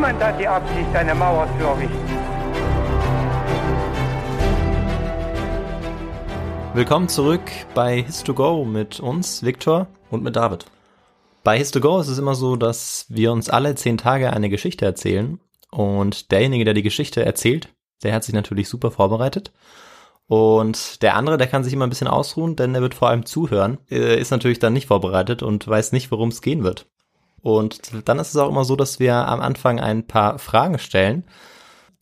Niemand 0.00 0.24
hat 0.24 0.40
die 0.40 0.48
Absicht, 0.48 0.96
eine 0.96 1.14
Mauer 1.14 1.46
zu 1.58 1.62
errichten. 1.62 2.08
Willkommen 6.72 7.06
zurück 7.10 7.42
bei 7.74 8.06
His2Go 8.08 8.64
mit 8.64 8.98
uns, 9.00 9.42
Viktor. 9.42 9.88
Und 10.10 10.22
mit 10.22 10.36
David. 10.36 10.64
Bei 11.44 11.60
His2Go 11.60 12.00
ist 12.00 12.08
es 12.08 12.16
immer 12.16 12.34
so, 12.34 12.56
dass 12.56 13.04
wir 13.10 13.30
uns 13.30 13.50
alle 13.50 13.74
zehn 13.74 13.98
Tage 13.98 14.32
eine 14.32 14.48
Geschichte 14.48 14.86
erzählen. 14.86 15.38
Und 15.70 16.32
derjenige, 16.32 16.64
der 16.64 16.72
die 16.72 16.82
Geschichte 16.82 17.22
erzählt, 17.22 17.68
der 18.02 18.14
hat 18.14 18.24
sich 18.24 18.32
natürlich 18.32 18.70
super 18.70 18.90
vorbereitet. 18.90 19.52
Und 20.28 21.02
der 21.02 21.14
andere, 21.14 21.36
der 21.36 21.46
kann 21.46 21.62
sich 21.62 21.74
immer 21.74 21.86
ein 21.86 21.90
bisschen 21.90 22.08
ausruhen, 22.08 22.56
denn 22.56 22.74
er 22.74 22.80
wird 22.80 22.94
vor 22.94 23.10
allem 23.10 23.26
zuhören, 23.26 23.76
äh, 23.90 24.18
ist 24.18 24.30
natürlich 24.30 24.60
dann 24.60 24.72
nicht 24.72 24.86
vorbereitet 24.86 25.42
und 25.42 25.68
weiß 25.68 25.92
nicht, 25.92 26.10
worum 26.10 26.30
es 26.30 26.40
gehen 26.40 26.64
wird. 26.64 26.86
Und 27.42 28.08
dann 28.08 28.18
ist 28.18 28.30
es 28.30 28.36
auch 28.36 28.48
immer 28.48 28.64
so, 28.64 28.76
dass 28.76 29.00
wir 29.00 29.14
am 29.14 29.40
Anfang 29.40 29.80
ein 29.80 30.06
paar 30.06 30.38
Fragen 30.38 30.78
stellen. 30.78 31.24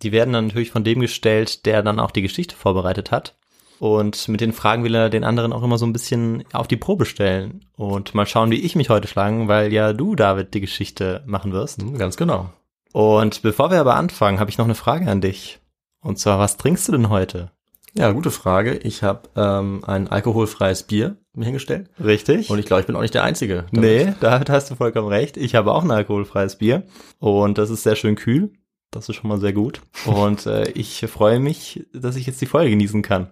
Die 0.02 0.12
werden 0.12 0.32
dann 0.32 0.46
natürlich 0.46 0.70
von 0.70 0.84
dem 0.84 1.00
gestellt, 1.00 1.66
der 1.66 1.82
dann 1.82 2.00
auch 2.00 2.10
die 2.10 2.22
Geschichte 2.22 2.56
vorbereitet 2.56 3.10
hat. 3.10 3.36
Und 3.78 4.26
mit 4.28 4.40
den 4.40 4.52
Fragen 4.52 4.82
will 4.82 4.94
er 4.94 5.08
den 5.08 5.24
anderen 5.24 5.52
auch 5.52 5.62
immer 5.62 5.78
so 5.78 5.86
ein 5.86 5.92
bisschen 5.92 6.44
auf 6.52 6.66
die 6.66 6.76
Probe 6.76 7.04
stellen. 7.04 7.64
Und 7.76 8.14
mal 8.14 8.26
schauen, 8.26 8.50
wie 8.50 8.60
ich 8.60 8.74
mich 8.74 8.90
heute 8.90 9.06
schlagen, 9.06 9.46
weil 9.46 9.72
ja 9.72 9.92
du, 9.92 10.16
David, 10.16 10.54
die 10.54 10.60
Geschichte 10.60 11.22
machen 11.26 11.52
wirst. 11.52 11.80
Hm, 11.80 11.96
Ganz 11.96 12.16
genau. 12.16 12.50
Und 12.92 13.42
bevor 13.42 13.70
wir 13.70 13.78
aber 13.80 13.94
anfangen, 13.94 14.40
habe 14.40 14.50
ich 14.50 14.58
noch 14.58 14.64
eine 14.64 14.74
Frage 14.74 15.08
an 15.08 15.20
dich. 15.20 15.60
Und 16.00 16.18
zwar, 16.18 16.38
was 16.38 16.56
trinkst 16.56 16.88
du 16.88 16.92
denn 16.92 17.10
heute? 17.10 17.52
Ja, 17.94 18.10
gute 18.12 18.30
Frage. 18.30 18.76
Ich 18.78 19.02
habe 19.02 19.28
ähm, 19.36 19.82
ein 19.84 20.08
alkoholfreies 20.08 20.84
Bier 20.84 21.16
hingestellt 21.42 21.88
Richtig? 22.02 22.50
und 22.50 22.58
ich 22.58 22.66
glaube, 22.66 22.80
ich 22.80 22.86
bin 22.86 22.96
auch 22.96 23.00
nicht 23.02 23.14
der 23.14 23.24
Einzige. 23.24 23.64
damit. 23.72 24.06
nee, 24.06 24.14
David 24.20 24.50
hast 24.50 24.70
du 24.70 24.74
vollkommen 24.74 25.08
recht. 25.08 25.36
Ich 25.36 25.54
habe 25.54 25.72
auch 25.72 25.82
ein 25.84 25.90
alkoholfreies 25.90 26.56
Bier. 26.56 26.84
Und 27.18 27.58
das 27.58 27.70
ist 27.70 27.82
sehr 27.82 27.96
schön 27.96 28.14
kühl. 28.16 28.52
Das 28.90 29.08
ist 29.08 29.16
schon 29.16 29.28
mal 29.28 29.38
sehr 29.38 29.52
gut. 29.52 29.82
Und 30.06 30.46
äh, 30.46 30.70
ich 30.74 31.00
freue 31.08 31.40
mich, 31.40 31.86
dass 31.92 32.16
ich 32.16 32.26
jetzt 32.26 32.40
die 32.40 32.46
Folge 32.46 32.70
genießen 32.70 33.02
kann. 33.02 33.28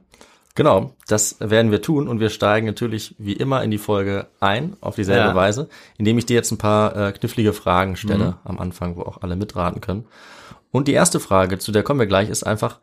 Genau, 0.54 0.94
das 1.06 1.36
werden 1.38 1.70
wir 1.70 1.82
tun 1.82 2.08
und 2.08 2.18
wir 2.18 2.30
steigen 2.30 2.66
natürlich 2.66 3.14
wie 3.18 3.34
immer 3.34 3.62
in 3.62 3.70
die 3.70 3.76
Folge 3.78 4.26
ein, 4.40 4.74
auf 4.80 4.94
dieselbe 4.96 5.28
Ja. 5.28 5.34
Weise, 5.34 5.68
indem 5.98 6.16
ich 6.16 6.24
dir 6.24 6.32
jetzt 6.34 6.50
ein 6.50 6.56
paar 6.56 6.96
äh, 6.96 7.12
knifflige 7.12 7.52
Fragen 7.52 7.96
stelle 7.96 8.24
Mhm. 8.28 8.34
am 8.44 8.58
Anfang, 8.58 8.96
wo 8.96 9.02
auch 9.02 9.20
alle 9.20 9.36
mitraten 9.36 9.82
können. 9.82 10.06
Und 10.72 10.88
die 10.88 10.94
erste 10.94 11.20
Frage, 11.20 11.58
zu 11.58 11.72
der 11.72 11.82
kommen 11.82 12.00
wir 12.00 12.06
gleich, 12.06 12.30
ist 12.30 12.42
einfach, 12.46 12.80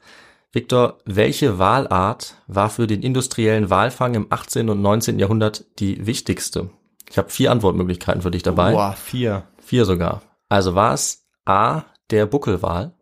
Viktor, 0.54 1.00
welche 1.06 1.58
Walart 1.58 2.36
war 2.46 2.70
für 2.70 2.86
den 2.86 3.02
industriellen 3.02 3.72
Walfang 3.72 4.14
im 4.14 4.28
18. 4.30 4.70
und 4.70 4.84
19. 4.84 5.18
Jahrhundert 5.18 5.66
die 5.80 6.06
wichtigste? 6.06 6.70
Ich 7.10 7.18
habe 7.18 7.32
vier 7.32 7.52
Antwortmöglichkeiten 7.52 8.22
für 8.22 8.30
dich 8.30 8.44
dabei. 8.44 8.72
Boah, 8.72 8.94
vier. 8.94 9.48
Vier 9.58 9.86
sogar. 9.86 10.22
Also 10.50 10.76
war 10.76 10.94
es 10.94 11.28
A, 11.46 11.86
der 12.12 12.28
Buckelwal, 12.28 12.94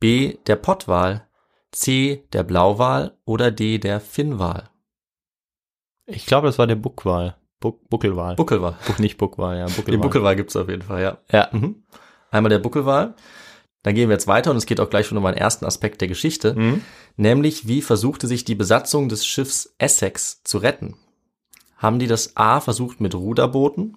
B, 0.00 0.38
der 0.46 0.56
Pottwal, 0.56 1.28
C, 1.72 2.26
der 2.32 2.42
Blauwal 2.42 3.18
oder 3.26 3.50
D, 3.50 3.76
der 3.76 4.00
Finnwal? 4.00 4.70
Ich 6.06 6.24
glaube, 6.24 6.46
das 6.46 6.58
war 6.58 6.66
der 6.66 6.76
Buckwal. 6.76 7.36
Buck, 7.60 7.86
Buckelwal. 7.90 8.34
Buckelwal. 8.36 8.76
Buck, 8.86 8.98
nicht 8.98 9.18
Buckwal, 9.18 9.58
ja. 9.58 9.66
Buckelwal. 9.66 9.90
Den 9.92 10.00
Buckelwal 10.00 10.36
gibt's 10.36 10.56
auf 10.56 10.70
jeden 10.70 10.82
Fall, 10.82 11.02
ja. 11.02 11.18
Ja. 11.30 11.48
Mhm. 11.52 11.84
Einmal 12.30 12.50
der 12.50 12.58
Buckelwal. 12.58 13.14
Dann 13.82 13.94
gehen 13.94 14.08
wir 14.08 14.14
jetzt 14.14 14.28
weiter 14.28 14.50
und 14.50 14.56
es 14.56 14.66
geht 14.66 14.80
auch 14.80 14.90
gleich 14.90 15.06
schon 15.06 15.18
um 15.18 15.26
einen 15.26 15.36
ersten 15.36 15.64
Aspekt 15.64 16.00
der 16.00 16.08
Geschichte, 16.08 16.54
Mhm. 16.54 16.82
nämlich 17.16 17.66
wie 17.66 17.82
versuchte 17.82 18.26
sich 18.28 18.44
die 18.44 18.54
Besatzung 18.54 19.08
des 19.08 19.26
Schiffs 19.26 19.74
Essex 19.78 20.42
zu 20.44 20.58
retten? 20.58 20.96
Haben 21.76 21.98
die 21.98 22.06
das 22.06 22.36
A 22.36 22.60
versucht 22.60 23.00
mit 23.00 23.14
Ruderbooten, 23.14 23.96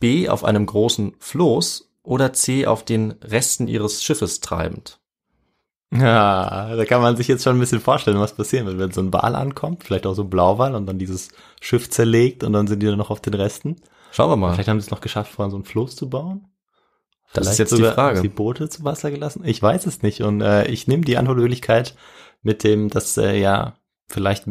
B 0.00 0.28
auf 0.28 0.44
einem 0.44 0.66
großen 0.66 1.14
Floß 1.20 1.88
oder 2.02 2.32
C 2.32 2.66
auf 2.66 2.84
den 2.84 3.12
Resten 3.22 3.68
ihres 3.68 4.02
Schiffes 4.02 4.40
treibend? 4.40 4.98
Ja, 5.94 6.74
da 6.74 6.84
kann 6.84 7.00
man 7.00 7.16
sich 7.16 7.28
jetzt 7.28 7.44
schon 7.44 7.56
ein 7.56 7.60
bisschen 7.60 7.80
vorstellen, 7.80 8.18
was 8.18 8.34
passieren 8.34 8.66
wird, 8.66 8.78
wenn 8.78 8.90
so 8.90 9.00
ein 9.00 9.12
Wal 9.12 9.36
ankommt, 9.36 9.84
vielleicht 9.84 10.04
auch 10.06 10.14
so 10.14 10.22
ein 10.22 10.30
Blauwal 10.30 10.74
und 10.74 10.86
dann 10.86 10.98
dieses 10.98 11.28
Schiff 11.60 11.88
zerlegt 11.90 12.42
und 12.42 12.52
dann 12.52 12.66
sind 12.66 12.80
die 12.80 12.86
dann 12.86 12.98
noch 12.98 13.10
auf 13.10 13.20
den 13.20 13.34
Resten. 13.34 13.76
Schauen 14.10 14.30
wir 14.30 14.36
mal. 14.36 14.54
Vielleicht 14.54 14.68
haben 14.68 14.80
sie 14.80 14.86
es 14.86 14.90
noch 14.90 15.00
geschafft, 15.00 15.30
vorhin 15.32 15.52
so 15.52 15.58
ein 15.58 15.64
Floß 15.64 15.94
zu 15.94 16.10
bauen. 16.10 16.48
Das 17.32 17.48
ist 17.48 17.58
jetzt 17.58 17.76
die 17.76 17.82
Frage. 17.82 18.22
Die 18.22 18.28
Boote 18.28 18.68
zu 18.68 18.84
Wasser 18.84 19.10
gelassen? 19.10 19.42
Ich 19.44 19.62
weiß 19.62 19.86
es 19.86 20.02
nicht. 20.02 20.22
Und 20.22 20.40
äh, 20.40 20.66
ich 20.68 20.86
nehme 20.86 21.04
die 21.04 21.16
Antwortmöglichkeit 21.16 21.94
mit 22.42 22.64
dem, 22.64 22.88
dass 22.88 23.16
äh, 23.16 23.38
ja 23.38 23.74
vielleicht 24.08 24.46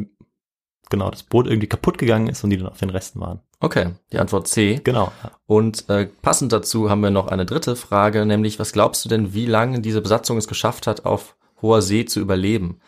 genau 0.90 1.09
das 1.09 1.24
Boot 1.24 1.47
irgendwie 1.47 1.68
kaputt 1.68 1.97
gegangen 1.97 2.28
ist 2.28 2.44
und 2.44 2.50
die 2.50 2.58
dann 2.58 2.69
auf 2.69 2.80
den 2.80 2.90
Resten 2.90 3.19
waren. 3.19 3.41
Okay, 3.59 3.94
die 4.12 4.19
Antwort 4.19 4.47
C. 4.47 4.81
Genau. 4.84 5.12
Und 5.47 5.90
äh, 5.90 6.08
passend 6.22 6.52
dazu 6.52 6.90
haben 6.90 7.02
wir 7.02 7.09
noch 7.09 7.28
eine 7.28 7.46
dritte 7.46 7.75
Frage, 7.75 8.25
nämlich 8.25 8.59
was 8.59 8.74
glaubst 8.74 9.06
du 9.06 9.09
denn, 9.09 9.34
wie 9.34 9.46
lange 9.46 9.81
diese 9.81 10.02
Besatzung 10.02 10.38
es 10.38 10.47
geschafft 10.47 10.88
hat, 10.88 11.06
auf 11.06 11.36
hoher 11.62 11.81
See 11.81 12.06
zu 12.06 12.19
überleben? 12.19 12.80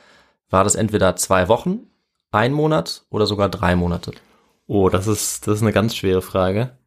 War 0.50 0.64
das 0.64 0.76
entweder 0.76 1.16
zwei 1.16 1.48
Wochen, 1.48 1.88
ein 2.32 2.54
Monat 2.54 3.06
oder 3.10 3.26
sogar 3.26 3.50
drei 3.50 3.76
Monate? 3.76 4.12
Oh, 4.68 4.90
das 4.90 5.08
ist, 5.08 5.48
das 5.48 5.56
ist 5.56 5.62
eine 5.62 5.74
ganz 5.74 5.96
schwere 5.96 6.22
Frage. 6.22 6.78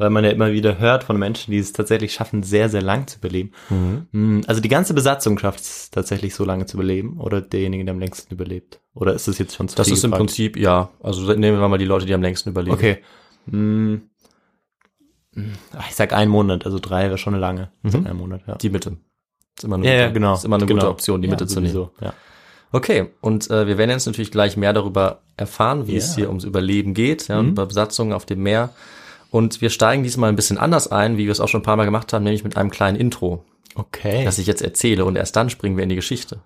Weil 0.00 0.10
man 0.10 0.22
ja 0.24 0.30
immer 0.30 0.52
wieder 0.52 0.78
hört 0.78 1.02
von 1.04 1.18
Menschen, 1.18 1.50
die 1.50 1.58
es 1.58 1.72
tatsächlich 1.72 2.12
schaffen, 2.14 2.44
sehr, 2.44 2.68
sehr 2.68 2.82
lang 2.82 3.08
zu 3.08 3.18
überleben. 3.18 3.50
Hm, 3.68 4.42
Also 4.46 4.60
die 4.60 4.68
ganze 4.68 4.94
Besatzung 4.94 5.38
schafft 5.38 5.58
es 5.60 5.90
tatsächlich 5.90 6.34
so 6.36 6.44
lange 6.44 6.66
zu 6.66 6.76
überleben 6.76 7.18
oder 7.18 7.40
derjenige, 7.40 7.84
der 7.84 7.94
am 7.94 7.98
längsten 8.00 8.32
überlebt? 8.32 8.80
Oder 8.94 9.12
ist 9.14 9.26
das 9.26 9.38
jetzt 9.38 9.56
schon 9.56 9.68
zu 9.68 9.74
Das 9.76 9.88
ist 9.88 10.04
im 10.04 10.12
gefragt? 10.12 10.28
Prinzip, 10.28 10.56
ja, 10.56 10.90
also 11.02 11.32
nehmen 11.34 11.58
wir 11.60 11.68
mal 11.68 11.78
die 11.78 11.84
Leute, 11.84 12.06
die 12.06 12.14
am 12.14 12.22
längsten 12.22 12.50
überleben. 12.50 12.74
Okay. 12.76 12.98
Hm. 13.50 14.02
Hm, 15.34 15.52
Ich 15.88 15.94
sag 15.96 16.12
ein 16.12 16.28
Monat, 16.28 16.64
also 16.64 16.78
drei 16.78 17.04
wäre 17.04 17.18
schon 17.18 17.34
lange. 17.34 17.70
Mhm. 17.82 18.06
Ein 18.06 18.16
Monat, 18.16 18.42
ja. 18.46 18.54
Die 18.56 18.70
Mitte. 18.70 18.96
Ist 19.56 19.64
immer 19.64 19.76
eine 19.76 19.84
ja, 19.86 19.92
gute, 19.92 20.02
ja, 20.02 20.08
genau. 20.10 20.34
Ist 20.34 20.44
immer 20.44 20.56
eine 20.56 20.66
genau. 20.66 20.80
gute 20.82 20.90
Option, 20.90 21.22
die 21.22 21.26
ja, 21.28 21.32
Mitte 21.32 21.46
zu 21.46 21.60
nehmen. 21.60 21.88
Ja. 22.00 22.14
Okay, 22.70 23.10
und 23.20 23.50
äh, 23.50 23.66
wir 23.66 23.78
werden 23.78 23.90
jetzt 23.90 24.06
natürlich 24.06 24.30
gleich 24.30 24.56
mehr 24.56 24.72
darüber 24.72 25.22
erfahren, 25.36 25.86
wie 25.88 25.96
es 25.96 26.10
Ja. 26.10 26.16
hier 26.16 26.28
ums 26.28 26.44
Überleben 26.44 26.94
geht, 26.94 27.26
ja, 27.28 27.42
Mhm. 27.42 27.48
über 27.50 27.66
Besatzungen 27.66 28.12
auf 28.12 28.26
dem 28.26 28.42
Meer. 28.42 28.70
Und 29.30 29.60
wir 29.60 29.70
steigen 29.70 30.02
diesmal 30.02 30.30
ein 30.30 30.36
bisschen 30.36 30.58
anders 30.58 30.90
ein, 30.90 31.18
wie 31.18 31.26
wir 31.26 31.32
es 31.32 31.40
auch 31.40 31.48
schon 31.48 31.60
ein 31.60 31.64
paar 31.64 31.76
Mal 31.76 31.84
gemacht 31.84 32.12
haben, 32.12 32.24
nämlich 32.24 32.44
mit 32.44 32.56
einem 32.56 32.70
kleinen 32.70 32.96
Intro, 32.96 33.44
Okay. 33.74 34.24
das 34.24 34.38
ich 34.38 34.46
jetzt 34.46 34.62
erzähle 34.62 35.04
und 35.04 35.16
erst 35.16 35.36
dann 35.36 35.50
springen 35.50 35.76
wir 35.76 35.82
in 35.84 35.90
die 35.90 35.96
Geschichte. 35.96 36.40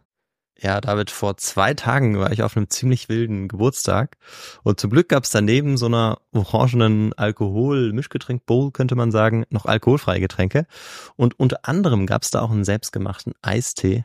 Ja, 0.61 0.81
David, 0.81 1.11
vor 1.11 1.37
zwei 1.39 1.75
Tagen 1.75 2.21
war 2.21 2.31
ich 2.31 2.45
auf 2.45 2.57
einem 2.57 2.71
ziemlich 2.71 3.09
wilden 3.09 3.49
Geburtstag 3.49 4.17
und 4.63 4.79
zum 4.79 4.91
Glück 4.91 5.09
gab 5.09 5.25
es 5.25 5.31
daneben 5.31 5.77
so 5.77 5.87
einer 5.87 6.19
orangenen 6.33 7.13
Alkohol-Mischgetränk-Bowl, 7.15 8.71
könnte 8.71 8.95
man 8.95 9.11
sagen, 9.11 9.45
noch 9.51 9.67
alkoholfreie 9.67 10.21
Getränke. 10.21 10.67
Und 11.17 11.39
unter 11.41 11.61
anderem 11.63 12.07
gab 12.07 12.23
es 12.23 12.31
da 12.31 12.43
auch 12.43 12.51
einen 12.53 12.65
selbstgemachten 12.65 13.35
Eistee 13.43 14.05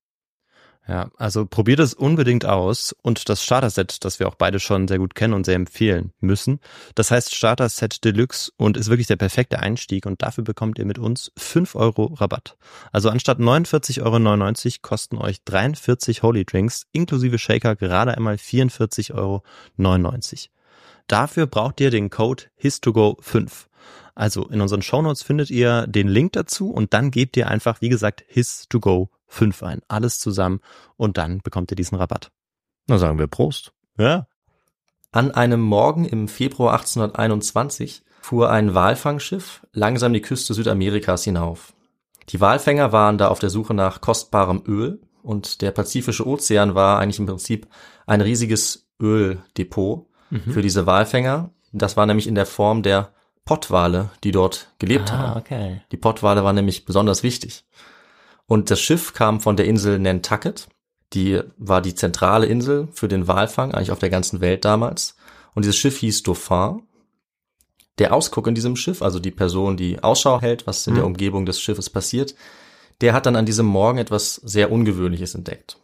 Ja, 0.87 1.11
also 1.17 1.45
probiert 1.45 1.79
es 1.79 1.93
unbedingt 1.93 2.45
aus 2.45 2.95
und 3.03 3.29
das 3.29 3.43
Starter-Set, 3.43 4.03
das 4.03 4.19
wir 4.19 4.27
auch 4.27 4.35
beide 4.35 4.59
schon 4.59 4.87
sehr 4.87 4.97
gut 4.97 5.13
kennen 5.13 5.35
und 5.35 5.45
sehr 5.45 5.55
empfehlen 5.55 6.11
müssen. 6.19 6.59
Das 6.95 7.11
heißt 7.11 7.35
Starter-Set 7.35 8.03
Deluxe 8.03 8.51
und 8.57 8.77
ist 8.77 8.89
wirklich 8.89 9.05
der 9.05 9.15
perfekte 9.15 9.59
Einstieg 9.59 10.07
und 10.07 10.23
dafür 10.23 10.43
bekommt 10.43 10.79
ihr 10.79 10.85
mit 10.85 10.97
uns 10.97 11.31
5 11.37 11.75
Euro 11.75 12.05
Rabatt. 12.15 12.57
Also 12.91 13.09
anstatt 13.09 13.39
49,99 13.39 14.01
Euro 14.01 14.77
kosten 14.81 15.17
euch 15.17 15.43
43 15.43 16.23
Holy 16.23 16.45
Drinks 16.45 16.87
inklusive 16.91 17.37
Shaker 17.37 17.75
gerade 17.75 18.17
einmal 18.17 18.35
44,99 18.35 19.13
Euro. 19.13 19.43
Dafür 21.07 21.45
braucht 21.45 21.79
ihr 21.79 21.91
den 21.91 22.09
Code 22.09 22.45
HIS2GO5. 22.61 23.67
Also 24.15 24.47
in 24.47 24.61
unseren 24.61 24.81
Shownotes 24.81 25.23
findet 25.23 25.49
ihr 25.49 25.87
den 25.87 26.07
Link 26.07 26.33
dazu 26.33 26.71
und 26.71 26.93
dann 26.93 27.11
gebt 27.11 27.37
ihr 27.37 27.47
einfach, 27.47 27.81
wie 27.81 27.89
gesagt, 27.89 28.23
HIS2GO5 28.33 29.07
fünf 29.31 29.63
ein. 29.63 29.81
Alles 29.87 30.19
zusammen 30.19 30.59
und 30.97 31.17
dann 31.17 31.39
bekommt 31.39 31.71
ihr 31.71 31.75
diesen 31.75 31.97
Rabatt. 31.97 32.31
Na 32.87 32.97
sagen 32.97 33.17
wir 33.17 33.27
Prost. 33.27 33.71
Ja. 33.97 34.27
An 35.11 35.31
einem 35.31 35.61
Morgen 35.61 36.05
im 36.05 36.27
Februar 36.27 36.73
1821 36.73 38.03
fuhr 38.21 38.51
ein 38.51 38.75
Walfangschiff 38.75 39.65
langsam 39.73 40.13
die 40.13 40.21
Küste 40.21 40.53
Südamerikas 40.53 41.23
hinauf. 41.23 41.73
Die 42.29 42.39
Walfänger 42.39 42.91
waren 42.91 43.17
da 43.17 43.29
auf 43.29 43.39
der 43.39 43.49
Suche 43.49 43.73
nach 43.73 44.01
kostbarem 44.01 44.63
Öl 44.67 45.01
und 45.23 45.61
der 45.61 45.71
Pazifische 45.71 46.27
Ozean 46.27 46.75
war 46.75 46.99
eigentlich 46.99 47.19
im 47.19 47.25
Prinzip 47.25 47.67
ein 48.05 48.21
riesiges 48.21 48.89
Öldepot 49.01 50.07
mhm. 50.29 50.51
für 50.51 50.61
diese 50.61 50.85
Walfänger. 50.85 51.51
Das 51.71 51.97
war 51.97 52.05
nämlich 52.05 52.27
in 52.27 52.35
der 52.35 52.45
Form 52.45 52.83
der 52.83 53.13
Pottwale, 53.51 54.11
die 54.23 54.31
dort 54.31 54.69
gelebt 54.79 55.11
ah, 55.11 55.17
haben. 55.17 55.41
Okay. 55.41 55.81
Die 55.91 55.97
Pottwale 55.97 56.45
waren 56.45 56.55
nämlich 56.55 56.85
besonders 56.85 57.21
wichtig. 57.21 57.65
Und 58.45 58.71
das 58.71 58.79
Schiff 58.79 59.11
kam 59.11 59.41
von 59.41 59.57
der 59.57 59.65
Insel 59.65 59.99
Nantucket. 59.99 60.69
Die 61.11 61.41
war 61.57 61.81
die 61.81 61.93
zentrale 61.93 62.45
Insel 62.45 62.87
für 62.93 63.09
den 63.09 63.27
Walfang, 63.27 63.73
eigentlich 63.73 63.91
auf 63.91 63.99
der 63.99 64.09
ganzen 64.09 64.39
Welt 64.39 64.63
damals. 64.63 65.17
Und 65.53 65.65
dieses 65.65 65.75
Schiff 65.75 65.97
hieß 65.97 66.23
Dauphin. 66.23 66.83
Der 67.97 68.13
Ausguck 68.13 68.47
in 68.47 68.55
diesem 68.55 68.77
Schiff, 68.77 69.01
also 69.01 69.19
die 69.19 69.31
Person, 69.31 69.75
die 69.75 70.01
Ausschau 70.01 70.39
hält, 70.39 70.65
was 70.65 70.87
in 70.87 70.93
mhm. 70.93 70.97
der 70.99 71.05
Umgebung 71.07 71.45
des 71.45 71.59
Schiffes 71.59 71.89
passiert, 71.89 72.35
der 73.01 73.11
hat 73.11 73.25
dann 73.25 73.35
an 73.35 73.45
diesem 73.45 73.65
Morgen 73.65 73.97
etwas 73.97 74.35
sehr 74.35 74.71
Ungewöhnliches 74.71 75.35
entdeckt. 75.35 75.77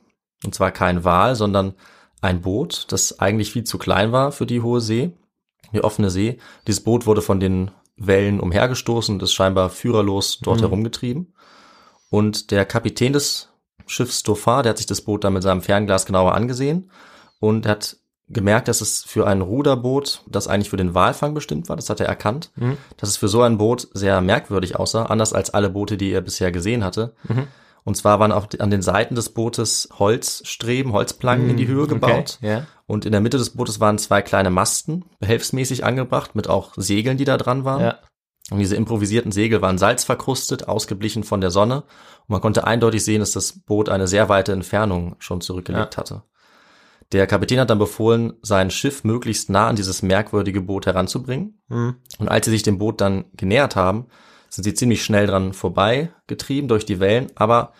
Und 0.45 0.55
zwar 0.55 0.71
kein 0.71 1.03
Wal, 1.03 1.35
sondern 1.35 1.73
ein 2.21 2.39
Boot, 2.39 2.85
das 2.93 3.19
eigentlich 3.19 3.51
viel 3.51 3.65
zu 3.65 3.77
klein 3.77 4.13
war 4.13 4.31
für 4.31 4.45
die 4.45 4.61
hohe 4.61 4.79
See, 4.79 5.11
die 5.73 5.83
offene 5.83 6.09
See. 6.09 6.39
Dieses 6.65 6.83
Boot 6.83 7.05
wurde 7.05 7.21
von 7.21 7.39
den 7.39 7.71
Wellen 7.97 8.39
umhergestoßen 8.39 9.15
und 9.15 9.23
ist 9.23 9.33
scheinbar 9.33 9.69
führerlos 9.69 10.39
dort 10.41 10.57
mhm. 10.57 10.65
herumgetrieben. 10.65 11.33
Und 12.09 12.51
der 12.51 12.65
Kapitän 12.65 13.13
des 13.13 13.49
Schiffs 13.85 14.23
Dauphin, 14.23 14.63
der 14.63 14.71
hat 14.71 14.77
sich 14.77 14.85
das 14.85 15.01
Boot 15.01 15.23
dann 15.23 15.33
mit 15.33 15.43
seinem 15.43 15.61
Fernglas 15.61 16.05
genauer 16.05 16.35
angesehen 16.35 16.91
und 17.39 17.65
hat 17.65 17.97
gemerkt, 18.29 18.67
dass 18.67 18.81
es 18.81 19.03
für 19.03 19.25
ein 19.25 19.41
Ruderboot, 19.41 20.23
das 20.27 20.47
eigentlich 20.47 20.69
für 20.69 20.77
den 20.77 20.93
Walfang 20.93 21.33
bestimmt 21.33 21.69
war, 21.69 21.77
das 21.77 21.89
hat 21.89 22.01
er 22.01 22.07
erkannt, 22.07 22.51
mhm. 22.55 22.77
dass 22.97 23.09
es 23.09 23.17
für 23.17 23.29
so 23.29 23.41
ein 23.41 23.57
Boot 23.57 23.87
sehr 23.93 24.19
merkwürdig 24.21 24.75
aussah, 24.75 25.05
anders 25.05 25.33
als 25.33 25.49
alle 25.49 25.69
Boote, 25.69 25.97
die 25.97 26.11
er 26.11 26.21
bisher 26.21 26.51
gesehen 26.51 26.83
hatte. 26.83 27.13
Mhm. 27.27 27.47
Und 27.87 27.95
zwar 27.95 28.19
waren 28.19 28.33
auf, 28.33 28.49
an 28.59 28.69
den 28.69 28.81
Seiten 28.81 29.15
des 29.15 29.29
Bootes 29.29 29.87
Holzstreben, 29.97 30.91
Holzplanken 30.91 31.45
mhm. 31.45 31.51
in 31.51 31.55
die 31.55 31.67
Höhe 31.67 31.87
gebaut. 31.87 32.37
Okay, 32.39 32.45
yeah. 32.45 32.67
Und 32.85 33.05
in 33.05 33.13
der 33.13 33.21
Mitte 33.21 33.37
des 33.37 33.51
Bootes 33.51 33.79
waren 33.79 33.97
zwei 33.97 34.21
kleine 34.21 34.49
Masten, 34.49 35.05
behelfsmäßig 35.21 35.85
angebracht, 35.85 36.35
mit 36.35 36.49
auch 36.49 36.73
Segeln, 36.75 37.15
die 37.15 37.23
da 37.23 37.37
dran 37.37 37.63
waren. 37.63 37.79
Ja. 37.79 37.99
Und 38.51 38.59
diese 38.59 38.75
improvisierten 38.75 39.31
Segel 39.31 39.61
waren 39.61 39.77
salzverkrustet, 39.77 40.67
ausgeblichen 40.67 41.23
von 41.23 41.39
der 41.39 41.49
Sonne. 41.49 41.83
Und 41.83 42.27
man 42.27 42.41
konnte 42.41 42.67
eindeutig 42.67 43.05
sehen, 43.05 43.21
dass 43.21 43.31
das 43.31 43.57
Boot 43.57 43.87
eine 43.87 44.09
sehr 44.09 44.27
weite 44.27 44.51
Entfernung 44.51 45.15
schon 45.19 45.39
zurückgelegt 45.39 45.93
ja. 45.93 45.97
hatte. 45.97 46.23
Der 47.13 47.25
Kapitän 47.25 47.61
hat 47.61 47.69
dann 47.69 47.79
befohlen, 47.79 48.33
sein 48.41 48.69
Schiff 48.69 49.05
möglichst 49.05 49.49
nah 49.49 49.69
an 49.69 49.77
dieses 49.77 50.01
merkwürdige 50.01 50.59
Boot 50.59 50.87
heranzubringen. 50.87 51.61
Mhm. 51.69 51.95
Und 52.19 52.27
als 52.27 52.43
sie 52.43 52.51
sich 52.51 52.63
dem 52.63 52.79
Boot 52.79 52.99
dann 52.99 53.31
genähert 53.37 53.77
haben, 53.77 54.07
sind 54.57 54.63
sie 54.63 54.73
ziemlich 54.73 55.03
schnell 55.03 55.27
dran 55.27 55.53
vorbei 55.53 56.11
getrieben 56.25 56.67
durch 56.67 56.83
die 56.83 56.99
Wellen. 56.99 57.27
Aber 57.35 57.73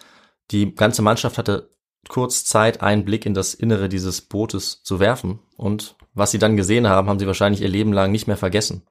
die 0.51 0.75
ganze 0.75 1.01
Mannschaft 1.01 1.39
hatte 1.39 1.71
kurz 2.07 2.45
Zeit, 2.45 2.83
einen 2.83 3.03
Blick 3.03 3.25
in 3.25 3.33
das 3.33 3.55
Innere 3.55 3.89
dieses 3.89 4.21
Bootes 4.21 4.83
zu 4.83 4.99
werfen. 4.99 5.39
Und 5.55 5.95
was 6.13 6.29
sie 6.29 6.37
dann 6.37 6.55
gesehen 6.55 6.87
haben, 6.87 7.09
haben 7.09 7.17
sie 7.17 7.25
wahrscheinlich 7.25 7.63
ihr 7.63 7.67
Leben 7.67 7.93
lang 7.93 8.11
nicht 8.11 8.27
mehr 8.27 8.37
vergessen. 8.37 8.83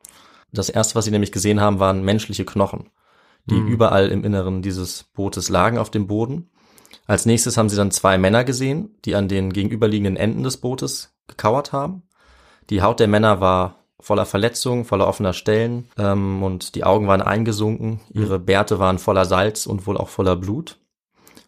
Das 0.52 0.68
erste, 0.68 0.96
was 0.96 1.04
sie 1.04 1.12
nämlich 1.12 1.30
gesehen 1.30 1.60
haben, 1.60 1.78
waren 1.78 2.02
menschliche 2.02 2.44
Knochen, 2.44 2.90
die 3.44 3.54
mhm. 3.54 3.68
überall 3.68 4.08
im 4.08 4.24
Inneren 4.24 4.62
dieses 4.62 5.04
Bootes 5.14 5.48
lagen 5.48 5.78
auf 5.78 5.92
dem 5.92 6.08
Boden. 6.08 6.50
Als 7.06 7.24
nächstes 7.24 7.56
haben 7.56 7.68
sie 7.68 7.76
dann 7.76 7.92
zwei 7.92 8.18
Männer 8.18 8.42
gesehen, 8.42 8.96
die 9.04 9.14
an 9.14 9.28
den 9.28 9.52
gegenüberliegenden 9.52 10.16
Enden 10.16 10.42
des 10.42 10.56
Bootes 10.56 11.16
gekauert 11.28 11.72
haben. 11.72 12.02
Die 12.68 12.82
Haut 12.82 12.98
der 12.98 13.06
Männer 13.06 13.40
war 13.40 13.85
voller 14.06 14.24
Verletzungen, 14.24 14.84
voller 14.84 15.08
offener 15.08 15.32
Stellen 15.32 15.88
ähm, 15.98 16.44
und 16.44 16.76
die 16.76 16.84
Augen 16.84 17.08
waren 17.08 17.22
eingesunken, 17.22 18.00
mhm. 18.12 18.22
ihre 18.22 18.38
Bärte 18.38 18.78
waren 18.78 19.00
voller 19.00 19.24
Salz 19.24 19.66
und 19.66 19.88
wohl 19.88 19.96
auch 19.96 20.08
voller 20.08 20.36
Blut. 20.36 20.78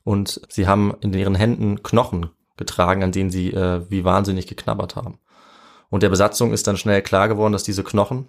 Und 0.03 0.41
sie 0.49 0.67
haben 0.67 0.93
in 1.01 1.13
ihren 1.13 1.37
Händen 1.37 1.85
Knochen 1.85 2.31
getragen, 2.57 3.05
an 3.05 3.13
denen 3.13 3.31
sie 3.31 3.53
äh, 3.53 3.83
wie 3.89 4.03
wahnsinnig 4.03 4.49
geknabbert 4.49 4.97
haben. 4.97 5.21
Und 5.89 6.03
der 6.03 6.09
Besatzung 6.09 6.53
ist 6.53 6.67
dann 6.67 6.77
schnell 6.77 7.01
klar 7.01 7.29
geworden, 7.29 7.53
dass 7.53 7.63
diese 7.63 7.85
Knochen 7.85 8.27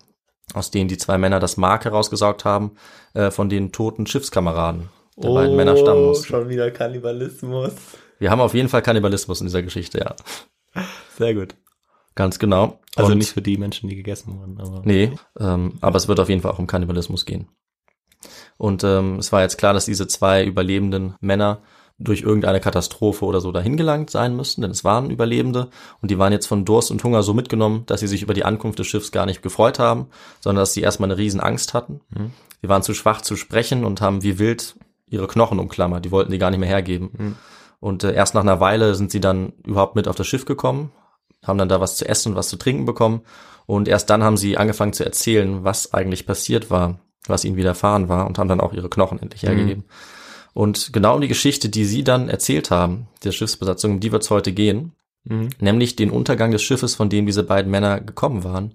aus 0.54 0.70
denen 0.70 0.90
die 0.90 0.98
zwei 0.98 1.18
Männer 1.18 1.40
das 1.40 1.58
Mark 1.58 1.86
herausgesaugt 1.86 2.46
haben, 2.46 2.76
äh, 3.16 3.32
von 3.32 3.50
den 3.50 3.72
toten 3.72 4.06
Schiffskameraden 4.06 4.90
der 5.18 5.32
oh, 5.32 5.34
beiden 5.34 5.56
Männer 5.56 5.76
stammen 5.76 6.06
muss. 6.06 6.26
Schon 6.26 6.50
wieder 6.50 6.72
Kannibalismus. 6.72 7.74
Wir 8.20 8.32
haben 8.32 8.42
auf 8.42 8.54
jeden 8.54 8.70
Fall 8.70 8.82
Kannibalismus 8.82 9.42
in 9.42 9.48
dieser 9.48 9.64
Geschichte, 9.64 10.00
ja. 10.00 10.16
Sehr 11.18 11.34
gut. 11.34 11.56
Ganz 12.20 12.38
genau. 12.38 12.82
Also 12.98 13.14
Und, 13.14 13.20
nicht 13.20 13.32
für 13.32 13.42
die 13.42 13.56
Menschen, 13.56 13.88
die 13.88 13.96
gegessen 13.96 14.38
wurden. 14.38 14.60
Aber 14.60 14.82
nee, 14.84 15.14
ähm, 15.40 15.76
aber 15.80 15.96
es 15.96 16.10
wird 16.10 16.20
auf 16.20 16.28
jeden 16.28 16.42
Fall 16.42 16.52
auch 16.52 16.60
um 16.60 16.68
Kannibalismus 16.68 17.26
gehen. 17.26 17.48
Und 18.58 18.84
ähm, 18.84 19.20
es 19.20 19.32
war 19.32 19.42
jetzt 19.42 19.58
klar, 19.58 19.74
dass 19.74 19.86
diese 19.86 20.06
zwei 20.06 20.44
überlebenden 20.44 21.16
Männer 21.22 21.62
durch 21.98 22.24
irgendeine 22.24 22.60
Katastrophe 22.60 23.24
oder 23.24 23.40
so 23.40 23.54
dahin 23.54 23.78
gelangt 23.78 24.10
sein 24.10 24.36
müssen, 24.36 24.62
denn 24.62 24.72
es 24.72 24.84
waren 24.84 25.10
Überlebende 25.10 25.70
und 26.02 26.12
die 26.12 26.20
waren 26.20 26.34
jetzt 26.34 26.48
von 26.48 26.66
Durst 26.66 26.92
und 26.92 27.02
Hunger 27.06 27.24
so 27.24 27.34
mitgenommen, 27.34 27.84
dass 27.86 28.02
sie 28.02 28.08
sich 28.08 28.22
über 28.22 28.34
die 28.34 28.44
Ankunft 28.44 28.80
des 28.80 28.88
Schiffs 28.88 29.14
gar 29.14 29.26
nicht 29.26 29.42
gefreut 29.42 29.80
haben, 29.80 30.08
sondern 30.42 30.64
dass 30.64 30.74
sie 30.74 30.82
erstmal 30.82 31.10
eine 31.10 31.18
riesen 31.18 31.40
Angst 31.40 31.74
hatten. 31.74 32.02
Mhm. 32.10 32.34
Sie 32.62 32.68
waren 32.68 32.84
zu 32.84 32.94
schwach 32.94 33.22
zu 33.22 33.38
sprechen 33.38 33.86
und 33.86 34.02
haben 34.02 34.24
wie 34.24 34.40
wild 34.40 34.76
ihre 35.10 35.28
Knochen 35.28 35.58
umklammert, 35.58 36.04
die 36.04 36.12
wollten 36.12 36.34
die 36.34 36.38
gar 36.38 36.50
nicht 36.50 36.60
mehr 36.60 36.68
hergeben. 36.68 37.12
Mhm. 37.18 37.36
Und 37.80 38.04
äh, 38.04 38.14
erst 38.14 38.36
nach 38.36 38.42
einer 38.42 38.60
Weile 38.60 38.94
sind 38.96 39.10
sie 39.10 39.22
dann 39.22 39.54
überhaupt 39.66 39.96
mit 39.96 40.10
auf 40.10 40.18
das 40.18 40.28
Schiff 40.28 40.44
gekommen, 40.44 40.92
haben 41.44 41.58
dann 41.58 41.70
da 41.70 41.80
was 41.80 41.96
zu 41.96 42.08
essen 42.08 42.34
und 42.34 42.36
was 42.36 42.50
zu 42.50 42.58
trinken 42.58 42.86
bekommen 42.86 43.22
und 43.66 43.88
erst 43.88 44.10
dann 44.10 44.24
haben 44.24 44.36
sie 44.36 44.58
angefangen 44.58 44.94
zu 44.94 45.06
erzählen, 45.06 45.64
was 45.64 45.94
eigentlich 45.94 46.26
passiert 46.26 46.72
war, 46.72 47.00
was 47.28 47.46
ihnen 47.46 47.56
widerfahren 47.56 48.10
war 48.10 48.26
und 48.26 48.40
haben 48.40 48.48
dann 48.48 48.62
auch 48.62 48.74
ihre 48.74 48.90
Knochen 48.90 49.22
endlich 49.22 49.44
mhm. 49.44 49.48
hergegeben. 49.48 49.84
Und 50.54 50.92
genau 50.92 51.16
um 51.16 51.22
die 51.22 51.28
Geschichte, 51.28 51.70
die 51.70 51.86
sie 51.86 52.04
dann 52.04 52.30
erzählt 52.30 52.72
haben, 52.72 53.08
der 53.24 53.32
Schiffsbesatzung, 53.32 53.92
um 53.92 54.00
die 54.00 54.12
wird 54.12 54.24
es 54.24 54.32
heute 54.32 54.54
gehen, 54.54 54.94
mhm. 55.24 55.50
nämlich 55.60 55.96
den 55.96 56.10
Untergang 56.10 56.50
des 56.50 56.64
Schiffes, 56.64 56.96
von 56.96 57.10
dem 57.10 57.28
diese 57.28 57.44
beiden 57.44 57.70
Männer 57.70 58.02
gekommen 58.02 58.44
waren. 58.44 58.74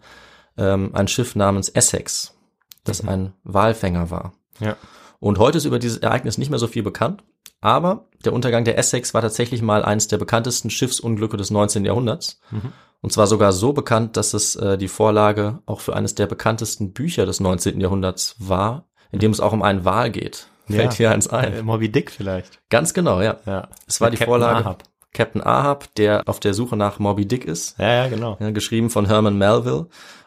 Ähm, 0.56 0.90
ein 0.94 1.08
Schiff 1.08 1.34
namens 1.34 1.68
Essex, 1.68 2.36
das 2.84 3.02
mhm. 3.02 3.08
ein 3.08 3.32
Walfänger 3.42 4.10
war. 4.10 4.32
Ja. 4.60 4.76
Und 5.18 5.38
heute 5.40 5.58
ist 5.58 5.64
über 5.64 5.80
dieses 5.80 5.98
Ereignis 5.98 6.38
nicht 6.38 6.50
mehr 6.50 6.60
so 6.60 6.68
viel 6.68 6.84
bekannt, 6.84 7.24
aber 7.64 8.04
der 8.24 8.34
Untergang 8.34 8.64
der 8.64 8.76
Essex 8.76 9.14
war 9.14 9.22
tatsächlich 9.22 9.62
mal 9.62 9.84
eines 9.84 10.06
der 10.06 10.18
bekanntesten 10.18 10.68
Schiffsunglücke 10.68 11.38
des 11.38 11.50
19. 11.50 11.84
Jahrhunderts. 11.86 12.40
Mhm. 12.50 12.72
Und 13.00 13.12
zwar 13.12 13.26
sogar 13.26 13.52
so 13.52 13.72
bekannt, 13.72 14.18
dass 14.18 14.34
es 14.34 14.54
äh, 14.56 14.76
die 14.76 14.88
Vorlage 14.88 15.60
auch 15.64 15.80
für 15.80 15.96
eines 15.96 16.14
der 16.14 16.26
bekanntesten 16.26 16.92
Bücher 16.92 17.24
des 17.24 17.40
19. 17.40 17.80
Jahrhunderts 17.80 18.36
war, 18.38 18.84
in 19.12 19.18
dem 19.18 19.30
es 19.30 19.40
auch 19.40 19.52
um 19.52 19.62
einen 19.62 19.84
Wal 19.84 20.10
geht. 20.10 20.46
Fällt 20.66 20.92
ja. 20.92 20.96
hier 20.96 21.10
eins 21.10 21.28
ein. 21.28 21.54
Äh, 21.54 21.62
Moby 21.62 21.90
Dick 21.90 22.10
vielleicht. 22.10 22.60
Ganz 22.68 22.92
genau, 22.92 23.22
ja. 23.22 23.36
ja. 23.46 23.68
Es 23.86 24.00
war 24.00 24.10
die 24.10 24.16
Captain 24.18 24.30
Vorlage. 24.30 24.64
Ahab. 24.64 24.82
Captain 25.14 25.42
Ahab, 25.42 25.94
der 25.94 26.22
auf 26.26 26.40
der 26.40 26.52
Suche 26.52 26.76
nach 26.76 26.98
Moby 26.98 27.26
Dick 27.26 27.46
ist. 27.46 27.78
Ja, 27.78 27.92
ja, 27.92 28.08
genau. 28.08 28.36
Ja, 28.40 28.50
geschrieben 28.50 28.90
von 28.90 29.06
Herman 29.06 29.38
Melville. 29.38 29.86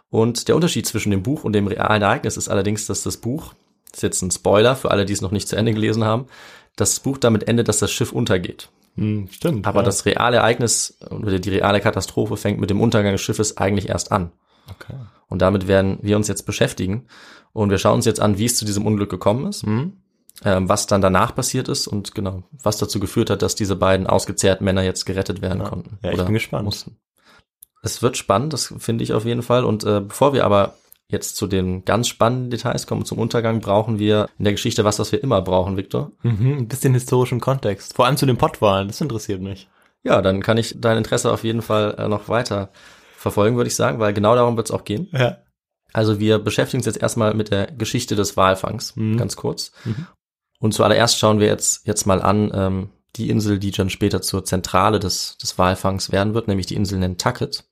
Und 0.09 0.47
der 0.47 0.55
Unterschied 0.55 0.87
zwischen 0.87 1.11
dem 1.11 1.21
Buch 1.21 1.43
und 1.43 1.53
dem 1.53 1.67
realen 1.67 2.01
Ereignis 2.01 2.37
ist 2.37 2.49
allerdings, 2.49 2.87
dass 2.87 3.03
das 3.03 3.17
Buch, 3.17 3.53
das 3.91 3.97
ist 3.97 4.03
jetzt 4.03 4.21
ein 4.21 4.31
Spoiler 4.31 4.75
für 4.75 4.89
alle, 4.91 5.05
die 5.05 5.13
es 5.13 5.21
noch 5.21 5.31
nicht 5.31 5.47
zu 5.47 5.55
Ende 5.55 5.73
gelesen 5.73 6.03
haben, 6.03 6.27
das 6.77 6.99
Buch 7.01 7.17
damit 7.17 7.47
endet, 7.47 7.67
dass 7.67 7.79
das 7.79 7.91
Schiff 7.91 8.13
untergeht. 8.13 8.69
Hm, 8.95 9.27
stimmt. 9.29 9.67
Aber 9.67 9.79
ja. 9.81 9.85
das 9.85 10.05
reale 10.05 10.37
Ereignis 10.37 10.97
oder 11.11 11.37
die 11.37 11.49
reale 11.49 11.81
Katastrophe 11.81 12.37
fängt 12.37 12.59
mit 12.59 12.69
dem 12.69 12.79
Untergang 12.81 13.11
des 13.11 13.21
Schiffes 13.21 13.57
eigentlich 13.57 13.89
erst 13.89 14.11
an. 14.11 14.31
Okay. 14.69 14.95
Und 15.27 15.41
damit 15.41 15.67
werden 15.67 15.99
wir 16.01 16.15
uns 16.15 16.27
jetzt 16.27 16.45
beschäftigen. 16.45 17.07
Und 17.53 17.69
wir 17.69 17.77
schauen 17.77 17.95
uns 17.95 18.05
jetzt 18.05 18.19
an, 18.19 18.37
wie 18.37 18.45
es 18.45 18.55
zu 18.55 18.65
diesem 18.65 18.85
Unglück 18.85 19.09
gekommen 19.09 19.47
ist, 19.47 19.65
Mhm. 19.65 19.93
ähm, 20.45 20.69
was 20.69 20.87
dann 20.87 21.01
danach 21.01 21.35
passiert 21.35 21.67
ist 21.67 21.87
und 21.87 22.15
genau, 22.15 22.43
was 22.63 22.77
dazu 22.77 22.99
geführt 22.99 23.29
hat, 23.29 23.41
dass 23.41 23.55
diese 23.55 23.75
beiden 23.75 24.07
ausgezehrten 24.07 24.63
Männer 24.65 24.83
jetzt 24.83 25.05
gerettet 25.05 25.41
werden 25.41 25.61
Ja. 25.61 25.69
konnten. 25.69 25.99
Ja, 26.03 26.11
ich 26.11 26.23
bin 26.23 26.33
gespannt. 26.33 26.65
Mussten. 26.65 26.97
Es 27.83 28.01
wird 28.01 28.17
spannend, 28.17 28.53
das 28.53 28.73
finde 28.77 29.03
ich 29.03 29.13
auf 29.13 29.25
jeden 29.25 29.43
Fall. 29.43 29.63
Und 29.63 29.83
äh, 29.83 30.01
bevor 30.01 30.33
wir 30.33 30.43
aber 30.45 30.75
jetzt 31.09 31.37
zu 31.37 31.47
den 31.47 31.85
ganz 31.85 32.07
spannenden 32.07 32.49
Details 32.49 32.85
kommen, 32.87 33.05
zum 33.05 33.17
Untergang, 33.19 33.61
brauchen 33.61 33.97
wir 33.99 34.27
in 34.37 34.43
der 34.43 34.53
Geschichte 34.53 34.83
was, 34.83 34.99
was 34.99 35.11
wir 35.11 35.23
immer 35.23 35.41
brauchen, 35.41 35.77
Victor. 35.77 36.11
Mhm, 36.23 36.57
ein 36.59 36.67
bisschen 36.67 36.93
historischen 36.93 37.39
Kontext. 37.39 37.95
Vor 37.95 38.05
allem 38.05 38.17
zu 38.17 38.25
den 38.25 38.37
Pottwahlen, 38.37 38.87
das 38.87 38.99
interessiert 39.01 39.41
mich. 39.41 39.69
Ja, 40.03 40.21
dann 40.21 40.41
kann 40.41 40.57
ich 40.57 40.75
dein 40.79 40.97
Interesse 40.97 41.31
auf 41.31 41.43
jeden 41.43 41.61
Fall 41.61 41.95
äh, 41.97 42.07
noch 42.07 42.27
weiter 42.29 42.69
verfolgen, 43.15 43.55
würde 43.57 43.69
ich 43.69 43.75
sagen, 43.75 43.99
weil 43.99 44.13
genau 44.13 44.35
darum 44.35 44.57
wird 44.57 44.67
es 44.69 44.75
auch 44.75 44.83
gehen. 44.83 45.07
Ja. 45.11 45.37
Also 45.93 46.19
wir 46.19 46.39
beschäftigen 46.39 46.79
uns 46.79 46.85
jetzt 46.85 47.01
erstmal 47.01 47.33
mit 47.33 47.51
der 47.51 47.67
Geschichte 47.71 48.15
des 48.15 48.35
Walfangs, 48.37 48.95
Mhm. 48.95 49.17
ganz 49.17 49.35
kurz. 49.37 49.71
Mhm. 49.85 50.07
Und 50.59 50.73
zuallererst 50.73 51.17
schauen 51.17 51.39
wir 51.39 51.47
jetzt, 51.47 51.87
jetzt 51.87 52.05
mal 52.05 52.21
an 52.21 52.51
ähm, 52.53 52.89
die 53.15 53.29
Insel, 53.29 53.59
die 53.59 53.71
dann 53.71 53.89
später 53.89 54.21
zur 54.21 54.43
Zentrale 54.43 54.99
des, 54.99 55.37
des 55.37 55.57
Walfangs 55.57 56.11
werden 56.11 56.33
wird, 56.33 56.47
nämlich 56.47 56.65
die 56.67 56.75
Insel 56.75 56.99
Nantucket. 56.99 57.63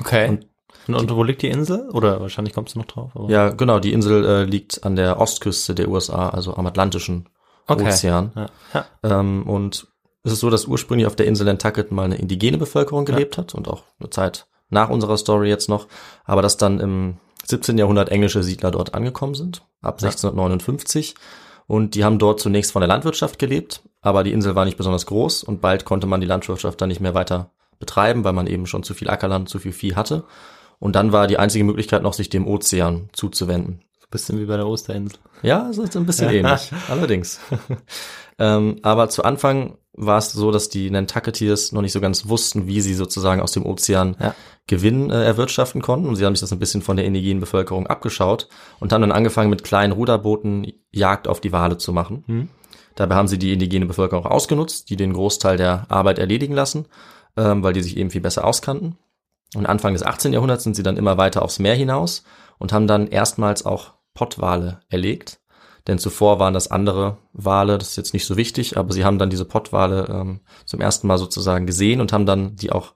Okay. 0.00 0.28
Und- 0.28 0.46
Und, 0.88 1.10
wo 1.14 1.22
liegt 1.22 1.42
die 1.42 1.48
Insel? 1.48 1.88
Oder 1.90 2.20
wahrscheinlich 2.20 2.54
kommst 2.54 2.74
du 2.74 2.78
noch 2.80 2.86
drauf? 2.86 3.12
Aber 3.14 3.30
Ja, 3.30 3.50
genau, 3.50 3.78
die 3.78 3.92
Insel 3.92 4.24
äh, 4.24 4.44
liegt 4.44 4.84
an 4.84 4.96
der 4.96 5.18
Ostküste 5.20 5.74
der 5.74 5.88
USA, 5.88 6.28
also 6.28 6.54
am 6.56 6.66
Atlantischen 6.66 7.28
Okay. 7.66 7.86
Ozean. 7.88 8.32
Ja. 8.34 8.46
Ja. 8.74 9.20
Ähm, 9.20 9.44
und 9.48 9.86
es 10.22 10.32
ist 10.32 10.40
so, 10.40 10.50
dass 10.50 10.66
ursprünglich 10.66 11.06
auf 11.06 11.16
der 11.16 11.26
Insel 11.26 11.46
Nantucket 11.46 11.92
mal 11.92 12.04
eine 12.04 12.16
indigene 12.16 12.58
Bevölkerung 12.58 13.06
Ja. 13.06 13.14
gelebt 13.14 13.38
hat 13.38 13.54
und 13.54 13.68
auch 13.68 13.84
eine 14.00 14.10
Zeit 14.10 14.46
nach 14.68 14.90
unserer 14.90 15.16
Story 15.16 15.48
jetzt 15.48 15.68
noch, 15.68 15.86
aber 16.24 16.42
dass 16.42 16.56
dann 16.58 16.80
im 16.80 17.16
17. 17.46 17.78
Jahrhundert 17.78 18.08
englische 18.10 18.42
Siedler 18.42 18.70
dort 18.70 18.94
angekommen 18.94 19.34
sind, 19.34 19.62
ab 19.82 20.00
Ja. 20.02 20.08
1659. 20.08 21.14
Und 21.66 21.94
die 21.94 22.04
haben 22.04 22.18
dort 22.18 22.40
zunächst 22.40 22.72
von 22.72 22.80
der 22.80 22.88
Landwirtschaft 22.88 23.38
gelebt, 23.38 23.82
aber 24.02 24.22
die 24.24 24.32
Insel 24.32 24.54
war 24.54 24.66
nicht 24.66 24.76
besonders 24.76 25.06
groß 25.06 25.44
und 25.44 25.62
bald 25.62 25.86
konnte 25.86 26.06
man 26.06 26.20
die 26.20 26.26
Landwirtschaft 26.26 26.78
dann 26.82 26.88
nicht 26.90 27.00
mehr 27.00 27.14
weiter 27.14 27.50
betreiben, 27.78 28.24
weil 28.24 28.34
man 28.34 28.46
eben 28.46 28.66
schon 28.66 28.82
zu 28.82 28.92
viel 28.92 29.08
Ackerland, 29.08 29.48
zu 29.48 29.58
viel 29.58 29.72
Vieh 29.72 29.94
hatte. 29.94 30.24
Und 30.84 30.96
dann 30.96 31.12
war 31.12 31.26
die 31.26 31.38
einzige 31.38 31.64
Möglichkeit 31.64 32.02
noch, 32.02 32.12
sich 32.12 32.28
dem 32.28 32.46
Ozean 32.46 33.08
zuzuwenden. 33.14 33.80
So 33.98 34.04
ein 34.04 34.10
bisschen 34.10 34.38
wie 34.38 34.44
bei 34.44 34.58
der 34.58 34.66
Osterinsel. 34.66 35.18
Ja, 35.40 35.66
es 35.70 35.78
ist 35.78 35.96
ein 35.96 36.04
bisschen 36.04 36.28
ähnlich, 36.28 36.72
allerdings. 36.90 37.40
ähm, 38.38 38.80
aber 38.82 39.08
zu 39.08 39.24
Anfang 39.24 39.78
war 39.94 40.18
es 40.18 40.32
so, 40.32 40.50
dass 40.50 40.68
die 40.68 40.90
Nantucketeers 40.90 41.72
noch 41.72 41.80
nicht 41.80 41.92
so 41.92 42.02
ganz 42.02 42.28
wussten, 42.28 42.66
wie 42.66 42.82
sie 42.82 42.92
sozusagen 42.92 43.40
aus 43.40 43.52
dem 43.52 43.64
Ozean 43.64 44.14
Ja. 44.20 44.34
Gewinn 44.66 45.08
äh, 45.08 45.24
erwirtschaften 45.24 45.80
konnten. 45.80 46.06
Und 46.06 46.16
sie 46.16 46.26
haben 46.26 46.34
sich 46.34 46.42
das 46.42 46.52
ein 46.52 46.58
bisschen 46.58 46.82
von 46.82 46.98
der 46.98 47.06
indigenen 47.06 47.40
Bevölkerung 47.40 47.86
abgeschaut 47.86 48.48
und 48.78 48.92
haben 48.92 49.00
dann 49.00 49.12
angefangen, 49.12 49.48
mit 49.48 49.64
kleinen 49.64 49.94
Ruderbooten 49.94 50.70
Jagd 50.92 51.28
auf 51.28 51.40
die 51.40 51.52
Wale 51.52 51.78
zu 51.78 51.94
machen. 51.94 52.24
Mhm. 52.26 52.48
Dabei 52.94 53.14
haben 53.14 53.28
sie 53.28 53.38
die 53.38 53.54
indigene 53.54 53.86
Bevölkerung 53.86 54.26
ausgenutzt, 54.26 54.90
die 54.90 54.96
den 54.96 55.14
Großteil 55.14 55.56
der 55.56 55.86
Arbeit 55.88 56.18
erledigen 56.18 56.52
lassen, 56.52 56.84
ähm, 57.38 57.62
weil 57.62 57.72
die 57.72 57.82
sich 57.82 57.96
eben 57.96 58.10
viel 58.10 58.20
besser 58.20 58.44
auskannten. 58.44 58.98
Und 59.54 59.66
Anfang 59.66 59.92
des 59.92 60.02
18. 60.02 60.32
Jahrhunderts 60.32 60.64
sind 60.64 60.74
sie 60.74 60.82
dann 60.82 60.96
immer 60.96 61.16
weiter 61.16 61.42
aufs 61.42 61.58
Meer 61.58 61.74
hinaus 61.74 62.24
und 62.58 62.72
haben 62.72 62.86
dann 62.86 63.06
erstmals 63.08 63.64
auch 63.64 63.94
Pottwale 64.14 64.80
erlegt. 64.88 65.40
Denn 65.86 65.98
zuvor 65.98 66.38
waren 66.38 66.54
das 66.54 66.70
andere 66.70 67.18
Wale, 67.32 67.76
das 67.78 67.90
ist 67.90 67.96
jetzt 67.96 68.14
nicht 68.14 68.24
so 68.26 68.36
wichtig, 68.36 68.76
aber 68.78 68.92
sie 68.92 69.04
haben 69.04 69.18
dann 69.18 69.28
diese 69.30 69.44
Pottwale 69.44 70.06
ähm, 70.08 70.40
zum 70.64 70.80
ersten 70.80 71.06
Mal 71.06 71.18
sozusagen 71.18 71.66
gesehen 71.66 72.00
und 72.00 72.12
haben 72.12 72.24
dann 72.26 72.56
die 72.56 72.72
auch 72.72 72.94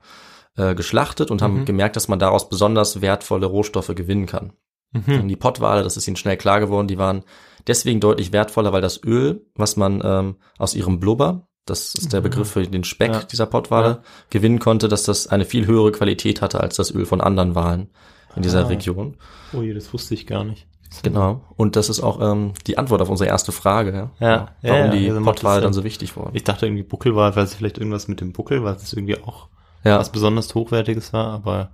äh, 0.57 0.75
geschlachtet 0.75 1.31
und 1.31 1.43
haben 1.43 1.61
Mhm. 1.61 1.65
gemerkt, 1.67 1.97
dass 1.97 2.09
man 2.09 2.19
daraus 2.19 2.49
besonders 2.49 3.01
wertvolle 3.03 3.47
Rohstoffe 3.47 3.93
gewinnen 3.95 4.27
kann. 4.27 4.53
Mhm. 4.93 5.21
Und 5.21 5.29
die 5.29 5.37
Pottwale, 5.37 5.83
das 5.83 5.97
ist 5.99 6.09
ihnen 6.09 6.17
schnell 6.17 6.39
klar 6.39 6.61
geworden, 6.61 6.89
die 6.89 6.97
waren 6.99 7.25
deswegen 7.67 8.01
deutlich 8.01 8.33
wertvoller, 8.33 8.73
weil 8.73 8.81
das 8.81 9.03
Öl, 9.05 9.45
was 9.55 9.77
man 9.77 10.01
ähm, 10.03 10.37
aus 10.57 10.75
ihrem 10.75 10.99
Blubber, 10.99 11.48
das 11.71 11.95
ist 11.95 12.13
der 12.13 12.21
Mhm. 12.21 12.25
Begriff 12.25 12.51
für 12.51 12.63
den 12.63 12.85
Speck 12.85 13.13
Ja. 13.13 13.23
dieser 13.23 13.47
Pottwale, 13.47 13.89
Ja. 13.89 13.99
gewinnen 14.31 14.59
konnte, 14.59 14.89
dass 14.89 15.03
das 15.05 15.27
eine 15.27 15.45
viel 15.45 15.67
höhere 15.67 15.93
Qualität 15.93 16.43
hatte 16.43 16.61
als 16.61 16.77
das 16.77 16.95
Öl 16.95 17.07
von 17.07 17.21
anderen 17.21 17.55
Walen 17.55 17.89
in 18.37 18.43
dieser 18.43 18.65
Ah. 18.65 18.69
Region. 18.69 19.17
Ui, 19.53 19.73
das 19.75 19.93
wusste 19.93 20.15
ich 20.15 20.27
gar 20.27 20.45
nicht. 20.45 20.67
Genau. 21.03 21.43
Und 21.57 21.77
das 21.77 21.91
ist 21.91 22.01
auch 22.01 22.19
ähm, 22.21 22.53
die 22.67 22.79
Antwort 22.79 23.03
auf 23.03 23.11
unsere 23.11 23.29
erste 23.29 23.53
Frage, 23.53 23.93
ja. 23.93 24.27
Ja, 24.27 24.49
Warum 24.63 24.85
ja, 24.87 24.89
die 24.89 25.11
also 25.11 25.23
Pottwale 25.23 25.61
dann 25.61 25.75
so 25.75 25.85
wichtig 25.85 26.17
wurden. 26.17 26.35
Ich 26.35 26.45
dachte 26.45 26.65
irgendwie 26.67 26.83
Buckelwal, 26.83 27.37
weil 27.37 27.45
es 27.45 27.55
vielleicht 27.55 27.77
irgendwas 27.79 28.09
mit 28.09 28.21
dem 28.23 28.33
Buckel, 28.33 28.65
weil 28.65 28.75
es 28.77 28.93
irgendwie 28.95 29.19
auch 29.23 29.49
ja. 29.85 29.99
was 29.99 30.11
besonders 30.11 30.55
Hochwertiges 30.55 31.13
war, 31.13 31.27
aber 31.27 31.71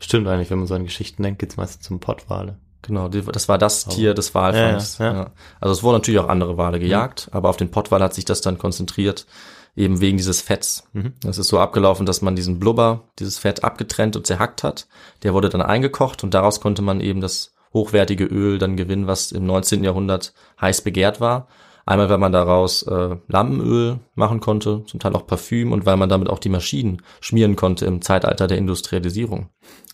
stimmt 0.00 0.26
eigentlich, 0.26 0.50
wenn 0.50 0.58
man 0.58 0.66
so 0.66 0.74
an 0.74 0.82
Geschichten 0.84 1.22
denkt, 1.22 1.38
geht's 1.38 1.56
meistens 1.56 1.86
zum 1.86 2.00
Pottwale. 2.00 2.58
Genau, 2.86 3.08
das 3.08 3.48
war 3.48 3.56
das 3.58 3.86
Tier 3.86 4.12
des 4.14 4.34
Walfangs. 4.34 4.98
Ja, 4.98 5.04
Ja, 5.06 5.14
ja. 5.14 5.30
Also 5.60 5.72
es 5.72 5.82
wurden 5.82 5.94
natürlich 5.96 6.20
auch 6.20 6.28
andere 6.28 6.56
Wale 6.58 6.78
gejagt, 6.78 7.28
aber 7.32 7.48
auf 7.48 7.56
den 7.56 7.70
Pottwal 7.70 8.02
hat 8.02 8.12
sich 8.14 8.24
das 8.26 8.40
dann 8.42 8.58
konzentriert, 8.58 9.26
eben 9.74 10.00
wegen 10.00 10.18
dieses 10.18 10.42
Fetts. 10.42 10.84
Mhm. 10.92 11.14
Das 11.22 11.38
ist 11.38 11.48
so 11.48 11.58
abgelaufen, 11.58 12.04
dass 12.06 12.20
man 12.22 12.36
diesen 12.36 12.58
Blubber, 12.60 13.04
dieses 13.18 13.38
Fett 13.38 13.64
abgetrennt 13.64 14.16
und 14.16 14.26
zerhackt 14.26 14.62
hat. 14.62 14.86
Der 15.22 15.32
wurde 15.34 15.48
dann 15.48 15.62
eingekocht 15.62 16.22
und 16.24 16.34
daraus 16.34 16.60
konnte 16.60 16.82
man 16.82 17.00
eben 17.00 17.20
das 17.20 17.54
hochwertige 17.72 18.24
Öl 18.24 18.58
dann 18.58 18.76
gewinnen, 18.76 19.06
was 19.06 19.32
im 19.32 19.46
19. 19.46 19.82
Jahrhundert 19.82 20.32
heiß 20.60 20.82
begehrt 20.82 21.20
war. 21.20 21.48
Einmal, 21.86 22.08
weil 22.08 22.18
man 22.18 22.32
daraus 22.32 22.82
äh, 22.84 23.16
Lampenöl 23.28 23.98
machen 24.14 24.40
konnte, 24.40 24.84
zum 24.86 25.00
Teil 25.00 25.14
auch 25.14 25.26
Parfüm 25.26 25.72
und 25.72 25.84
weil 25.84 25.96
man 25.98 26.08
damit 26.08 26.30
auch 26.30 26.38
die 26.38 26.48
Maschinen 26.48 27.02
schmieren 27.20 27.56
konnte 27.56 27.84
im 27.84 28.00
Zeitalter 28.00 28.46
der 28.46 28.56
Industrialisierung, 28.58 29.48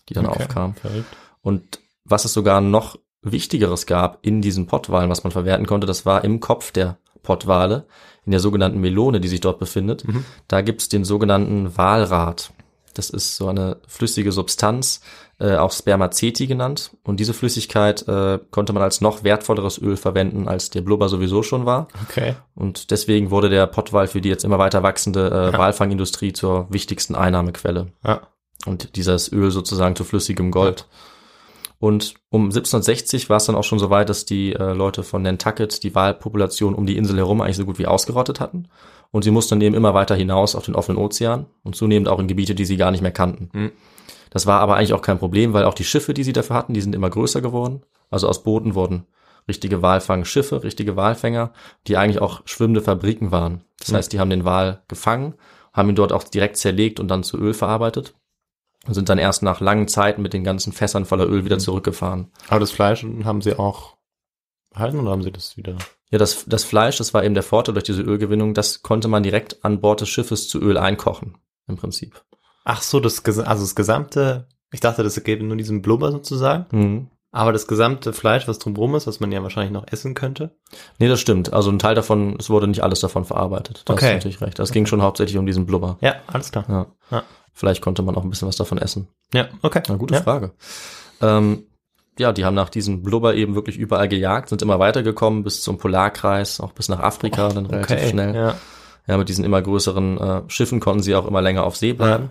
die 0.07 0.13
dann 0.13 0.25
Okay, 0.25 0.43
aufkam. 0.43 0.73
verrückt. 0.75 1.13
Und 1.41 1.80
was 2.05 2.25
es 2.25 2.33
sogar 2.33 2.61
noch 2.61 2.97
Wichtigeres 3.21 3.85
gab 3.85 4.19
in 4.25 4.41
diesen 4.41 4.65
Pottwalen, 4.67 5.09
was 5.09 5.23
man 5.23 5.31
verwerten 5.31 5.67
konnte, 5.67 5.85
das 5.87 6.05
war 6.05 6.23
im 6.23 6.39
Kopf 6.39 6.71
der 6.71 6.97
Pottwale, 7.23 7.85
in 8.25 8.31
der 8.31 8.39
sogenannten 8.39 8.79
Melone, 8.81 9.19
die 9.21 9.27
sich 9.27 9.41
dort 9.41 9.59
befindet. 9.59 10.07
Mhm. 10.07 10.25
Da 10.47 10.61
gibt's 10.61 10.89
den 10.89 11.03
sogenannten 11.05 11.77
Walrat. 11.77 12.51
Das 12.95 13.09
ist 13.09 13.37
so 13.37 13.47
eine 13.47 13.77
flüssige 13.87 14.31
Substanz, 14.31 15.01
äh, 15.39 15.55
auch 15.55 15.71
Spermaceti 15.71 16.45
genannt. 16.47 16.91
Und 17.03 17.19
diese 17.19 17.33
Flüssigkeit 17.33 18.05
äh, 18.07 18.39
konnte 18.51 18.73
man 18.73 18.83
als 18.83 18.99
noch 19.01 19.23
wertvolleres 19.23 19.77
Öl 19.81 19.95
verwenden, 19.97 20.47
als 20.47 20.71
der 20.71 20.81
Blubber 20.81 21.07
sowieso 21.07 21.41
schon 21.41 21.65
war. 21.65 21.87
Okay. 22.09 22.35
Und 22.53 22.91
deswegen 22.91 23.31
wurde 23.31 23.49
der 23.49 23.65
Pottwal 23.67 24.07
für 24.07 24.19
die 24.19 24.29
jetzt 24.29 24.43
immer 24.43 24.59
weiter 24.59 24.83
wachsende 24.83 25.29
äh, 25.29 25.51
Ja. 25.53 25.57
Walfangindustrie 25.59 26.33
zur 26.33 26.67
wichtigsten 26.69 27.15
Einnahmequelle 27.15 27.93
Ja. 28.03 28.21
und 28.65 28.95
dieses 28.97 29.31
Öl 29.31 29.51
sozusagen 29.51 29.95
zu 29.95 30.03
flüssigem 30.03 30.51
Gold. 30.51 30.87
Und 31.81 32.13
um 32.29 32.43
1760 32.43 33.27
war 33.31 33.37
es 33.37 33.45
dann 33.45 33.55
auch 33.55 33.63
schon 33.63 33.79
so 33.79 33.89
weit, 33.89 34.07
dass 34.07 34.25
die 34.25 34.53
äh, 34.53 34.73
Leute 34.73 35.01
von 35.01 35.23
Nantucket 35.23 35.81
die 35.81 35.95
Walpopulation 35.95 36.75
um 36.75 36.85
die 36.85 36.95
Insel 36.95 37.17
herum 37.17 37.41
eigentlich 37.41 37.57
so 37.57 37.65
gut 37.65 37.79
wie 37.79 37.87
ausgerottet 37.87 38.39
hatten. 38.39 38.67
Und 39.09 39.23
sie 39.23 39.31
mussten 39.31 39.55
dann 39.55 39.61
eben 39.61 39.73
immer 39.75 39.95
weiter 39.95 40.13
hinaus 40.13 40.53
auf 40.55 40.63
den 40.63 40.75
offenen 40.75 40.99
Ozean 40.99 41.47
und 41.63 41.75
zunehmend 41.75 42.07
auch 42.07 42.19
in 42.19 42.27
Gebiete, 42.27 42.53
die 42.53 42.65
sie 42.65 42.77
gar 42.77 42.91
nicht 42.91 43.01
mehr 43.01 43.11
kannten. 43.11 43.49
Mhm. 43.51 43.71
Das 44.29 44.45
war 44.45 44.59
aber 44.59 44.75
eigentlich 44.75 44.93
auch 44.93 45.01
kein 45.01 45.17
Problem, 45.17 45.53
weil 45.53 45.65
auch 45.65 45.73
die 45.73 45.83
Schiffe, 45.83 46.13
die 46.13 46.23
sie 46.23 46.33
dafür 46.33 46.55
hatten, 46.55 46.75
die 46.75 46.81
sind 46.81 46.93
immer 46.93 47.09
größer 47.09 47.41
geworden. 47.41 47.81
Also 48.11 48.29
aus 48.29 48.43
Booten 48.43 48.75
wurden 48.75 49.07
richtige 49.47 49.81
Walfangschiffe, 49.81 50.63
richtige 50.63 50.95
Walfänger, 50.95 51.51
die 51.87 51.97
eigentlich 51.97 52.21
auch 52.21 52.41
schwimmende 52.45 52.81
Fabriken 52.81 53.31
waren. 53.31 53.63
Das 53.79 53.89
Mhm. 53.89 53.95
heißt, 53.95 54.13
die 54.13 54.19
haben 54.19 54.29
den 54.29 54.45
Wal 54.45 54.83
gefangen, 54.87 55.33
haben 55.73 55.89
ihn 55.89 55.95
dort 55.95 56.13
auch 56.13 56.25
direkt 56.25 56.57
zerlegt 56.57 56.99
und 56.99 57.07
dann 57.07 57.23
zu 57.23 57.39
Öl 57.39 57.55
verarbeitet 57.55 58.13
sind 58.87 59.09
dann 59.09 59.17
erst 59.17 59.43
nach 59.43 59.59
langen 59.59 59.87
Zeiten 59.87 60.21
mit 60.21 60.33
den 60.33 60.43
ganzen 60.43 60.73
Fässern 60.73 61.05
voller 61.05 61.27
Öl 61.27 61.45
wieder 61.45 61.59
zurückgefahren. 61.59 62.31
Aber 62.47 62.59
das 62.59 62.71
Fleisch 62.71 63.05
haben 63.23 63.41
sie 63.41 63.57
auch 63.57 63.97
behalten 64.71 64.99
oder 64.99 65.11
haben 65.11 65.23
sie 65.23 65.31
das 65.31 65.57
wieder? 65.57 65.75
Ja, 66.09 66.17
das, 66.17 66.45
das 66.45 66.63
Fleisch, 66.63 66.97
das 66.97 67.13
war 67.13 67.23
eben 67.23 67.33
der 67.35 67.43
Vorteil 67.43 67.73
durch 67.73 67.85
diese 67.85 68.01
Ölgewinnung, 68.01 68.53
das 68.53 68.81
konnte 68.81 69.07
man 69.07 69.23
direkt 69.23 69.63
an 69.63 69.79
Bord 69.81 70.01
des 70.01 70.09
Schiffes 70.09 70.49
zu 70.49 70.59
Öl 70.59 70.77
einkochen, 70.77 71.37
im 71.67 71.77
Prinzip. 71.77 72.21
Ach 72.65 72.81
so, 72.81 72.99
das, 72.99 73.23
also 73.25 73.63
das 73.63 73.75
gesamte, 73.75 74.47
ich 74.71 74.79
dachte, 74.81 75.03
das 75.03 75.21
gäbe 75.23 75.43
nur 75.43 75.57
diesen 75.57 75.81
Blubber 75.81 76.11
sozusagen. 76.11 76.65
Mhm. 76.71 77.07
Aber 77.33 77.53
das 77.53 77.65
gesamte 77.65 78.11
Fleisch, 78.11 78.45
was 78.49 78.59
drumherum 78.59 78.93
ist, 78.95 79.07
was 79.07 79.21
man 79.21 79.31
ja 79.31 79.41
wahrscheinlich 79.41 79.71
noch 79.71 79.87
essen 79.89 80.15
könnte. 80.15 80.51
Nee, 80.99 81.07
das 81.07 81.21
stimmt. 81.21 81.53
Also 81.53 81.71
ein 81.71 81.79
Teil 81.79 81.95
davon, 81.95 82.35
es 82.37 82.49
wurde 82.49 82.67
nicht 82.67 82.83
alles 82.83 82.99
davon 82.99 83.23
verarbeitet. 83.23 83.83
Da 83.85 83.93
hast 83.93 83.99
Okay. 84.01 84.09
du 84.09 84.15
natürlich 84.15 84.41
recht. 84.41 84.59
Das 84.59 84.73
ging 84.73 84.85
schon 84.85 85.01
hauptsächlich 85.01 85.37
um 85.37 85.45
diesen 85.45 85.65
Blubber. 85.65 85.97
Ja, 86.01 86.15
alles 86.27 86.51
klar. 86.51 86.65
Ja. 86.67 86.87
Ja. 87.09 87.23
Vielleicht 87.53 87.81
konnte 87.81 88.01
man 88.01 88.15
auch 88.15 88.23
ein 88.23 88.29
bisschen 88.29 88.47
was 88.47 88.55
davon 88.55 88.77
essen. 88.77 89.07
Ja, 89.33 89.47
okay. 89.61 89.81
Na, 89.87 89.95
gute 89.95 90.15
ja. 90.15 90.21
Frage. 90.21 90.51
Ähm, 91.21 91.63
ja, 92.19 92.31
die 92.33 92.45
haben 92.45 92.55
nach 92.55 92.69
diesem 92.69 93.03
Blubber 93.03 93.35
eben 93.35 93.55
wirklich 93.55 93.77
überall 93.77 94.07
gejagt, 94.07 94.49
sind 94.49 94.61
immer 94.61 94.79
weitergekommen 94.79 95.43
bis 95.43 95.61
zum 95.61 95.77
Polarkreis, 95.77 96.59
auch 96.59 96.71
bis 96.73 96.89
nach 96.89 96.99
Afrika, 96.99 97.49
dann 97.49 97.65
relativ 97.65 97.97
Okay, 97.97 98.09
schnell. 98.09 98.35
ja. 98.35 98.55
Ja, 99.07 99.17
mit 99.17 99.29
diesen 99.29 99.43
immer 99.43 99.61
größeren 99.61 100.17
äh, 100.19 100.41
Schiffen 100.47 100.79
konnten 100.79 101.01
sie 101.01 101.15
auch 101.15 101.25
immer 101.25 101.41
länger 101.41 101.63
auf 101.63 101.75
See 101.75 101.93
bleiben. 101.93 102.29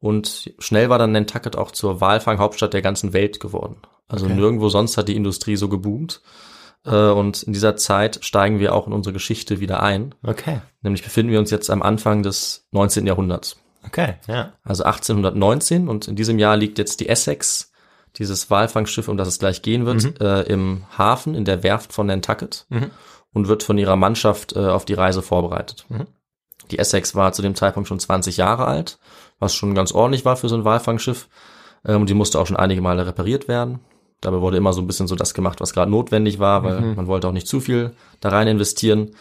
Und 0.00 0.52
schnell 0.58 0.88
war 0.88 0.98
dann 0.98 1.12
Nantucket 1.12 1.56
auch 1.56 1.70
zur 1.70 2.00
Walfanghauptstadt 2.00 2.72
der 2.72 2.82
ganzen 2.82 3.12
Welt 3.12 3.38
geworden. 3.38 3.76
Also 4.08 4.26
Okay. 4.26 4.34
nirgendwo 4.34 4.68
sonst 4.70 4.96
hat 4.96 5.08
die 5.08 5.14
Industrie 5.16 5.56
so 5.56 5.68
geboomt. 5.68 6.20
Äh, 6.84 7.10
und 7.10 7.42
in 7.44 7.52
dieser 7.52 7.76
Zeit 7.76 8.18
steigen 8.22 8.58
wir 8.58 8.74
auch 8.74 8.86
in 8.86 8.92
unsere 8.92 9.12
Geschichte 9.12 9.60
wieder 9.60 9.82
ein. 9.82 10.14
Okay, 10.26 10.60
Nämlich 10.82 11.02
befinden 11.04 11.30
wir 11.30 11.38
uns 11.38 11.50
jetzt 11.50 11.70
am 11.70 11.82
Anfang 11.82 12.22
des 12.22 12.66
19. 12.72 13.06
Jahrhunderts. 13.06 13.56
Okay, 13.86 14.14
ja. 14.28 14.52
Also 14.64 14.84
1819 14.84 15.88
und 15.88 16.08
in 16.08 16.16
diesem 16.16 16.38
Jahr 16.38 16.56
liegt 16.56 16.78
jetzt 16.78 17.00
die 17.00 17.08
Essex, 17.08 17.72
dieses 18.16 18.50
Walfangschiff, 18.50 19.08
um 19.08 19.16
das 19.16 19.28
es 19.28 19.38
gleich 19.38 19.62
gehen 19.62 19.86
wird, 19.86 20.20
äh, 20.20 20.42
im 20.42 20.84
Hafen 20.98 21.34
in 21.34 21.44
der 21.44 21.62
Werft 21.62 21.92
von 21.92 22.06
Nantucket 22.06 22.66
Mhm. 22.68 22.90
und 23.32 23.48
wird 23.48 23.62
von 23.62 23.78
ihrer 23.78 23.96
Mannschaft 23.96 24.54
äh, 24.56 24.58
auf 24.66 24.84
die 24.84 24.94
Reise 24.94 25.22
vorbereitet. 25.22 25.86
Mhm. 25.88 26.06
Die 26.70 26.78
Essex 26.78 27.14
war 27.14 27.32
zu 27.32 27.42
dem 27.42 27.54
Zeitpunkt 27.54 27.88
schon 27.88 27.98
20 28.00 28.36
Jahre 28.36 28.66
alt, 28.66 28.98
was 29.38 29.54
schon 29.54 29.74
ganz 29.74 29.92
ordentlich 29.92 30.24
war 30.24 30.36
für 30.36 30.48
so 30.48 30.56
ein 30.56 30.64
Walfangschiff. 30.64 31.28
Ähm, 31.84 32.02
und 32.02 32.08
die 32.10 32.14
musste 32.14 32.38
auch 32.38 32.46
schon 32.46 32.56
einige 32.56 32.80
Male 32.80 33.06
repariert 33.06 33.48
werden. 33.48 33.80
Dabei 34.20 34.40
wurde 34.40 34.56
immer 34.58 34.72
so 34.72 34.80
ein 34.82 34.86
bisschen 34.86 35.06
so 35.08 35.14
das 35.16 35.32
gemacht, 35.32 35.60
was 35.60 35.72
gerade 35.72 35.90
notwendig 35.90 36.38
war, 36.38 36.62
weil 36.62 36.80
Mhm. 36.80 36.94
man 36.96 37.06
wollte 37.06 37.26
auch 37.28 37.32
nicht 37.32 37.46
zu 37.48 37.60
viel 37.60 37.94
da 38.20 38.28
rein 38.28 38.48
investieren. 38.48 39.12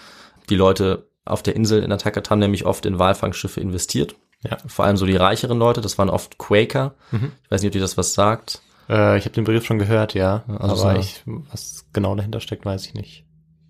Die 0.50 0.56
Leute 0.56 1.08
auf 1.26 1.42
der 1.44 1.56
Insel 1.56 1.82
in 1.84 1.90
Nantucket 1.90 2.30
haben 2.30 2.40
nämlich 2.40 2.66
oft 2.66 2.86
in 2.86 2.98
Walfangschiffe 3.00 3.62
investiert. 3.62 4.16
Ja. 4.44 4.58
Vor 4.68 4.86
allem 4.86 4.98
so 4.98 5.06
die 5.06 5.16
reicheren 5.16 5.58
Leute, 5.58 5.82
das 5.82 5.98
waren 5.98 6.10
oft 6.10 6.38
Quaker. 6.38 6.96
Mhm. 7.12 7.32
Ich 7.44 7.52
weiß 7.52 7.62
nicht, 7.62 7.70
ob 7.70 7.74
dir 7.74 7.82
das 7.82 7.98
was 7.98 8.14
sagt. 8.14 8.62
Äh, 8.90 9.18
ich 9.18 9.26
habe 9.26 9.36
den 9.36 9.44
Begriff 9.44 9.66
schon 9.66 9.80
gehört, 9.80 10.14
ja. 10.14 10.44
also 10.60 10.86
aber 10.86 11.00
ich, 11.00 11.24
was 11.26 11.86
genau 11.94 12.16
dahinter 12.16 12.40
steckt, 12.40 12.66
weiß 12.66 12.86
ich 12.88 12.94
nicht. 12.94 13.26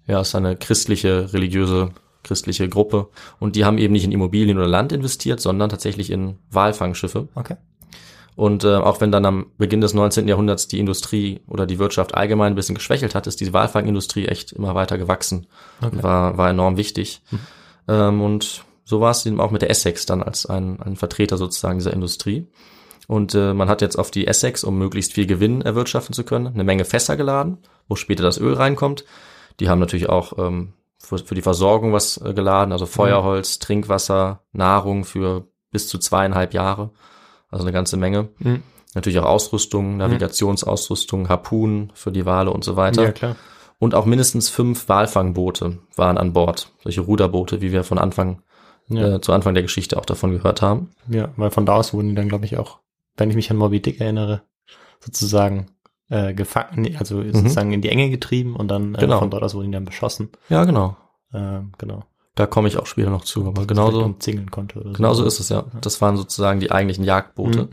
Ja, 0.07 0.21
ist 0.21 0.35
eine 0.35 0.55
christliche, 0.55 1.33
religiöse, 1.33 1.91
christliche 2.23 2.69
Gruppe. 2.69 3.09
Und 3.39 3.55
die 3.55 3.65
haben 3.65 3.77
eben 3.77 3.93
nicht 3.93 4.05
in 4.05 4.11
Immobilien 4.11 4.57
oder 4.57 4.67
Land 4.67 4.91
investiert, 4.91 5.39
sondern 5.39 5.69
tatsächlich 5.69 6.11
in 6.11 6.37
Walfangschiffe. 6.49 7.27
Okay. 7.35 7.57
Und 8.35 8.63
äh, 8.63 8.75
auch 8.75 9.01
wenn 9.01 9.11
dann 9.11 9.25
am 9.25 9.47
Beginn 9.57 9.81
des 9.81 9.93
19. 9.93 10.27
Jahrhunderts 10.27 10.69
die 10.69 10.79
Industrie 10.79 11.41
oder 11.45 11.65
die 11.65 11.77
Wirtschaft 11.77 12.15
allgemein 12.15 12.53
ein 12.53 12.55
bisschen 12.55 12.75
geschwächelt 12.75 13.13
hat, 13.13 13.27
ist 13.27 13.41
die 13.41 13.51
Walfangindustrie 13.51 14.27
echt 14.27 14.53
immer 14.53 14.75
weiter 14.75 14.97
gewachsen. 14.97 15.47
Okay. 15.81 15.97
Und 15.97 16.03
War, 16.03 16.37
war 16.37 16.49
enorm 16.49 16.77
wichtig. 16.77 17.21
Ähm, 17.89 18.21
und 18.21 18.63
so 18.89 19.01
war 19.01 19.11
es 19.11 19.23
eben 19.27 19.39
auch 19.39 19.51
mit 19.51 19.61
der 19.61 19.69
Essex 19.69 20.07
dann 20.07 20.23
als 20.23 20.47
ein, 20.47 20.81
ein 20.81 20.95
Vertreter 20.95 21.37
sozusagen 21.37 21.77
dieser 21.77 21.93
Industrie. 21.93 22.47
Und 23.07 23.35
äh, 23.35 23.53
man 23.53 23.69
hat 23.69 23.83
jetzt 23.83 23.99
auf 23.99 24.09
die 24.09 24.25
Essex, 24.25 24.63
um 24.63 24.79
möglichst 24.79 25.13
viel 25.13 25.27
Gewinn 25.27 25.61
erwirtschaften 25.61 26.13
zu 26.13 26.23
können, 26.23 26.47
eine 26.47 26.63
Menge 26.63 26.85
Fässer 26.85 27.15
geladen, 27.15 27.59
wo 27.87 27.95
später 27.95 28.23
das 28.23 28.39
Öl 28.39 28.55
reinkommt. 28.55 29.05
Die 29.59 29.69
haben 29.69 29.77
natürlich 29.77 30.09
auch 30.09 30.39
ähm, 30.39 30.73
für, 30.97 31.19
für 31.19 31.35
die 31.35 31.43
Versorgung 31.43 31.93
was 31.93 32.17
äh, 32.17 32.33
geladen, 32.33 32.71
also 32.71 32.87
Feuerholz, 32.87 33.59
Trinkwasser, 33.59 34.41
Nahrung 34.53 35.05
für 35.05 35.45
bis 35.69 35.87
zu 35.87 35.99
zweieinhalb 35.99 36.55
Jahre. 36.55 36.89
Also 37.51 37.63
eine 37.63 37.71
ganze 37.71 37.95
Menge. 37.95 38.29
Mhm. 38.39 38.63
Natürlich 38.95 39.19
auch 39.19 39.25
Ausrüstung, 39.25 39.97
Navigationsausrüstung, 39.97 41.29
Harpunen 41.29 41.91
für 41.93 42.11
die 42.11 42.25
Wale 42.25 42.49
und 42.49 42.63
so 42.63 42.75
weiter. 42.75 43.03
Ja, 43.03 43.11
klar. 43.11 43.35
Und 43.77 43.93
auch 43.93 44.05
mindestens 44.05 44.49
fünf 44.49 44.89
Walfangboote 44.89 45.77
waren 45.95 46.17
an 46.17 46.33
Bord. 46.33 46.71
Solche 46.83 47.01
Ruderboote, 47.01 47.61
wie 47.61 47.71
wir 47.71 47.83
von 47.83 47.99
Anfang, 47.99 48.41
Ja. 48.89 49.15
äh, 49.15 49.21
zu 49.21 49.31
Anfang 49.33 49.53
der 49.53 49.63
Geschichte 49.63 49.97
auch 49.97 50.05
davon 50.05 50.31
gehört 50.31 50.61
haben. 50.61 50.89
Ja, 51.07 51.29
weil 51.37 51.51
von 51.51 51.65
da 51.65 51.75
aus 51.75 51.93
wurden 51.93 52.09
die 52.09 52.15
dann, 52.15 52.29
glaube 52.29 52.45
ich, 52.45 52.57
auch, 52.57 52.79
wenn 53.17 53.29
ich 53.29 53.35
mich 53.35 53.51
an 53.51 53.57
Moby 53.57 53.81
Dick 53.81 54.01
erinnere, 54.01 54.41
sozusagen 54.99 55.67
äh, 56.09 56.33
gefangen, 56.33 56.95
also 56.97 57.23
sozusagen 57.23 57.71
in 57.71 57.81
die 57.81 57.89
Enge 57.89 58.09
getrieben 58.09 58.55
und 58.55 58.67
dann 58.67 58.95
äh, 58.95 58.99
Genau. 58.99 59.19
von 59.19 59.29
dort 59.29 59.43
aus 59.43 59.53
wurden 59.53 59.67
die 59.67 59.75
dann 59.75 59.85
beschossen. 59.85 60.29
Ja, 60.49 60.63
genau. 60.65 60.97
Ähm, 61.33 61.71
genau. 61.77 62.03
Da 62.35 62.47
komme 62.47 62.67
ich 62.67 62.77
auch 62.77 62.85
später 62.85 63.09
noch 63.09 63.25
zu. 63.25 63.45
Aber 63.47 63.65
genauso, 63.67 64.03
umzingeln 64.03 64.49
konnte 64.49 64.79
oder 64.79 64.93
genauso 64.93 65.25
ist 65.25 65.39
es 65.39 65.49
ja. 65.49 65.65
Das 65.81 66.01
waren 66.01 66.15
sozusagen 66.17 66.59
die 66.59 66.71
eigentlichen 66.71 67.03
Jagdboote. 67.03 67.63
Mhm. 67.63 67.69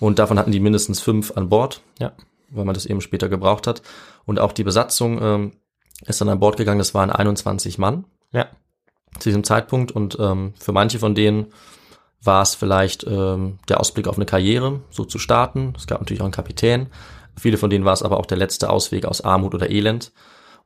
Und 0.00 0.18
davon 0.18 0.38
hatten 0.38 0.50
die 0.52 0.60
mindestens 0.60 1.00
fünf 1.00 1.36
an 1.36 1.48
Bord. 1.48 1.80
Ja. 1.98 2.12
Weil 2.50 2.64
man 2.64 2.74
das 2.74 2.86
eben 2.86 3.00
später 3.00 3.28
gebraucht 3.28 3.66
hat. 3.66 3.82
Und 4.26 4.40
auch 4.40 4.52
die 4.52 4.64
Besatzung 4.64 5.20
ähm, 5.22 5.52
ist 6.06 6.20
dann 6.20 6.28
an 6.28 6.40
Bord 6.40 6.56
gegangen. 6.56 6.78
Das 6.78 6.94
waren 6.94 7.10
21 7.10 7.78
Mann. 7.78 8.04
Ja. 8.32 8.46
Zu 9.18 9.28
diesem 9.28 9.44
Zeitpunkt 9.44 9.92
und 9.92 10.16
ähm, 10.20 10.54
für 10.58 10.72
manche 10.72 10.98
von 10.98 11.14
denen 11.14 11.52
war 12.22 12.42
es 12.42 12.54
vielleicht 12.54 13.04
ähm, 13.06 13.58
der 13.68 13.80
Ausblick 13.80 14.06
auf 14.06 14.16
eine 14.16 14.26
Karriere, 14.26 14.80
so 14.90 15.04
zu 15.04 15.18
starten. 15.18 15.72
Es 15.76 15.86
gab 15.86 16.00
natürlich 16.00 16.20
auch 16.20 16.26
einen 16.26 16.32
Kapitän. 16.32 16.88
Viele 17.38 17.56
von 17.56 17.70
denen 17.70 17.84
war 17.84 17.94
es 17.94 18.02
aber 18.02 18.18
auch 18.18 18.26
der 18.26 18.36
letzte 18.36 18.68
Ausweg 18.68 19.06
aus 19.06 19.22
Armut 19.22 19.54
oder 19.54 19.70
Elend. 19.70 20.12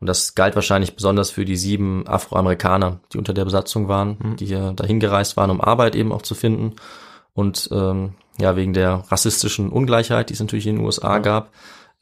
Und 0.01 0.09
das 0.09 0.35
galt 0.35 0.57
wahrscheinlich 0.57 0.97
besonders 0.97 1.31
für 1.31 1.45
die 1.45 1.57
sieben 1.57 2.07
Afroamerikaner, 2.07 3.01
die 3.13 3.19
unter 3.19 3.33
der 3.33 3.45
Besatzung 3.45 3.89
waren, 3.89 4.37
die 4.39 4.47
hier 4.47 4.73
dahin 4.73 4.99
gereist 4.99 5.37
waren, 5.37 5.51
um 5.51 5.61
Arbeit 5.61 5.95
eben 5.95 6.13
auch 6.13 6.23
zu 6.23 6.35
finden. 6.35 6.75
Und 7.33 7.69
ähm, 7.73 8.15
ja, 8.39 8.57
wegen 8.57 8.73
der 8.73 9.05
rassistischen 9.09 9.71
Ungleichheit, 9.71 10.31
die 10.31 10.35
es 10.35 10.41
natürlich 10.41 10.67
in 10.67 10.77
den 10.77 10.85
USA 10.85 11.19
gab, 11.19 11.53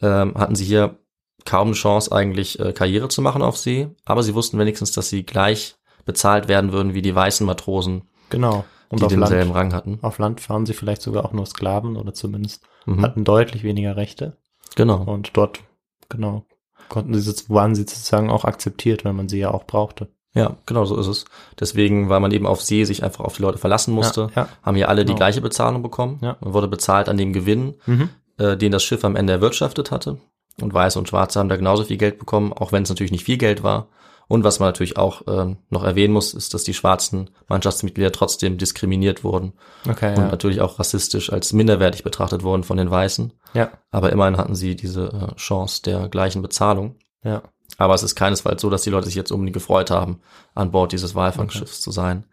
ähm, 0.00 0.34
hatten 0.36 0.54
sie 0.54 0.64
hier 0.64 0.98
kaum 1.44 1.68
eine 1.68 1.76
Chance 1.76 2.12
eigentlich 2.12 2.58
äh, 2.58 2.72
Karriere 2.72 3.08
zu 3.08 3.20
machen 3.20 3.42
auf 3.42 3.58
See. 3.58 3.88
Aber 4.04 4.22
sie 4.22 4.34
wussten 4.34 4.58
wenigstens, 4.58 4.92
dass 4.92 5.10
sie 5.10 5.24
gleich 5.24 5.76
bezahlt 6.04 6.48
werden 6.48 6.72
würden 6.72 6.94
wie 6.94 7.02
die 7.02 7.14
weißen 7.14 7.46
Matrosen, 7.46 8.02
Genau. 8.30 8.64
Und 8.88 9.00
die 9.00 9.04
auf 9.04 9.10
denselben 9.12 9.52
Land, 9.52 9.56
Rang 9.56 9.72
hatten. 9.74 9.98
auf 10.02 10.18
Land 10.18 10.48
waren 10.50 10.66
sie 10.66 10.74
vielleicht 10.74 11.00
sogar 11.02 11.24
auch 11.24 11.32
nur 11.32 11.46
Sklaven 11.46 11.96
oder 11.96 12.12
zumindest 12.14 12.62
Mhm. 12.86 13.02
hatten 13.02 13.24
deutlich 13.24 13.62
weniger 13.62 13.96
Rechte. 13.96 14.36
Genau. 14.74 15.02
Und 15.04 15.30
dort, 15.34 15.60
genau, 16.08 16.44
konnten 16.88 17.14
sie, 17.18 17.32
waren 17.48 17.74
sie 17.74 17.82
sozusagen 17.82 18.30
auch 18.30 18.44
akzeptiert, 18.44 19.04
weil 19.04 19.12
man 19.14 19.28
sie 19.28 19.38
ja 19.38 19.50
auch 19.50 19.64
brauchte. 19.64 20.08
Ja, 20.34 20.56
genau 20.66 20.84
so 20.86 20.98
ist 20.98 21.06
es. 21.08 21.24
Deswegen, 21.60 22.08
weil 22.08 22.20
man 22.20 22.32
eben 22.32 22.46
auf 22.46 22.62
See 22.62 22.84
sich 22.84 23.02
einfach 23.04 23.24
auf 23.24 23.36
die 23.36 23.42
Leute 23.42 23.58
verlassen 23.58 23.92
musste, 23.94 24.28
Ja, 24.34 24.42
ja. 24.42 24.48
haben 24.62 24.76
hier 24.76 24.88
alle 24.88 25.02
die 25.04 25.08
Genau. 25.08 25.18
gleiche 25.18 25.40
Bezahlung 25.42 25.82
bekommen. 25.82 26.18
Ja. 26.22 26.36
Man 26.40 26.54
wurde 26.54 26.68
bezahlt 26.68 27.08
an 27.10 27.18
dem 27.18 27.32
Gewinn, 27.34 27.74
Mhm. 27.86 28.08
äh, 28.38 28.56
den 28.56 28.72
das 28.72 28.82
Schiff 28.82 29.04
am 29.04 29.14
Ende 29.16 29.32
erwirtschaftet 29.34 29.90
hatte. 29.90 30.18
Und 30.60 30.72
Weiße 30.74 30.98
und 30.98 31.08
Schwarze 31.08 31.38
haben 31.38 31.48
da 31.50 31.56
genauso 31.56 31.84
viel 31.84 31.98
Geld 31.98 32.18
bekommen, 32.18 32.52
auch 32.52 32.72
wenn 32.72 32.82
es 32.82 32.88
natürlich 32.88 33.12
nicht 33.12 33.24
viel 33.24 33.38
Geld 33.38 33.62
war. 33.62 33.88
Und 34.32 34.44
was 34.44 34.60
man 34.60 34.68
natürlich 34.68 34.96
auch 34.96 35.20
ähm, 35.28 35.58
noch 35.68 35.84
erwähnen 35.84 36.14
muss, 36.14 36.32
ist, 36.32 36.54
dass 36.54 36.64
die 36.64 36.72
schwarzen 36.72 37.28
Mannschaftsmitglieder 37.48 38.12
trotzdem 38.12 38.56
diskriminiert 38.56 39.24
wurden 39.24 39.52
Okay, 39.86 40.14
und 40.14 40.22
ja. 40.22 40.28
natürlich 40.28 40.62
auch 40.62 40.78
rassistisch 40.78 41.30
als 41.30 41.52
minderwertig 41.52 42.02
betrachtet 42.02 42.42
wurden 42.42 42.64
von 42.64 42.78
den 42.78 42.90
Weißen. 42.90 43.34
ja, 43.52 43.70
Aber 43.90 44.10
immerhin 44.10 44.38
hatten 44.38 44.54
sie 44.54 44.74
diese 44.74 45.08
äh, 45.12 45.36
Chance 45.36 45.82
der 45.82 46.08
gleichen 46.08 46.40
Bezahlung. 46.40 46.96
ja. 47.22 47.42
Aber 47.76 47.92
es 47.92 48.02
ist 48.02 48.14
keinesfalls 48.14 48.62
so, 48.62 48.70
dass 48.70 48.80
die 48.80 48.88
Leute 48.88 49.04
sich 49.04 49.16
jetzt 49.16 49.32
unbedingt 49.32 49.52
gefreut 49.52 49.90
haben, 49.90 50.22
an 50.54 50.70
Bord 50.70 50.92
dieses 50.92 51.14
Walfangschiffs 51.14 51.82
zu 51.82 51.90
sein. 51.90 52.24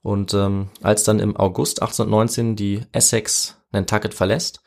Und 0.00 0.34
ähm, 0.34 0.68
als 0.80 1.02
dann 1.02 1.18
im 1.18 1.36
August 1.36 1.82
1819 1.82 2.54
die 2.54 2.82
Essex 2.92 3.56
Nantucket 3.72 4.14
verlässt, 4.14 4.62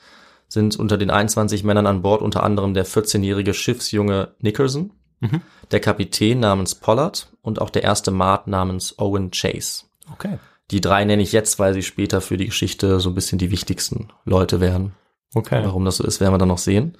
sind 0.49 0.75
unter 0.77 0.97
den 0.97 1.09
21 1.09 1.63
Männern 1.63 1.87
an 1.87 2.01
Bord 2.01 2.21
unter 2.21 2.43
anderem 2.43 2.73
der 2.73 2.85
14-jährige 2.85 3.53
Schiffsjunge 3.53 4.35
Nicholson, 4.39 4.91
Mhm. 5.19 5.41
der 5.71 5.79
Kapitän 5.79 6.39
namens 6.39 6.75
Pollard 6.75 7.29
und 7.41 7.61
auch 7.61 7.69
der 7.69 7.83
erste 7.83 8.11
Maat 8.11 8.47
namens 8.47 8.99
Owen 8.99 9.31
Chase. 9.31 9.83
Okay. 10.11 10.39
Die 10.71 10.81
drei 10.81 11.05
nenne 11.05 11.21
ich 11.21 11.31
jetzt, 11.31 11.59
weil 11.59 11.73
sie 11.73 11.83
später 11.83 12.21
für 12.21 12.37
die 12.37 12.47
Geschichte 12.47 12.99
so 12.99 13.09
ein 13.09 13.15
bisschen 13.15 13.37
die 13.37 13.51
wichtigsten 13.51 14.09
Leute 14.25 14.59
werden. 14.59 14.93
Okay. 15.33 15.61
Warum 15.63 15.85
das 15.85 15.97
so 15.97 16.03
ist, 16.03 16.19
werden 16.19 16.33
wir 16.33 16.37
dann 16.37 16.47
noch 16.47 16.57
sehen. 16.57 16.97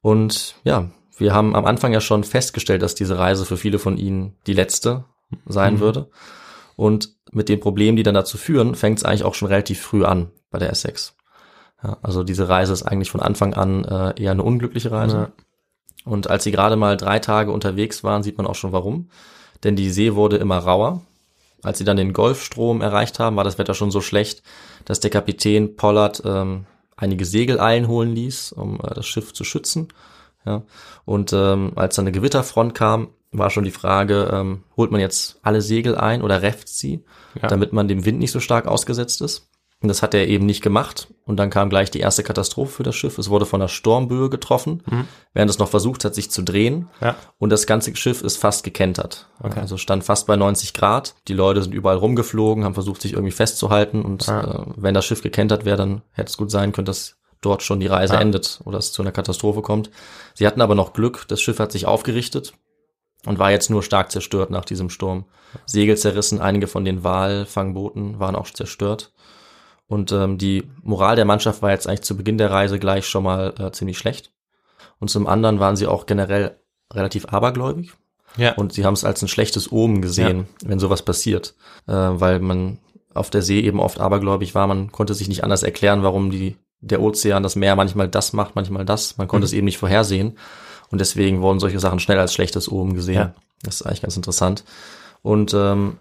Und 0.00 0.56
ja, 0.64 0.90
wir 1.16 1.32
haben 1.32 1.54
am 1.54 1.64
Anfang 1.66 1.92
ja 1.92 2.00
schon 2.00 2.24
festgestellt, 2.24 2.82
dass 2.82 2.94
diese 2.94 3.18
Reise 3.18 3.44
für 3.44 3.56
viele 3.56 3.78
von 3.78 3.98
ihnen 3.98 4.36
die 4.46 4.54
letzte 4.54 5.04
sein 5.46 5.80
würde. 5.80 6.10
Und 6.76 7.10
mit 7.30 7.48
den 7.48 7.60
Problemen, 7.60 7.96
die 7.96 8.02
dann 8.02 8.14
dazu 8.14 8.36
führen, 8.36 8.74
fängt 8.74 8.98
es 8.98 9.04
eigentlich 9.04 9.24
auch 9.24 9.34
schon 9.34 9.48
relativ 9.48 9.80
früh 9.80 10.04
an 10.04 10.30
bei 10.50 10.58
der 10.58 10.70
Essex. 10.70 11.14
Ja, 11.82 11.98
also 12.02 12.24
diese 12.24 12.48
Reise 12.48 12.72
ist 12.72 12.82
eigentlich 12.82 13.10
von 13.10 13.20
Anfang 13.20 13.54
an 13.54 13.84
äh, 13.84 14.20
eher 14.20 14.32
eine 14.32 14.42
unglückliche 14.42 14.90
Reise. 14.90 15.16
Ja. 15.16 15.44
Und 16.04 16.28
als 16.28 16.44
sie 16.44 16.50
gerade 16.50 16.76
mal 16.76 16.96
drei 16.96 17.18
Tage 17.18 17.52
unterwegs 17.52 18.02
waren, 18.02 18.22
sieht 18.22 18.36
man 18.38 18.46
auch 18.46 18.54
schon 18.54 18.72
warum. 18.72 19.08
Denn 19.64 19.76
die 19.76 19.90
See 19.90 20.14
wurde 20.14 20.36
immer 20.36 20.58
rauer. 20.58 21.02
Als 21.62 21.78
sie 21.78 21.84
dann 21.84 21.96
den 21.96 22.12
Golfstrom 22.12 22.80
erreicht 22.80 23.20
haben, 23.20 23.36
war 23.36 23.44
das 23.44 23.58
Wetter 23.58 23.74
schon 23.74 23.92
so 23.92 24.00
schlecht, 24.00 24.42
dass 24.84 24.98
der 24.98 25.10
Kapitän 25.10 25.76
Pollard 25.76 26.22
ähm, 26.24 26.66
einige 26.96 27.24
Segel 27.24 27.60
einholen 27.60 28.14
ließ, 28.14 28.52
um 28.52 28.80
äh, 28.80 28.94
das 28.94 29.06
Schiff 29.06 29.32
zu 29.32 29.44
schützen. 29.44 29.88
Ja. 30.44 30.62
Und 31.04 31.32
ähm, 31.32 31.72
als 31.76 31.94
dann 31.94 32.04
eine 32.04 32.12
Gewitterfront 32.12 32.74
kam, 32.74 33.10
war 33.30 33.50
schon 33.50 33.64
die 33.64 33.70
Frage, 33.70 34.28
ähm, 34.32 34.64
holt 34.76 34.90
man 34.90 35.00
jetzt 35.00 35.38
alle 35.42 35.62
Segel 35.62 35.96
ein 35.96 36.22
oder 36.22 36.42
refft 36.42 36.68
sie, 36.68 37.04
Ja. 37.40 37.48
damit 37.48 37.72
man 37.72 37.86
dem 37.88 38.04
Wind 38.04 38.18
nicht 38.18 38.32
so 38.32 38.40
stark 38.40 38.66
ausgesetzt 38.66 39.22
ist. 39.22 39.48
Und 39.82 39.88
das 39.88 40.00
hat 40.00 40.14
er 40.14 40.28
eben 40.28 40.46
nicht 40.46 40.62
gemacht. 40.62 41.08
Und 41.24 41.36
dann 41.38 41.50
kam 41.50 41.68
gleich 41.68 41.90
die 41.90 41.98
erste 42.00 42.22
Katastrophe 42.22 42.70
für 42.72 42.82
das 42.84 42.94
Schiff. 42.94 43.18
Es 43.18 43.28
wurde 43.30 43.46
von 43.46 43.60
einer 43.60 43.68
Sturmböe 43.68 44.30
getroffen, 44.30 44.82
während 45.34 45.50
es 45.50 45.58
noch 45.58 45.68
versucht 45.68 46.04
hat, 46.04 46.14
sich 46.14 46.30
zu 46.30 46.42
drehen. 46.42 46.88
Ja. 47.00 47.16
Und 47.38 47.50
das 47.50 47.66
ganze 47.66 47.94
Schiff 47.96 48.22
ist 48.22 48.36
fast 48.38 48.62
gekentert. 48.64 49.28
Okay. 49.42 49.58
Also 49.58 49.76
stand 49.76 50.04
fast 50.04 50.26
bei 50.28 50.36
90 50.36 50.72
Grad. 50.72 51.16
Die 51.28 51.34
Leute 51.34 51.62
sind 51.62 51.74
überall 51.74 51.96
rumgeflogen, 51.96 52.64
haben 52.64 52.74
versucht, 52.74 53.02
sich 53.02 53.12
irgendwie 53.14 53.32
festzuhalten. 53.32 54.02
Und 54.02 54.28
Ah. 54.28 54.64
äh, 54.68 54.72
wenn 54.76 54.94
das 54.94 55.04
Schiff 55.04 55.22
gekentert 55.22 55.64
wäre, 55.64 55.76
dann 55.76 56.02
hätte 56.12 56.30
es 56.30 56.36
gut 56.36 56.50
sein 56.52 56.70
können, 56.72 56.86
dass 56.86 57.16
dort 57.40 57.62
schon 57.64 57.80
die 57.80 57.88
Reise 57.88 58.16
Ah. 58.16 58.20
endet 58.20 58.60
oder 58.64 58.78
es 58.78 58.92
zu 58.92 59.02
einer 59.02 59.10
Katastrophe 59.12 59.62
kommt. 59.62 59.90
Sie 60.34 60.46
hatten 60.46 60.60
aber 60.60 60.76
noch 60.76 60.92
Glück. 60.92 61.24
Das 61.26 61.40
Schiff 61.42 61.58
hat 61.58 61.72
sich 61.72 61.86
aufgerichtet 61.86 62.52
und 63.26 63.40
war 63.40 63.50
jetzt 63.50 63.68
nur 63.68 63.82
stark 63.82 64.12
zerstört 64.12 64.50
nach 64.50 64.64
diesem 64.64 64.90
Sturm. 64.90 65.24
Segel 65.66 65.96
zerrissen, 65.96 66.40
einige 66.40 66.66
von 66.68 66.84
den 66.84 67.02
Walfangbooten 67.04 68.20
waren 68.20 68.36
auch 68.36 68.48
zerstört. 68.48 69.12
Und 69.92 70.10
ähm, 70.10 70.38
die 70.38 70.70
Moral 70.82 71.16
der 71.16 71.26
Mannschaft 71.26 71.60
war 71.60 71.70
jetzt 71.70 71.86
eigentlich 71.86 72.00
zu 72.00 72.16
Beginn 72.16 72.38
der 72.38 72.50
Reise 72.50 72.78
gleich 72.78 73.06
schon 73.06 73.24
mal 73.24 73.52
äh, 73.58 73.72
ziemlich 73.72 73.98
schlecht. 73.98 74.32
Und 74.98 75.08
zum 75.08 75.26
anderen 75.26 75.60
waren 75.60 75.76
sie 75.76 75.86
auch 75.86 76.06
generell 76.06 76.56
relativ 76.94 77.26
abergläubig. 77.26 77.92
Ja. 78.38 78.54
Und 78.54 78.72
sie 78.72 78.86
haben 78.86 78.94
es 78.94 79.04
als 79.04 79.20
ein 79.20 79.28
schlechtes 79.28 79.70
Omen 79.70 80.00
gesehen, 80.00 80.46
wenn 80.64 80.78
sowas 80.78 81.02
passiert. 81.02 81.54
Äh, 81.86 81.92
weil 81.92 82.40
man 82.40 82.78
auf 83.12 83.28
der 83.28 83.42
See 83.42 83.60
eben 83.60 83.80
oft 83.80 84.00
abergläubig 84.00 84.54
war. 84.54 84.66
Man 84.66 84.92
konnte 84.92 85.12
sich 85.12 85.28
nicht 85.28 85.44
anders 85.44 85.62
erklären, 85.62 86.02
warum 86.02 86.30
die, 86.30 86.56
der 86.80 87.02
Ozean, 87.02 87.42
das 87.42 87.54
Meer 87.54 87.76
manchmal 87.76 88.08
das 88.08 88.32
macht, 88.32 88.56
manchmal 88.56 88.86
das. 88.86 89.18
Man 89.18 89.28
konnte 89.28 89.42
Mhm. 89.42 89.48
es 89.48 89.52
eben 89.52 89.66
nicht 89.66 89.76
vorhersehen. 89.76 90.38
Und 90.90 91.02
deswegen 91.02 91.42
wurden 91.42 91.60
solche 91.60 91.80
Sachen 91.80 91.98
schnell 92.00 92.18
als 92.18 92.32
schlechtes 92.32 92.72
Omen 92.72 92.94
gesehen. 92.94 93.14
Ja. 93.16 93.34
Das 93.62 93.74
ist 93.74 93.82
eigentlich 93.82 94.00
ganz 94.00 94.16
interessant. 94.16 94.64
Und 95.20 95.52
ähm, 95.52 95.98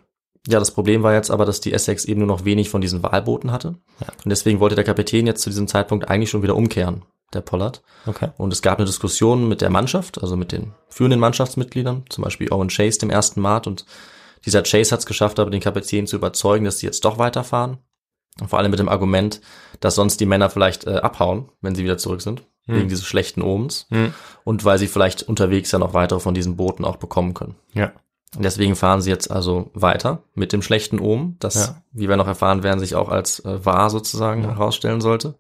ja, 0.48 0.58
das 0.60 0.72
Problem 0.72 1.04
war 1.04 1.14
jetzt 1.14 1.30
aber, 1.30 1.46
dass 1.46 1.62
die 1.62 1.74
Essex 1.74 2.06
eben 2.06 2.20
nur 2.20 2.28
noch 2.28 2.46
wenig 2.46 2.70
von 2.70 2.82
diesen 2.82 3.04
Walbooten 3.04 3.52
hatte. 3.52 3.76
Und 4.00 4.30
deswegen 4.30 4.60
wollte 4.60 4.76
der 4.76 4.84
Kapitän 4.84 5.28
jetzt 5.28 5.42
zu 5.44 5.50
diesem 5.50 5.68
Zeitpunkt 5.68 6.10
eigentlich 6.10 6.32
schon 6.32 6.42
wieder 6.42 6.56
umkehren, 6.56 7.04
der 7.34 7.42
Pollard. 7.42 7.84
Okay. 8.08 8.30
Und 8.38 8.52
es 8.52 8.64
gab 8.64 8.80
eine 8.80 8.88
Diskussion 8.88 9.48
mit 9.48 9.62
der 9.62 9.70
Mannschaft, 9.70 10.22
also 10.22 10.36
mit 10.36 10.52
den 10.52 10.74
führenden 10.90 11.20
Mannschaftsmitgliedern, 11.20 12.06
zum 12.10 12.24
Beispiel 12.24 12.52
Owen 12.52 12.70
Chase, 12.70 13.00
dem 13.00 13.12
ersten 13.12 13.40
Mart. 13.40 13.68
Und 13.68 13.86
dieser 14.46 14.64
Chase 14.64 14.92
hat 14.92 15.02
es 15.02 15.06
geschafft, 15.06 15.40
aber 15.40 15.52
den 15.52 15.62
Kapitän 15.62 16.08
zu 16.08 16.16
überzeugen, 16.16 16.66
dass 16.66 16.80
sie 16.80 16.88
jetzt 16.88 17.06
doch 17.06 17.20
weiterfahren. 17.20 17.78
Und 18.40 18.50
vor 18.50 18.58
allem 18.58 18.72
mit 18.72 18.80
dem 18.80 18.90
Argument, 18.90 19.42
dass 19.80 19.96
sonst 19.96 20.20
die 20.20 20.26
Männer 20.26 20.50
vielleicht 20.50 20.88
äh, 20.88 20.96
abhauen, 20.96 21.50
wenn 21.62 21.76
sie 21.76 21.84
wieder 21.84 21.98
zurück 21.98 22.22
sind, 22.22 22.44
wegen 22.66 22.88
dieses 22.88 23.06
schlechten 23.06 23.42
Omens. 23.42 23.88
Hm. 23.90 24.14
Und 24.44 24.66
weil 24.66 24.80
sie 24.80 24.88
vielleicht 24.88 25.24
unterwegs 25.24 25.72
ja 25.72 25.80
noch 25.80 25.94
weitere 25.94 26.20
von 26.20 26.34
diesen 26.34 26.56
Booten 26.56 26.86
auch 26.86 26.96
bekommen 26.96 27.34
können. 27.34 27.56
Ja. 27.74 27.92
Deswegen 28.38 28.76
fahren 28.78 29.02
sie 29.02 29.10
jetzt 29.10 29.30
also 29.30 29.70
weiter 29.74 30.24
mit 30.36 30.54
dem 30.54 30.62
schlechten 30.62 31.00
Omen, 31.00 31.36
das, 31.40 31.56
Ja. 31.56 31.82
wie 31.92 32.08
wir 32.08 32.16
noch 32.16 32.28
erfahren 32.28 32.64
werden, 32.64 32.80
sich 32.80 32.96
auch 32.96 33.10
als 33.10 33.40
äh, 33.44 33.66
wahr 33.66 33.90
sozusagen 33.90 34.44
herausstellen 34.44 35.02
sollte. 35.02 35.36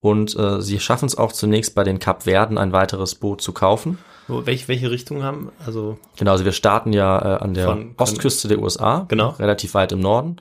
Und 0.00 0.36
äh, 0.36 0.60
sie 0.60 0.78
schaffen 0.80 1.06
es 1.06 1.16
auch 1.16 1.32
zunächst 1.32 1.74
bei 1.74 1.84
den 1.84 1.98
Kapverden 2.00 2.58
ein 2.58 2.72
weiteres 2.72 3.14
Boot 3.14 3.40
zu 3.40 3.52
kaufen. 3.52 3.98
Wo, 4.28 4.44
welche, 4.46 4.68
welche 4.68 4.90
Richtung 4.90 5.22
haben? 5.22 5.50
Also, 5.64 5.96
Genau, 6.16 6.32
also 6.32 6.44
wir 6.44 6.52
starten 6.52 6.92
ja 6.92 7.18
äh, 7.36 7.38
an 7.38 7.54
der 7.54 7.66
Von- 7.66 7.94
Ostküste 7.96 8.48
der 8.48 8.58
USA, 8.60 9.06
Genau. 9.08 9.30
relativ 9.30 9.74
weit 9.74 9.92
im 9.92 10.00
Norden. 10.00 10.36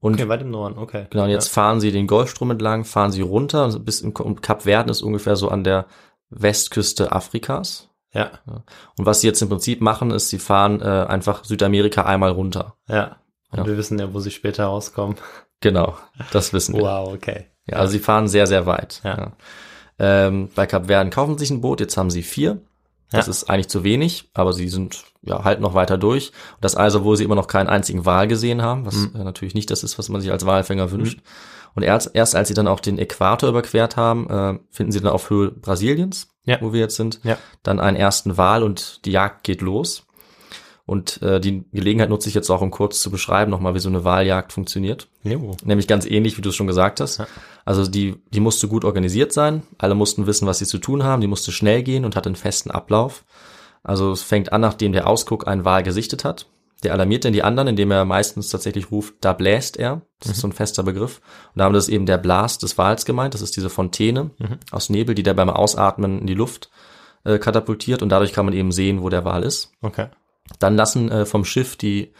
Und 0.00 0.14
okay, 0.14 0.28
weit 0.28 0.42
im 0.42 0.50
Norden, 0.50 0.78
okay. 0.78 1.06
genau, 1.10 1.24
und 1.24 1.30
jetzt 1.30 1.48
fahren 1.48 1.80
sie 1.80 1.90
den 1.90 2.06
Golfstrom 2.06 2.52
entlang, 2.52 2.84
fahren 2.84 3.10
sie 3.10 3.22
runter, 3.22 3.68
bis 3.80 4.00
in 4.02 4.12
und 4.12 4.42
Kap 4.42 4.62
Verden 4.62 4.90
ist 4.90 5.02
ungefähr 5.02 5.34
so 5.34 5.48
an 5.48 5.64
der 5.64 5.86
Westküste 6.30 7.10
Afrikas. 7.10 7.88
Ja. 8.12 8.30
Und 8.96 9.06
was 9.06 9.20
sie 9.20 9.26
jetzt 9.26 9.42
im 9.42 9.48
Prinzip 9.48 9.80
machen, 9.80 10.10
ist, 10.10 10.28
sie 10.30 10.38
fahren 10.38 10.80
äh, 10.80 10.84
einfach 10.84 11.44
Südamerika 11.44 12.02
einmal 12.04 12.30
runter. 12.30 12.76
Ja. 12.88 12.94
ja. 12.96 13.16
Und 13.50 13.58
Ja. 13.58 13.66
wir 13.66 13.76
wissen 13.76 13.98
ja, 13.98 14.12
wo 14.14 14.20
sie 14.20 14.30
später 14.30 14.64
rauskommen. 14.64 15.16
Genau, 15.60 15.96
das 16.32 16.52
wissen 16.52 16.74
wir. 16.76 16.82
Wow, 16.82 17.12
okay. 17.14 17.46
Ja, 17.66 17.78
also 17.78 17.92
sie 17.92 17.98
fahren 17.98 18.28
sehr, 18.28 18.46
sehr 18.46 18.64
weit. 18.66 19.00
Ja. 19.04 19.32
Ähm, 19.98 20.50
bei 20.54 20.66
Kap 20.66 20.86
Verden 20.86 21.10
kaufen 21.10 21.36
sie 21.36 21.44
sich 21.46 21.50
ein 21.50 21.60
Boot, 21.60 21.80
jetzt 21.80 21.96
haben 21.96 22.10
sie 22.10 22.22
vier. 22.22 22.60
Das 23.10 23.26
Ja. 23.26 23.30
ist 23.30 23.50
eigentlich 23.50 23.68
zu 23.68 23.84
wenig, 23.84 24.30
aber 24.34 24.52
sie 24.52 24.68
sind 24.68 25.02
ja 25.22 25.42
halt 25.42 25.60
noch 25.60 25.74
weiter 25.74 25.96
durch. 25.98 26.28
Und 26.28 26.64
das 26.64 26.76
also, 26.76 27.04
wo 27.04 27.14
sie 27.16 27.24
immer 27.24 27.34
noch 27.34 27.46
keinen 27.48 27.68
einzigen 27.68 28.04
Wal 28.06 28.28
gesehen 28.28 28.62
haben, 28.62 28.86
was 28.86 28.94
Mhm. 28.96 29.12
äh, 29.16 29.24
natürlich 29.24 29.54
nicht 29.54 29.70
das 29.70 29.82
ist, 29.82 29.98
was 29.98 30.08
man 30.10 30.20
sich 30.20 30.30
als 30.30 30.46
Walfänger 30.46 30.90
wünscht. 30.92 31.20
Und 31.74 31.82
erst, 31.82 32.10
erst 32.14 32.34
als 32.36 32.48
sie 32.48 32.54
dann 32.54 32.68
auch 32.68 32.80
den 32.80 32.98
Äquator 32.98 33.48
überquert 33.48 33.96
haben, 33.96 34.28
äh, 34.30 34.58
finden 34.70 34.92
sie 34.92 35.00
dann 35.00 35.12
auf 35.12 35.30
Höhe 35.30 35.50
Brasiliens, 35.50 36.28
Ja. 36.48 36.58
wo 36.60 36.72
wir 36.72 36.80
jetzt 36.80 36.96
sind, 36.96 37.20
Ja. 37.22 37.38
dann 37.62 37.78
einen 37.78 37.96
ersten 37.96 38.36
Wal 38.36 38.62
und 38.62 39.04
die 39.04 39.12
Jagd 39.12 39.44
geht 39.44 39.60
los. 39.60 40.04
Und 40.86 41.20
äh, 41.20 41.38
die 41.38 41.64
Gelegenheit 41.70 42.08
nutze 42.08 42.30
ich 42.30 42.34
jetzt 42.34 42.48
auch, 42.48 42.62
um 42.62 42.70
kurz 42.70 43.02
zu 43.02 43.10
beschreiben, 43.10 43.50
nochmal, 43.50 43.74
wie 43.74 43.78
so 43.78 43.90
eine 43.90 44.04
Waljagd 44.04 44.54
funktioniert. 44.54 45.06
Jo. 45.22 45.54
Nämlich 45.62 45.86
ganz 45.86 46.06
ähnlich, 46.06 46.38
wie 46.38 46.40
du 46.40 46.48
es 46.48 46.54
schon 46.56 46.66
gesagt 46.66 47.00
hast. 47.00 47.22
Also 47.66 47.86
die, 47.86 48.16
die 48.32 48.40
musste 48.40 48.68
gut 48.68 48.86
organisiert 48.86 49.34
sein. 49.34 49.64
Alle 49.76 49.94
mussten 49.94 50.26
wissen, 50.26 50.46
was 50.46 50.60
sie 50.60 50.64
zu 50.66 50.78
tun 50.78 51.02
haben. 51.04 51.20
Die 51.20 51.26
musste 51.26 51.52
schnell 51.52 51.82
gehen 51.82 52.06
und 52.06 52.16
hatte 52.16 52.30
einen 52.30 52.36
festen 52.36 52.70
Ablauf. 52.70 53.24
Also 53.84 54.12
es 54.12 54.22
fängt 54.22 54.50
an, 54.54 54.62
nachdem 54.62 54.92
der 54.92 55.06
Ausguck 55.06 55.46
einen 55.46 55.66
Wal 55.66 55.82
gesichtet 55.82 56.24
hat. 56.24 56.46
Der 56.84 56.92
alarmiert 56.92 57.24
dann 57.24 57.32
die 57.32 57.42
anderen, 57.42 57.68
indem 57.68 57.90
er 57.90 58.04
meistens 58.04 58.50
tatsächlich 58.50 58.92
ruft, 58.92 59.14
da 59.20 59.32
bläst 59.32 59.76
er. 59.76 60.02
Das 60.20 60.30
ist 60.32 60.40
so 60.40 60.46
ein 60.48 60.52
fester 60.52 60.84
Begriff. 60.84 61.20
Und 61.54 61.58
damit 61.58 61.76
ist 61.76 61.88
eben 61.88 62.06
der 62.06 62.18
Blast 62.18 62.62
des 62.62 62.78
Wals 62.78 63.04
gemeint. 63.04 63.34
Das 63.34 63.42
ist 63.42 63.56
diese 63.56 63.68
Fontäne 63.70 64.30
aus 64.70 64.88
Nebel, 64.88 65.14
die 65.16 65.24
der 65.24 65.34
beim 65.34 65.50
Ausatmen 65.50 66.20
in 66.20 66.26
die 66.28 66.34
Luft 66.34 66.70
äh, 67.24 67.38
katapultiert. 67.38 68.00
Und 68.02 68.10
dadurch 68.10 68.32
kann 68.32 68.44
man 68.44 68.54
eben 68.54 68.70
sehen, 68.70 69.02
wo 69.02 69.08
der 69.08 69.24
Wal 69.24 69.42
ist. 69.42 69.72
Okay. 69.82 70.06
Dann 70.60 70.76
lassen 70.76 71.10
äh, 71.10 71.26
vom 71.26 71.44
Schiff 71.44 71.74
die, 71.76 72.12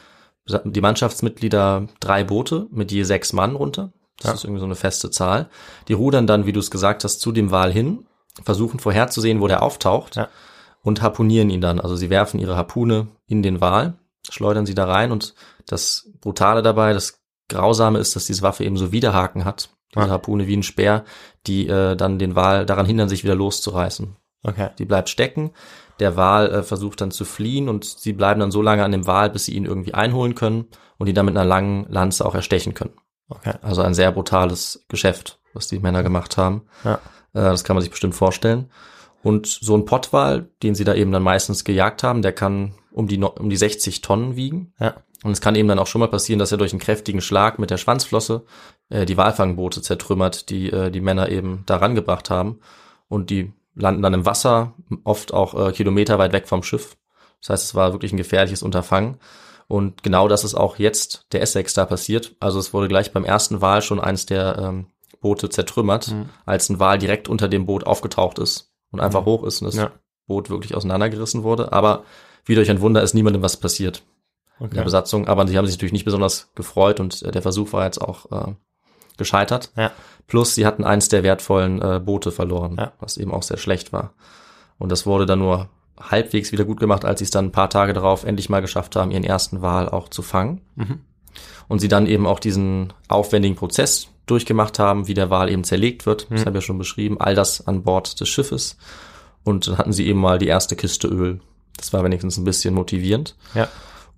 die 0.65 0.81
Mannschaftsmitglieder 0.81 1.87
drei 2.01 2.25
Boote 2.25 2.67
mit 2.71 2.91
je 2.93 3.05
sechs 3.05 3.33
Mann 3.33 3.55
runter. 3.55 3.93
Das 4.19 4.27
Ja. 4.27 4.35
ist 4.35 4.45
irgendwie 4.45 4.61
so 4.61 4.67
eine 4.67 4.75
feste 4.75 5.11
Zahl. 5.11 5.49
Die 5.87 5.93
rudern 5.93 6.27
dann, 6.27 6.47
wie 6.47 6.53
du 6.53 6.59
es 6.61 6.73
gesagt 6.73 7.05
hast, 7.05 7.21
zu 7.21 7.31
dem 7.31 7.53
Wal 7.53 7.73
hin, 7.73 8.07
versuchen 8.43 8.81
vorherzusehen, 8.81 9.41
wo 9.41 9.47
der 9.47 9.63
auftaucht 9.63 10.17
Ja. 10.17 10.29
und 10.83 11.01
harpunieren 11.03 11.51
ihn 11.51 11.61
dann. 11.61 11.81
Also 11.81 11.95
sie 11.95 12.11
werfen 12.11 12.41
ihre 12.41 12.57
Harpune 12.57 13.07
in 13.29 13.43
den 13.45 13.61
Wal, 13.61 13.95
schleudern 14.33 14.67
sie 14.67 14.75
da 14.75 14.87
rein 14.87 15.13
und 15.13 15.35
das 15.67 16.11
Brutale 16.21 16.63
dabei, 16.63 16.93
das 16.93 17.21
Grausame 17.49 17.99
ist, 17.99 18.15
dass 18.17 18.27
diese 18.27 18.43
Waffe 18.43 18.65
eben 18.65 18.77
so 18.77 18.93
Widerhaken 18.93 19.45
hat. 19.45 19.71
Diese 19.95 20.05
Ja. 20.07 20.11
Harpune 20.11 20.47
wie 20.47 20.57
ein 20.57 20.63
Speer, 20.63 21.05
die 21.47 21.67
äh, 21.67 21.97
dann 21.97 22.19
den 22.19 22.35
Wal 22.37 22.67
daran 22.67 22.85
hindern, 22.87 23.09
sich 23.09 23.25
wieder 23.25 23.35
loszureißen. 23.35 24.17
Okay. 24.45 24.69
Die 24.79 24.85
bleibt 24.85 25.09
stecken. 25.09 25.51
Der 25.99 26.15
Wal 26.17 26.51
äh, 26.51 26.63
versucht 26.63 27.01
dann 27.01 27.11
zu 27.11 27.25
fliehen 27.25 27.69
und 27.69 27.85
sie 27.85 28.13
bleiben 28.13 28.39
dann 28.41 28.51
so 28.51 28.63
lange 28.63 28.85
an 28.85 28.93
dem 28.93 29.07
Wal, 29.07 29.31
bis 29.31 29.47
sie 29.47 29.55
ihn 29.55 29.65
irgendwie 29.65 29.95
einholen 29.95 30.35
können 30.35 30.67
und 30.99 31.07
ihn 31.09 31.15
dann 31.15 31.27
mit 31.27 31.37
einer 31.37 31.49
langen 31.49 31.87
Lanze 31.89 32.25
auch 32.27 32.35
erstechen 32.35 32.75
können. 32.75 32.93
Okay. 33.31 33.55
Also 33.63 33.83
ein 33.83 33.95
sehr 33.95 34.13
brutales 34.13 34.85
Geschäft, 34.89 35.41
was 35.55 35.69
die 35.69 35.79
Männer 35.81 36.03
gemacht 36.03 36.37
haben. 36.37 36.63
Ja. 36.85 36.95
Äh, 37.33 37.51
das 37.51 37.65
kann 37.65 37.75
man 37.75 37.83
sich 37.83 37.91
bestimmt 37.91 38.15
vorstellen. 38.15 38.71
Und 39.23 39.47
so 39.47 39.77
ein 39.77 39.87
Pottwal, 39.87 40.51
den 40.63 40.75
sie 40.75 40.85
da 40.85 40.95
eben 40.95 41.13
dann 41.13 41.23
meistens 41.23 41.65
gejagt 41.65 42.03
haben, 42.03 42.23
der 42.23 42.33
kann 42.33 42.75
um 42.99 43.07
die, 43.07 43.19
um 43.23 43.49
die 43.49 43.57
60 43.57 44.01
Tonnen 44.01 44.35
wiegen. 44.35 44.73
Ja. 44.81 44.95
Und 45.23 45.31
es 45.31 45.41
kann 45.41 45.55
eben 45.55 45.69
dann 45.69 45.79
auch 45.79 45.87
schon 45.87 46.01
mal 46.01 46.09
passieren, 46.09 46.39
dass 46.41 46.51
er 46.53 46.59
durch 46.59 46.73
einen 46.73 46.81
kräftigen 46.81 47.21
Schlag 47.21 47.59
mit 47.59 47.71
der 47.71 47.77
Schwanzflosse 47.77 48.45
äh, 48.89 49.07
die 49.07 49.17
Walfangboote 49.17 49.83
zertrümmert, 49.83 50.51
die 50.51 50.71
äh, 50.71 50.91
die 50.91 51.01
Männer 51.01 51.29
eben 51.29 51.63
da 51.67 51.77
rangebracht 51.77 52.29
haben. 52.29 52.59
Und 53.09 53.31
die 53.31 53.53
landen 53.75 54.03
dann 54.03 54.15
im 54.15 54.27
Wasser, 54.27 54.75
oft 55.05 55.33
auch 55.33 55.55
äh, 55.69 55.73
Kilometer 55.73 56.19
weit 56.19 56.33
weg 56.33 56.49
vom 56.49 56.63
Schiff. 56.65 56.97
Das 57.41 57.51
heißt, 57.51 57.65
es 57.67 57.75
war 57.77 57.93
wirklich 57.93 58.13
ein 58.13 58.17
gefährliches 58.17 58.63
Unterfangen. 58.65 59.19
Und 59.69 60.03
genau 60.03 60.27
das 60.29 60.43
ist 60.45 60.55
auch 60.57 60.77
jetzt 60.79 61.27
der 61.33 61.43
Essex 61.43 61.75
da 61.75 61.85
passiert. 61.85 62.35
Also 62.41 62.59
es 62.59 62.73
wurde 62.73 62.89
gleich 62.89 63.13
beim 63.13 63.25
ersten 63.25 63.61
Wal 63.61 63.81
schon 63.83 64.01
eins 64.01 64.27
der 64.27 64.59
ähm, 64.59 64.87
Boote 65.21 65.51
zertrümmert, 65.51 66.09
Mhm. 66.09 66.29
als 66.47 66.69
ein 66.69 66.81
Wal 66.81 66.99
direkt 66.99 67.29
unter 67.29 67.49
dem 67.49 67.67
Boot 67.67 67.85
aufgetaucht 67.87 68.39
ist 68.41 68.73
und 68.91 68.99
einfach 69.01 69.25
hoch 69.25 69.45
ist 69.45 69.61
und 69.63 69.67
das 69.67 69.77
Ja. 69.77 69.91
Boot 70.27 70.51
wirklich 70.51 70.75
auseinandergerissen 70.75 71.43
wurde. 71.45 71.73
Aber 71.73 72.03
wie 72.49 72.55
durch 72.55 72.71
ein 72.71 72.81
Wunder 72.81 73.03
ist 73.03 73.15
niemandem 73.15 73.43
was 73.43 73.57
passiert 73.57 74.03
in 74.61 74.71
der 74.71 74.79
Okay. 74.79 74.85
Besatzung. 74.85 75.29
Aber 75.29 75.47
sie 75.47 75.57
haben 75.57 75.67
sich 75.67 75.77
natürlich 75.77 75.93
nicht 75.93 76.05
besonders 76.05 76.51
gefreut 76.57 76.99
und 76.99 77.23
äh, 77.23 77.31
der 77.31 77.43
Versuch 77.43 77.73
war 77.73 77.85
jetzt 77.85 78.01
auch 78.01 78.33
äh, 78.33 78.55
gescheitert. 79.17 79.71
Ja. 79.77 79.93
Plus 80.27 80.55
sie 80.55 80.67
hatten 80.67 80.85
eins 80.85 81.09
der 81.09 81.23
wertvollen 81.23 81.81
äh, 81.81 82.01
Boote 82.05 82.33
verloren, 82.33 82.77
Ja. 82.79 82.93
was 83.01 83.17
eben 83.17 83.33
auch 83.33 83.43
sehr 83.45 83.57
schlecht 83.59 83.93
war. 83.93 84.15
Und 84.79 84.91
das 84.93 85.07
wurde 85.07 85.27
dann 85.27 85.39
nur 85.39 85.69
halbwegs 85.99 86.53
wieder 86.53 86.65
gut 86.65 86.79
gemacht, 86.81 87.05
als 87.05 87.19
sie 87.21 87.25
es 87.25 87.31
dann 87.31 87.47
ein 87.47 87.53
paar 87.53 87.71
Tage 87.71 87.93
darauf 87.93 88.25
endlich 88.25 88.49
mal 88.49 88.61
geschafft 88.61 88.95
haben, 88.97 89.11
ihren 89.11 89.25
ersten 89.25 89.63
Wal 89.63 89.89
auch 89.89 90.09
zu 90.09 90.23
fangen. 90.23 90.61
Mhm. 90.77 91.01
Und 91.69 91.81
sie 91.81 91.89
dann 91.89 92.07
eben 92.07 92.27
auch 92.27 92.39
diesen 92.41 92.93
aufwendigen 93.09 93.55
Prozess 93.57 94.09
durchgemacht 94.27 94.79
haben, 94.79 95.07
wie 95.09 95.15
der 95.15 95.31
Wal 95.31 95.51
eben 95.51 95.65
zerlegt 95.65 96.05
wird. 96.07 96.27
Das 96.31 96.41
habe 96.47 96.51
ich 96.59 96.63
ja 96.63 96.67
schon 96.67 96.79
beschrieben. 96.79 97.21
All 97.21 97.35
das 97.35 97.67
an 97.67 97.83
Bord 97.83 98.21
des 98.21 98.29
Schiffes. 98.29 98.77
Und 99.45 99.67
dann 99.69 99.79
hatten 99.79 99.93
sie 99.93 100.07
eben 100.07 100.21
mal 100.21 100.39
die 100.39 100.47
erste 100.49 100.77
Kiste 100.77 101.09
Öl. 101.09 101.41
Das 101.79 101.93
war 101.95 102.05
wenigstens 102.05 102.37
ein 102.37 102.45
bisschen 102.45 102.75
motivierend. 102.75 103.37
Ja. 103.55 103.69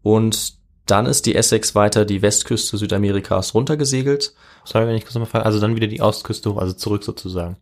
Und 0.03 0.55
dann 0.87 1.07
ist 1.07 1.27
die 1.27 1.37
Essex 1.37 1.77
weiter 1.77 2.05
die 2.05 2.23
Westküste 2.23 2.77
Südamerikas 2.77 3.55
runtergesegelt. 3.55 4.35
Sorry, 4.65 4.87
wenn 4.87 4.97
ich 4.97 5.05
kurz 5.05 5.15
nochmal 5.15 5.31
frage. 5.31 5.47
Also 5.47 5.61
dann 5.61 5.77
wieder 5.77 5.87
die 5.87 6.01
Ostküste 6.01 6.53
hoch, 6.53 6.59
also 6.59 6.73
zurück 6.73 7.05
sozusagen. 7.05 7.57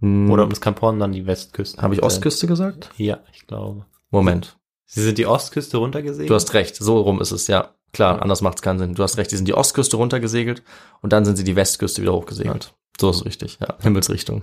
Hm, 0.00 0.30
Oder 0.30 0.42
um 0.42 0.50
das 0.50 0.60
Camp 0.60 0.80
Horn 0.80 0.98
dann 0.98 1.12
die 1.12 1.26
Westküste. 1.26 1.80
Habe 1.80 1.94
ich 1.94 2.02
Ostküste 2.02 2.46
gesagt? 2.46 2.90
Ja, 2.96 3.20
ich 3.32 3.46
glaube. 3.46 3.86
Moment. 4.10 4.56
Sie 4.86 5.02
sind 5.02 5.18
die 5.18 5.26
Ostküste 5.26 5.76
runtergesegelt? 5.76 6.30
Du 6.30 6.34
hast 6.34 6.52
recht, 6.54 6.76
so 6.76 7.00
rum 7.00 7.20
ist 7.20 7.30
es, 7.30 7.46
ja. 7.46 7.74
Klar, 7.92 8.20
anders 8.20 8.40
macht 8.40 8.56
es 8.56 8.62
keinen 8.62 8.78
Sinn. 8.80 8.94
Du 8.94 9.02
hast 9.04 9.18
recht, 9.18 9.30
die 9.30 9.36
sind 9.36 9.46
die 9.46 9.54
Ostküste 9.54 9.96
runtergesegelt 9.96 10.62
und 11.00 11.12
dann 11.12 11.24
sind 11.24 11.36
sie 11.36 11.44
die 11.44 11.54
Westküste 11.54 12.02
wieder 12.02 12.12
hochgesegelt. 12.12 12.74
So 13.00 13.10
ist 13.10 13.18
es 13.18 13.24
richtig, 13.24 13.58
ja. 13.60 13.76
Himmelsrichtung. 13.82 14.42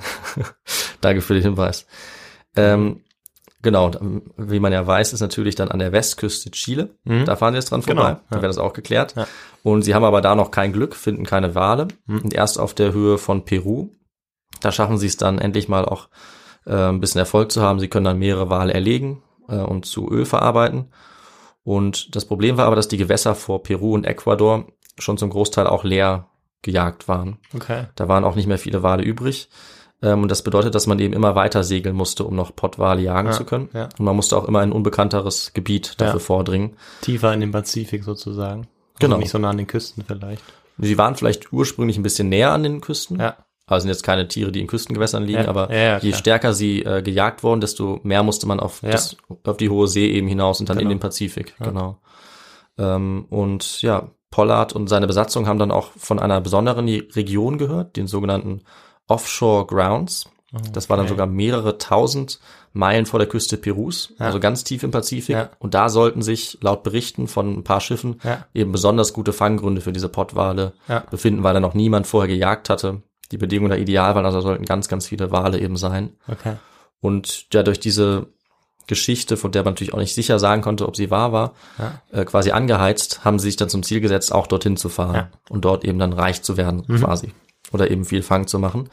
Danke 1.01 1.21
für 1.21 1.33
den 1.33 1.43
Hinweis. 1.43 1.85
Ähm, 2.55 3.01
genau, 3.62 3.88
und, 3.88 3.95
ähm, 4.02 4.21
wie 4.38 4.60
man 4.60 4.74
ja 4.74 4.86
weiß, 4.86 5.13
ist 5.13 5.21
natürlich 5.21 5.56
dann 5.56 5.69
an 5.69 5.80
der 5.80 5.91
Westküste 5.91 6.52
Chile. 6.52 6.95
Mhm. 7.04 7.26
Da 7.26 7.36
fahren 7.36 7.54
sie 7.54 7.58
jetzt 7.58 7.71
dran 7.71 7.82
Genau, 7.82 8.02
vorbei. 8.02 8.19
Da 8.30 8.36
ja. 8.38 8.41
wäre 8.41 8.50
das 8.50 8.58
auch 8.58 8.74
geklärt. 8.74 9.15
Ja. 9.15 9.28
Und 9.63 9.84
sie 9.84 9.95
haben 9.95 10.04
aber 10.04 10.21
da 10.21 10.36
noch 10.36 10.52
kein 10.52 10.74
Glück, 10.74 10.95
finden 10.95 11.26
keine 11.26 11.56
Wale. 11.56 11.88
Mhm. 12.06 12.21
Und 12.21 12.34
erst 12.34 12.60
auf 12.60 12.74
der 12.74 12.93
Höhe 12.93 13.17
von 13.17 13.45
Peru, 13.45 13.89
da 14.62 14.71
schaffen 14.71 14.97
sie 14.97 15.08
es 15.08 15.17
dann 15.17 15.39
endlich 15.39 15.69
mal 15.69 15.86
auch 15.86 16.10
äh, 16.65 16.74
ein 16.74 17.00
bisschen 17.00 17.19
Erfolg 17.19 17.52
zu 17.52 17.62
haben. 17.62 17.80
Sie 17.80 17.88
können 17.88 18.06
dann 18.06 18.19
mehrere 18.19 18.50
Wale 18.50 18.74
erlegen 18.74 19.24
äh, 19.47 19.56
und 19.58 19.86
zu 19.86 20.10
Öl 20.10 20.26
verarbeiten. 20.26 20.91
Und 21.63 22.15
das 22.15 22.26
Problem 22.26 22.58
war 22.58 22.65
aber, 22.65 22.76
dass 22.76 22.88
die 22.88 22.97
Gewässer 22.97 23.36
vor 23.36 23.63
Peru 23.63 23.93
und 23.93 24.06
Ecuador 24.06 24.65
schon 24.97 25.17
zum 25.17 25.30
Großteil 25.30 25.67
auch 25.67 25.84
leer 25.84 26.28
gejagt 26.62 27.08
waren. 27.08 27.38
Okay. 27.56 27.86
Da 27.95 28.08
waren 28.08 28.24
auch 28.24 28.36
nicht 28.36 28.47
mehr 28.47 28.60
viele 28.60 28.84
Wale 28.84 29.04
übrig. 29.04 29.50
Ähm, 30.03 30.23
und 30.23 30.29
das 30.31 30.41
bedeutet, 30.43 30.73
dass 30.75 30.87
man 30.87 30.97
eben 30.99 31.13
immer 31.13 31.35
weiter 31.35 31.63
segeln 31.63 31.95
musste, 31.95 32.23
um 32.23 32.35
noch 32.35 32.55
Pottwale 32.55 33.01
jagen 33.01 33.27
Ja, 33.29 33.33
zu 33.33 33.43
können. 33.45 33.69
ja. 33.73 33.89
Und 33.99 34.05
man 34.05 34.15
musste 34.15 34.35
auch 34.37 34.45
immer 34.47 34.63
in 34.63 34.69
ein 34.69 34.73
unbekannteres 34.73 35.53
Gebiet 35.53 35.99
dafür 36.01 36.19
Ja. 36.19 36.25
vordringen. 36.25 36.75
Tiefer 37.01 37.33
in 37.33 37.39
den 37.41 37.51
Pazifik 37.51 38.03
sozusagen. 38.03 38.67
Genau. 38.99 39.15
Also 39.15 39.21
nicht 39.21 39.31
so 39.31 39.37
nah 39.37 39.49
an 39.51 39.57
den 39.57 39.67
Küsten 39.67 40.03
vielleicht. 40.05 40.43
Sie 40.77 40.97
waren 40.97 41.15
vielleicht 41.15 41.53
ursprünglich 41.53 41.97
ein 41.97 42.03
bisschen 42.03 42.29
näher 42.29 42.51
an 42.51 42.63
den 42.63 42.81
Küsten. 42.81 43.19
Ja. 43.19 43.35
Also 43.67 43.83
sind 43.83 43.89
jetzt 43.89 44.03
keine 44.03 44.27
Tiere, 44.27 44.51
die 44.51 44.59
in 44.59 44.67
Küstengewässern 44.67 45.23
liegen, 45.23 45.43
Ja, 45.43 45.47
aber 45.47 45.73
ja, 45.73 45.97
je 45.99 46.11
stärker 46.13 46.53
sie 46.53 46.83
äh, 46.83 47.01
gejagt 47.01 47.41
wurden, 47.43 47.61
desto 47.61 47.99
mehr 48.03 48.21
musste 48.23 48.45
man 48.47 48.59
auf, 48.59 48.81
Ja. 48.81 48.89
das, 48.91 49.15
auf 49.45 49.57
die 49.57 49.69
hohe 49.69 49.87
See 49.87 50.07
eben 50.11 50.27
hinaus 50.27 50.59
und 50.59 50.67
dann 50.69 50.77
in 50.77 50.81
Genau. 50.85 50.95
den 50.95 50.99
Pazifik. 50.99 51.55
Genau. 51.59 51.97
Ähm, 52.77 53.25
und 53.29 53.81
ja, 53.81 54.09
Pollard 54.29 54.73
und 54.73 54.87
seine 54.87 55.07
Besatzung 55.07 55.47
haben 55.47 55.59
dann 55.59 55.71
auch 55.71 55.89
von 55.95 56.19
einer 56.19 56.41
besonderen 56.41 56.87
Region 56.87 57.57
gehört, 57.57 57.95
den 57.97 58.07
sogenannten 58.07 58.61
Offshore 59.12 59.65
Grounds. 59.67 60.30
Das 60.74 60.89
war 60.89 60.97
dann 60.97 61.06
Okay. 61.06 61.13
sogar 61.13 61.28
mehrere 61.28 61.78
tausend 61.78 62.39
Meilen 62.74 63.06
vor 63.06 63.19
der 63.19 63.28
Küste 63.28 63.56
Perus, 63.58 64.13
Ja. 64.19 64.26
also 64.28 64.39
ganz 64.39 64.63
tief 64.65 64.84
im 64.84 64.91
Pazifik. 64.91 65.36
Ja. 65.36 65.50
Und 65.60 65.74
da 65.74 65.88
sollten 65.89 66.21
sich 66.21 66.58
laut 66.62 66.84
Berichten 66.84 67.28
von 67.28 67.54
ein 67.60 67.63
paar 67.63 67.80
Schiffen 67.82 68.19
Ja. 68.24 68.45
eben 68.54 68.71
besonders 68.71 69.13
gute 69.13 69.32
Fanggründe 69.34 69.82
für 69.82 69.93
diese 69.93 70.10
Pottwale 70.10 70.74
befinden, 71.10 71.43
weil 71.43 71.54
da 71.54 71.60
noch 71.62 71.74
niemand 71.74 72.06
vorher 72.08 72.28
gejagt 72.34 72.69
hatte. 72.69 73.02
Die 73.32 73.38
Bedingungen 73.38 73.71
da 73.71 73.78
ideal 73.78 74.13
waren, 74.15 74.26
also 74.26 74.39
da 74.39 74.41
sollten 74.41 74.65
ganz, 74.65 74.88
ganz 74.89 75.08
viele 75.08 75.32
Wale 75.32 75.58
eben 75.60 75.78
sein. 75.78 76.15
Okay. 76.28 76.56
Und 77.00 77.47
ja, 77.54 77.63
durch 77.63 77.80
diese 77.80 78.28
Geschichte, 78.88 79.38
von 79.38 79.52
der 79.52 79.63
man 79.63 79.74
natürlich 79.74 79.93
auch 79.93 80.00
nicht 80.00 80.15
sicher 80.15 80.38
sagen 80.38 80.62
konnte, 80.62 80.86
ob 80.88 80.97
sie 80.97 81.10
wahr 81.12 81.32
war, 81.32 81.54
äh, 82.12 82.26
quasi 82.26 82.52
angeheizt, 82.52 83.24
haben 83.24 83.39
sie 83.39 83.47
sich 83.47 83.56
dann 83.56 83.69
zum 83.69 83.84
Ziel 83.84 84.02
gesetzt, 84.02 84.34
auch 84.34 84.47
dorthin 84.47 84.76
zu 84.76 84.89
fahren 84.89 85.28
und 85.50 85.63
dort 85.63 85.86
eben 85.86 85.97
dann 86.00 86.12
reich 86.12 86.41
zu 86.41 86.58
werden, 86.58 86.84
Mhm. 86.88 86.97
quasi. 86.97 87.32
Oder 87.71 87.89
eben 87.91 88.05
viel 88.05 88.21
Fang 88.23 88.47
zu 88.47 88.60
machen. 88.60 88.89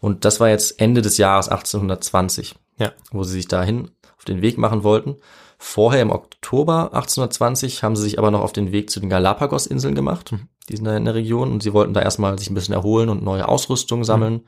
Und 0.00 0.24
das 0.24 0.40
war 0.40 0.48
jetzt 0.48 0.80
Ende 0.80 1.02
des 1.02 1.18
Jahres 1.18 1.48
1820, 1.48 2.54
Ja. 2.78 2.92
wo 3.10 3.22
sie 3.24 3.32
sich 3.34 3.48
dahin 3.48 3.90
auf 4.16 4.24
den 4.24 4.42
Weg 4.42 4.58
machen 4.58 4.82
wollten. 4.82 5.16
Vorher 5.58 6.02
im 6.02 6.10
Oktober 6.10 6.92
1820 6.92 7.82
haben 7.84 7.94
sie 7.94 8.02
sich 8.02 8.18
aber 8.18 8.30
noch 8.30 8.40
auf 8.40 8.52
den 8.52 8.72
Weg 8.72 8.90
zu 8.90 8.98
den 9.00 9.08
Galapagos-Inseln 9.10 9.94
gemacht. 9.94 10.32
Mhm. 10.32 10.48
Die 10.68 10.76
sind 10.76 10.84
da 10.86 10.96
in 10.96 11.04
der 11.04 11.14
Region 11.14 11.52
und 11.52 11.62
sie 11.62 11.72
wollten 11.72 11.94
da 11.94 12.00
erstmal 12.00 12.36
sich 12.38 12.50
ein 12.50 12.54
bisschen 12.54 12.74
erholen 12.74 13.08
und 13.08 13.22
neue 13.22 13.46
Ausrüstung 13.48 14.02
sammeln. 14.04 14.42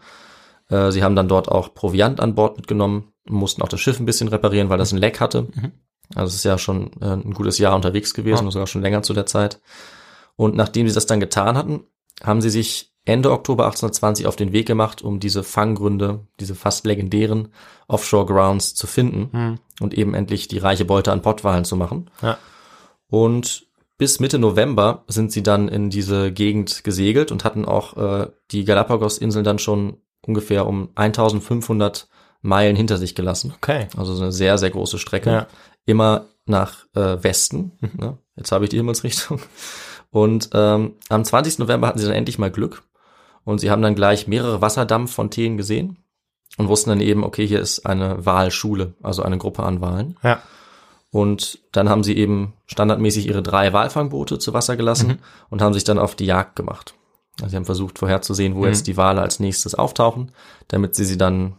Äh, 0.70 0.90
sie 0.90 1.02
haben 1.04 1.14
dann 1.14 1.28
dort 1.28 1.48
auch 1.48 1.74
Proviant 1.74 2.20
an 2.20 2.34
Bord 2.34 2.56
mitgenommen 2.56 3.12
mussten 3.26 3.62
auch 3.62 3.68
das 3.68 3.80
Schiff 3.80 3.98
ein 4.00 4.04
bisschen 4.06 4.28
reparieren, 4.28 4.68
weil 4.68 4.76
das 4.76 4.92
ein 4.92 4.98
Leck 4.98 5.18
hatte. 5.18 5.46
Also 6.14 6.28
es 6.28 6.34
ist 6.34 6.44
ja 6.44 6.58
schon 6.58 6.90
äh, 7.00 7.06
ein 7.14 7.32
gutes 7.32 7.56
Jahr 7.58 7.74
unterwegs 7.74 8.12
gewesen, 8.12 8.44
Ja. 8.44 8.50
sogar 8.50 8.66
schon 8.66 8.82
länger 8.82 9.02
zu 9.02 9.14
der 9.14 9.24
Zeit. 9.24 9.60
Und 10.36 10.54
nachdem 10.56 10.86
sie 10.88 10.94
das 10.94 11.06
dann 11.06 11.20
getan 11.20 11.56
hatten, 11.56 11.84
haben 12.22 12.42
sie 12.42 12.50
sich 12.50 12.92
Ende 13.06 13.30
Oktober 13.32 13.64
1820 13.66 14.26
auf 14.26 14.36
den 14.36 14.52
Weg 14.52 14.66
gemacht, 14.66 15.02
um 15.02 15.20
diese 15.20 15.42
Fanggründe, 15.42 16.20
diese 16.40 16.54
fast 16.54 16.86
legendären 16.86 17.48
Offshore 17.86 18.24
Grounds 18.26 18.74
zu 18.74 18.86
finden 18.86 19.28
Hm. 19.32 19.58
und 19.80 19.94
eben 19.94 20.14
endlich 20.14 20.48
die 20.48 20.58
reiche 20.58 20.84
Beute 20.86 21.12
an 21.12 21.20
Pottwalen 21.22 21.64
zu 21.64 21.76
machen. 21.76 22.10
Ja. 22.22 22.38
Und 23.08 23.66
bis 23.98 24.20
Mitte 24.20 24.38
November 24.38 25.04
sind 25.06 25.32
sie 25.32 25.42
dann 25.42 25.68
in 25.68 25.90
diese 25.90 26.32
Gegend 26.32 26.82
gesegelt 26.82 27.30
und 27.30 27.44
hatten 27.44 27.64
auch 27.64 27.96
äh, 27.96 28.28
die 28.50 28.64
Galapagos-Inseln 28.64 29.44
dann 29.44 29.58
schon 29.58 29.98
ungefähr 30.26 30.66
um 30.66 30.88
1500 30.94 32.08
Meilen 32.40 32.76
hinter 32.76 32.96
sich 32.98 33.14
gelassen. 33.14 33.54
Okay. 33.56 33.88
Also 33.96 34.14
so 34.14 34.22
eine 34.22 34.32
sehr, 34.32 34.58
sehr 34.58 34.70
große 34.70 34.98
Strecke. 34.98 35.30
Ja. 35.30 35.46
Immer 35.86 36.26
nach 36.46 36.86
äh, 36.94 37.22
Westen. 37.22 37.72
Ne? 37.96 38.18
Jetzt 38.36 38.50
habe 38.52 38.64
ich 38.64 38.70
die 38.70 38.76
Himmelsrichtung. 38.78 39.40
Und 40.10 40.50
ähm, 40.52 40.94
am 41.08 41.24
20. 41.24 41.58
November 41.58 41.86
hatten 41.86 41.98
sie 41.98 42.06
dann 42.06 42.14
endlich 42.14 42.38
mal 42.38 42.50
Glück. 42.50 42.82
Und 43.44 43.58
sie 43.58 43.70
haben 43.70 43.82
dann 43.82 43.94
gleich 43.94 44.26
mehrere 44.26 44.60
Wasserdampffontänen 44.60 45.56
gesehen 45.58 45.98
und 46.56 46.68
wussten 46.68 46.90
dann 46.90 47.00
eben, 47.00 47.24
okay, 47.24 47.46
hier 47.46 47.60
ist 47.60 47.84
eine 47.86 48.24
Walschule, 48.24 48.94
also 49.02 49.22
eine 49.22 49.38
Gruppe 49.38 49.62
an 49.62 49.80
Walen. 49.80 50.16
Ja. 50.22 50.40
Und 51.10 51.60
dann 51.72 51.88
haben 51.88 52.02
sie 52.02 52.16
eben 52.16 52.54
standardmäßig 52.66 53.28
ihre 53.28 53.42
drei 53.42 53.72
Walfangboote 53.72 54.38
zu 54.38 54.52
Wasser 54.52 54.76
gelassen 54.76 55.20
und 55.50 55.62
haben 55.62 55.74
sich 55.74 55.84
dann 55.84 55.98
auf 55.98 56.14
die 56.16 56.26
Jagd 56.26 56.56
gemacht. 56.56 56.94
Also 57.40 57.50
sie 57.50 57.56
haben 57.56 57.64
versucht 57.64 57.98
vorherzusehen, 57.98 58.54
wo 58.54 58.60
Mhm. 58.60 58.66
jetzt 58.66 58.86
die 58.86 58.96
Wale 58.96 59.20
als 59.20 59.40
nächstes 59.40 59.74
auftauchen, 59.74 60.32
damit 60.68 60.94
sie 60.94 61.04
sie 61.04 61.18
dann 61.18 61.54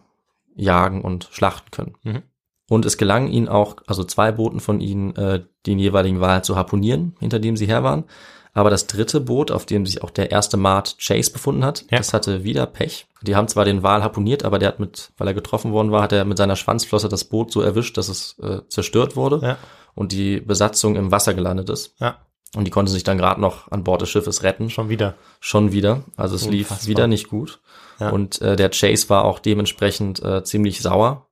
jagen 0.56 1.02
und 1.02 1.30
schlachten 1.32 1.71
können. 1.71 1.95
Mhm. 2.04 2.21
Und 2.69 2.86
es 2.86 2.98
gelang 2.98 3.28
ihnen 3.28 3.48
auch, 3.48 3.78
also 3.86 4.04
zwei 4.04 4.32
Booten 4.32 4.60
von 4.60 4.80
ihnen, 4.82 5.15
äh, 5.15 5.43
den 5.67 5.78
jeweiligen 5.80 6.19
Wal 6.19 6.43
zu 6.43 6.56
harpunieren, 6.56 7.15
hinter 7.19 7.39
dem 7.39 7.56
sie 7.58 7.67
her 7.67 7.84
waren. 7.84 8.06
Aber 8.55 8.69
das 8.71 8.87
dritte 8.87 9.19
Boot, 9.21 9.51
auf 9.51 9.65
dem 9.67 9.85
sich 9.85 10.01
auch 10.01 10.09
der 10.09 10.31
erste 10.31 10.57
Mart 10.57 10.95
Chase 10.99 11.31
befunden 11.31 11.63
hat, 11.63 11.85
Ja. 11.91 11.97
das 11.99 12.13
hatte 12.13 12.43
wieder 12.43 12.65
Pech. 12.65 13.05
Die 13.21 13.35
haben 13.35 13.47
zwar 13.47 13.65
den 13.65 13.83
Wal 13.83 14.01
harpuniert, 14.01 14.43
aber 14.45 14.57
der 14.59 14.69
hat 14.69 14.79
mit, 14.79 15.11
weil 15.17 15.27
er 15.27 15.33
getroffen 15.33 15.71
worden 15.73 15.91
war, 15.91 16.01
hat 16.01 16.13
er 16.13 16.25
mit 16.25 16.37
seiner 16.37 16.55
Schwanzflosse 16.55 17.09
das 17.09 17.25
Boot 17.25 17.51
so 17.51 17.61
erwischt, 17.61 17.97
dass 17.97 18.07
es 18.09 18.39
äh, 18.41 18.61
zerstört 18.69 19.15
wurde 19.15 19.39
Ja. 19.43 19.57
und 19.93 20.11
die 20.13 20.39
Besatzung 20.39 20.95
im 20.95 21.11
Wasser 21.11 21.33
gelandet 21.33 21.69
ist. 21.69 21.95
Ja. 21.99 22.17
Und 22.55 22.63
die 22.65 22.71
konnte 22.71 22.91
sich 22.91 23.03
dann 23.03 23.17
gerade 23.17 23.41
noch 23.41 23.69
an 23.71 23.83
Bord 23.83 24.01
des 24.01 24.09
Schiffes 24.09 24.41
retten. 24.43 24.69
Schon 24.69 24.87
wieder. 24.87 25.15
Schon 25.41 25.73
wieder. 25.73 26.03
Also 26.15 26.35
es 26.35 26.47
lief 26.47 26.69
Unfassbar. 26.71 26.87
wieder 26.89 27.07
nicht 27.07 27.27
gut. 27.27 27.59
Ja. 27.99 28.11
Und 28.11 28.41
äh, 28.41 28.55
der 28.55 28.69
Chase 28.69 29.09
war 29.09 29.25
auch 29.25 29.39
dementsprechend 29.39 30.23
äh, 30.23 30.43
ziemlich 30.45 30.81
sauer 30.81 31.27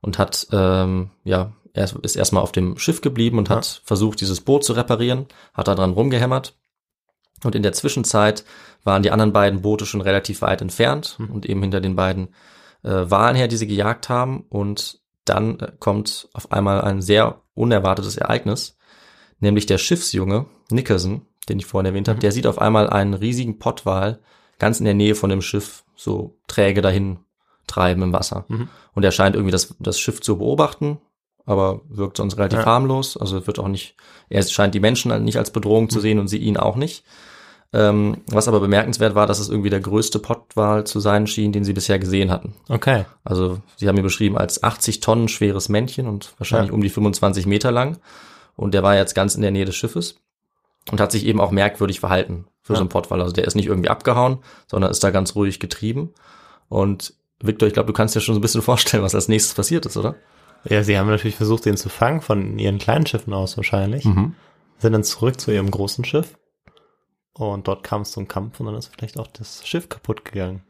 und 0.00 0.18
hat, 0.18 0.48
ähm, 0.50 1.10
ja, 1.22 1.52
er 1.72 1.88
ist 2.02 2.16
erstmal 2.16 2.42
auf 2.42 2.50
dem 2.52 2.76
Schiff 2.78 3.00
geblieben 3.00 3.38
und 3.38 3.50
hat 3.50 3.82
versucht, 3.84 4.20
dieses 4.20 4.40
Boot 4.40 4.64
zu 4.64 4.72
reparieren, 4.74 5.26
hat 5.54 5.68
da 5.68 5.74
dran 5.76 5.92
rumgehämmert. 5.92 6.54
Und 7.44 7.54
in 7.54 7.62
der 7.62 7.72
Zwischenzeit 7.72 8.44
waren 8.84 9.02
die 9.02 9.10
anderen 9.10 9.32
beiden 9.32 9.62
Boote 9.62 9.86
schon 9.86 10.00
relativ 10.00 10.42
weit 10.42 10.60
entfernt 10.62 11.14
Hm. 11.18 11.30
und 11.30 11.46
eben 11.46 11.62
hinter 11.62 11.80
den 11.80 11.96
beiden 11.96 12.28
äh, 12.82 13.10
Walen 13.10 13.36
her, 13.36 13.48
die 13.48 13.56
sie 13.56 13.66
gejagt 13.66 14.08
haben. 14.08 14.44
Und 14.48 15.00
dann 15.24 15.58
äh, 15.60 15.72
kommt 15.78 16.28
auf 16.32 16.52
einmal 16.52 16.80
ein 16.82 17.00
sehr 17.02 17.40
unerwartetes 17.54 18.16
Ereignis, 18.16 18.76
nämlich 19.40 19.66
der 19.66 19.78
Schiffsjunge 19.78 20.46
Nickerson, 20.70 21.22
den 21.48 21.58
ich 21.58 21.66
vorhin 21.66 21.86
erwähnt 21.86 22.08
habe, 22.08 22.18
der 22.20 22.32
sieht 22.32 22.46
auf 22.46 22.58
einmal 22.60 22.88
einen 22.90 23.14
riesigen 23.14 23.58
Pottwal 23.58 24.18
ganz 24.58 24.78
in 24.78 24.84
der 24.84 24.94
Nähe 24.94 25.14
von 25.14 25.30
dem 25.30 25.42
Schiff 25.42 25.84
so 25.96 26.36
träge 26.46 26.80
dahin 26.82 27.18
treiben 27.66 28.02
im 28.02 28.12
Wasser. 28.12 28.44
Mhm. 28.48 28.68
Und 28.94 29.04
er 29.04 29.12
scheint 29.12 29.34
irgendwie 29.36 29.52
das, 29.52 29.74
das 29.78 29.98
Schiff 29.98 30.20
zu 30.20 30.38
beobachten, 30.38 30.98
aber 31.46 31.80
wirkt 31.88 32.16
sonst 32.16 32.36
relativ 32.38 32.60
Ja. 32.60 32.66
harmlos. 32.66 33.16
Also 33.16 33.46
wird 33.46 33.58
auch 33.58 33.68
nicht, 33.68 33.96
er 34.28 34.42
scheint 34.42 34.74
die 34.74 34.80
Menschen 34.80 35.24
nicht 35.24 35.36
als 35.38 35.50
Bedrohung 35.50 35.88
zu 35.90 36.00
sehen 36.00 36.18
und 36.18 36.28
sie 36.28 36.38
ihn 36.38 36.56
auch 36.56 36.76
nicht. 36.76 37.04
Ähm, 37.76 38.18
was 38.28 38.46
aber 38.46 38.60
bemerkenswert 38.60 39.16
war, 39.16 39.26
dass 39.26 39.40
es 39.40 39.48
irgendwie 39.48 39.68
der 39.70 39.80
größte 39.80 40.20
Pottwal 40.20 40.84
zu 40.86 41.00
sein 41.00 41.26
schien, 41.26 41.50
den 41.50 41.64
sie 41.64 41.72
bisher 41.72 41.98
gesehen 41.98 42.30
hatten. 42.30 42.54
Okay. 42.68 43.04
Also 43.24 43.58
sie 43.76 43.88
haben 43.88 43.96
ihn 43.96 44.04
beschrieben 44.04 44.38
als 44.38 44.62
80 44.62 45.00
Tonnen 45.00 45.26
schweres 45.28 45.68
Männchen 45.68 46.06
und 46.06 46.34
wahrscheinlich 46.38 46.68
Ja. 46.70 46.74
um 46.74 46.82
die 46.82 46.88
25 46.90 47.46
Meter 47.46 47.72
lang. 47.72 47.98
Und 48.54 48.74
der 48.74 48.84
war 48.84 48.94
jetzt 48.94 49.14
ganz 49.16 49.34
in 49.34 49.42
der 49.42 49.50
Nähe 49.50 49.64
des 49.64 49.74
Schiffes. 49.76 50.16
und 50.90 51.00
hat 51.00 51.10
sich 51.12 51.24
eben 51.24 51.40
auch 51.40 51.50
merkwürdig 51.50 51.98
verhalten 51.98 52.44
für 52.60 52.74
Ja. 52.74 52.76
so 52.76 52.82
einen 52.82 52.90
Pottwal. 52.90 53.20
Also 53.22 53.32
der 53.32 53.46
ist 53.46 53.54
nicht 53.54 53.66
irgendwie 53.68 53.88
abgehauen, 53.88 54.38
sondern 54.66 54.90
ist 54.90 55.02
da 55.02 55.10
ganz 55.10 55.34
ruhig 55.34 55.58
getrieben. 55.58 56.10
Und 56.68 57.14
Victor, 57.42 57.66
ich 57.66 57.72
glaube, 57.72 57.86
du 57.86 57.94
kannst 57.94 58.14
dir 58.14 58.20
schon 58.20 58.34
so 58.34 58.38
ein 58.38 58.42
bisschen 58.42 58.60
vorstellen, 58.70 59.02
was 59.02 59.14
als 59.14 59.26
nächstes 59.28 59.54
passiert 59.54 59.86
ist, 59.86 59.96
oder? 59.96 60.14
Ja, 60.68 60.84
sie 60.84 60.98
haben 60.98 61.08
natürlich 61.08 61.36
versucht, 61.36 61.64
den 61.64 61.78
zu 61.78 61.88
fangen, 61.88 62.20
von 62.20 62.58
ihren 62.58 62.78
kleinen 62.78 63.06
Schiffen 63.06 63.32
aus 63.32 63.56
wahrscheinlich. 63.56 64.04
Mhm. 64.04 64.34
Sind 64.78 64.92
dann 64.92 65.04
zurück 65.04 65.40
zu 65.40 65.50
ihrem 65.52 65.70
großen 65.70 66.04
Schiff. 66.04 66.36
Und 67.36 67.66
dort 67.68 67.82
kam 67.82 68.02
es 68.02 68.12
zum 68.12 68.28
Kampf 68.28 68.60
und 68.60 68.66
dann 68.66 68.76
ist 68.76 68.92
vielleicht 68.94 69.18
auch 69.18 69.26
das 69.26 69.66
Schiff 69.66 69.88
kaputt 69.88 70.24
gegangen. 70.24 70.62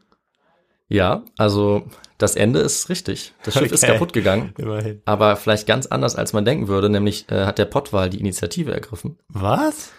Ja, 0.87 1.23
also 1.37 1.83
das 2.17 2.35
Ende 2.35 2.59
ist 2.59 2.89
richtig. 2.89 3.33
Das 3.43 3.55
Schiff 3.55 3.71
ist 3.71 3.83
Okay. 3.83 3.93
kaputt 3.93 4.13
gegangen. 4.13 4.53
Immerhin. 4.57 5.01
Aber 5.05 5.35
vielleicht 5.35 5.67
ganz 5.67 5.87
anders, 5.87 6.15
als 6.15 6.33
man 6.33 6.45
denken 6.45 6.67
würde, 6.67 6.89
nämlich 6.89 7.29
äh, 7.31 7.45
hat 7.45 7.57
der 7.57 7.65
Pottwal 7.65 8.09
die 8.09 8.19
Initiative 8.19 8.71
ergriffen. 8.73 9.17
Was? 9.29 9.91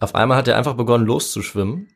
Auf 0.00 0.14
einmal 0.14 0.36
hat 0.38 0.46
er 0.48 0.56
einfach 0.56 0.74
begonnen 0.74 1.06
loszuschwimmen, 1.06 1.88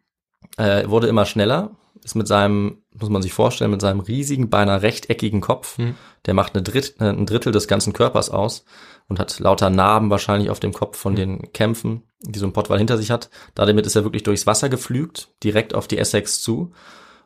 äh, 0.56 0.88
wurde 0.88 1.06
immer 1.06 1.24
schneller, 1.24 1.70
ist 2.02 2.16
mit 2.16 2.26
seinem, 2.26 2.82
muss 2.98 3.10
man 3.10 3.22
sich 3.22 3.32
vorstellen, 3.32 3.70
mit 3.70 3.80
seinem 3.80 4.00
riesigen, 4.00 4.50
beinahe 4.50 4.82
rechteckigen 4.82 5.40
Kopf, 5.40 5.78
Hm. 5.78 5.94
der 6.26 6.34
macht 6.34 6.54
eine 6.54 6.64
Dritt, 6.64 6.96
äh, 7.00 7.04
ein 7.10 7.26
Drittel 7.26 7.52
des 7.52 7.68
ganzen 7.68 7.92
Körpers 7.92 8.28
aus 8.28 8.64
und 9.08 9.18
hat 9.18 9.38
lauter 9.38 9.70
Narben 9.70 10.10
wahrscheinlich 10.10 10.50
auf 10.50 10.60
dem 10.60 10.72
Kopf 10.72 10.96
von 10.96 11.14
den 11.14 11.52
Kämpfen, 11.52 12.02
die 12.20 12.38
so 12.38 12.46
ein 12.46 12.52
Pottwal 12.52 12.78
hinter 12.78 12.96
sich 12.96 13.10
hat. 13.10 13.30
Damit 13.54 13.86
ist 13.86 13.96
er 13.96 14.04
wirklich 14.04 14.22
durchs 14.22 14.46
Wasser 14.46 14.68
geflügt, 14.68 15.28
direkt 15.42 15.74
auf 15.74 15.88
die 15.88 15.98
Essex 15.98 16.42
zu. 16.42 16.72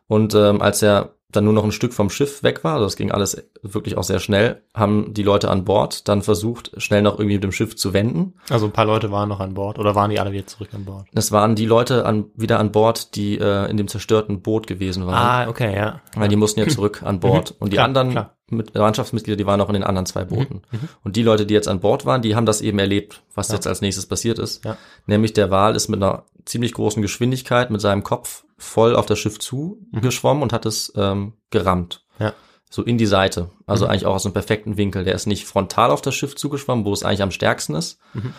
Und 0.08 0.34
ähm, 0.34 0.62
als 0.62 0.82
er 0.82 1.16
dann 1.32 1.44
nur 1.44 1.52
noch 1.52 1.64
ein 1.64 1.72
Stück 1.72 1.92
vom 1.92 2.08
Schiff 2.08 2.42
weg 2.42 2.64
war, 2.64 2.74
also 2.74 2.86
das 2.86 2.96
ging 2.96 3.10
alles 3.10 3.50
wirklich 3.62 3.96
auch 3.96 4.04
sehr 4.04 4.20
schnell, 4.20 4.62
haben 4.74 5.12
die 5.12 5.22
Leute 5.22 5.50
an 5.50 5.64
Bord 5.64 6.08
dann 6.08 6.22
versucht, 6.22 6.70
schnell 6.80 7.02
noch 7.02 7.18
irgendwie 7.18 7.34
mit 7.34 7.44
dem 7.44 7.52
Schiff 7.52 7.76
zu 7.76 7.92
wenden. 7.92 8.34
Also 8.48 8.66
ein 8.66 8.72
paar 8.72 8.84
Leute 8.84 9.10
waren 9.10 9.28
noch 9.28 9.40
an 9.40 9.54
Bord 9.54 9.78
oder 9.78 9.94
waren 9.94 10.10
die 10.10 10.20
alle 10.20 10.32
wieder 10.32 10.46
zurück 10.46 10.68
an 10.72 10.84
Bord? 10.84 11.06
Das 11.12 11.32
waren 11.32 11.56
die 11.56 11.66
Leute 11.66 12.06
an, 12.06 12.26
wieder 12.36 12.58
an 12.60 12.72
Bord, 12.72 13.16
die 13.16 13.38
äh, 13.38 13.68
in 13.68 13.76
dem 13.76 13.88
zerstörten 13.88 14.40
Boot 14.40 14.66
gewesen 14.66 15.06
waren. 15.06 15.14
Ah, 15.14 15.48
okay, 15.48 15.74
ja. 15.74 16.00
Weil 16.14 16.28
die 16.28 16.36
mussten 16.36 16.60
ja 16.60 16.68
zurück 16.68 17.02
an 17.04 17.20
Bord. 17.20 17.54
Und 17.58 17.72
die 17.72 17.76
Klar, 17.76 17.86
anderen 17.86 18.10
klar. 18.12 18.35
Mit, 18.48 18.74
Mannschaftsmitglieder, 18.74 19.36
die 19.36 19.46
waren 19.46 19.58
noch 19.58 19.68
in 19.68 19.74
den 19.74 19.84
anderen 19.84 20.06
zwei 20.06 20.24
Booten. 20.24 20.62
Und 21.02 21.16
die 21.16 21.22
Leute, 21.22 21.46
die 21.46 21.54
jetzt 21.54 21.68
an 21.68 21.80
Bord 21.80 22.06
waren, 22.06 22.22
die 22.22 22.36
haben 22.36 22.46
das 22.46 22.60
eben 22.60 22.78
erlebt, 22.78 23.22
was 23.34 23.48
jetzt 23.48 23.66
als 23.66 23.80
nächstes 23.80 24.06
passiert 24.06 24.38
ist. 24.38 24.64
Ja. 24.64 24.76
Nämlich 25.06 25.32
der 25.32 25.50
Wal 25.50 25.74
ist 25.74 25.88
mit 25.88 26.02
einer 26.02 26.24
ziemlich 26.44 26.72
großen 26.72 27.02
Geschwindigkeit 27.02 27.70
mit 27.70 27.80
seinem 27.80 28.04
Kopf 28.04 28.44
voll 28.56 28.94
auf 28.94 29.06
das 29.06 29.18
Schiff 29.18 29.38
zugeschwommen 29.38 30.42
und 30.42 30.52
hat 30.52 30.64
es 30.64 30.92
ähm, 30.96 31.34
gerammt. 31.50 32.04
Ja. 32.18 32.34
So 32.70 32.82
in 32.82 32.98
die 32.98 33.06
Seite. 33.06 33.50
Also 33.66 33.86
eigentlich 33.86 34.06
auch 34.06 34.14
aus 34.14 34.26
einem 34.26 34.32
perfekten 34.32 34.76
Winkel. 34.76 35.04
Der 35.04 35.14
ist 35.14 35.26
nicht 35.26 35.44
frontal 35.44 35.90
auf 35.90 36.02
das 36.02 36.14
Schiff 36.14 36.34
zugeschwommen, 36.34 36.84
wo 36.84 36.92
es 36.92 37.04
eigentlich 37.04 37.22
am 37.22 37.30
stärksten 37.30 37.74
ist, 37.74 37.98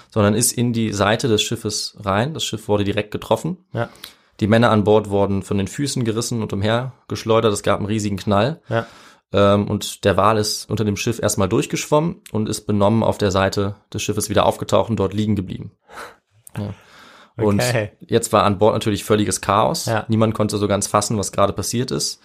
sondern 0.10 0.36
ist 0.36 0.52
in 0.52 0.74
die 0.74 0.91
Seite 0.91 1.30
des 1.30 1.41
Schiffes 1.41 1.96
rein. 2.00 2.34
Das 2.34 2.43
Schiff 2.43 2.67
wurde 2.67 2.84
direkt 2.84 3.12
getroffen. 3.12 3.58
Ja. 3.74 3.89
Die 4.39 4.48
Männer 4.48 4.70
an 4.70 4.84
Bord 4.84 5.10
wurden 5.10 5.43
von 5.43 5.58
den 5.58 5.67
Füßen 5.67 6.04
gerissen 6.04 6.41
und 6.41 6.54
umhergeschleudert. 6.54 7.54
Es 7.54 7.63
gab 7.63 7.80
einen 7.80 7.88
riesigen 7.88 8.17
Knall. 8.17 8.62
Ja. 8.70 8.86
Ähm, 9.34 9.68
und 9.68 10.06
der 10.06 10.16
Wal 10.18 10.38
ist 10.38 10.70
unter 10.70 10.86
dem 10.86 10.96
Schiff 10.96 11.20
erstmal 11.22 11.50
durchgeschwommen 11.50 12.22
und 12.32 12.48
ist 12.48 12.66
benommen 12.66 13.04
auf 13.04 13.18
der 13.18 13.32
Seite 13.32 13.76
des 13.94 14.02
Schiffes 14.02 14.30
wieder 14.30 14.46
aufgetaucht 14.46 14.90
und 14.90 14.98
dort 14.98 15.13
liegen 15.13 15.36
geblieben. 15.36 15.72
Ja. 16.58 16.74
Und 17.36 17.62
Okay. 17.62 17.92
jetzt 18.00 18.34
war 18.34 18.44
an 18.44 18.58
Bord 18.58 18.74
natürlich 18.74 19.04
völliges 19.04 19.42
Chaos. 19.42 19.86
Ja. 19.86 20.06
Niemand 20.08 20.34
konnte 20.34 20.58
so 20.58 20.68
ganz 20.68 20.88
fassen, 20.88 21.18
was 21.18 21.32
gerade 21.32 21.54
passiert 21.54 21.92
ist. 21.92 22.20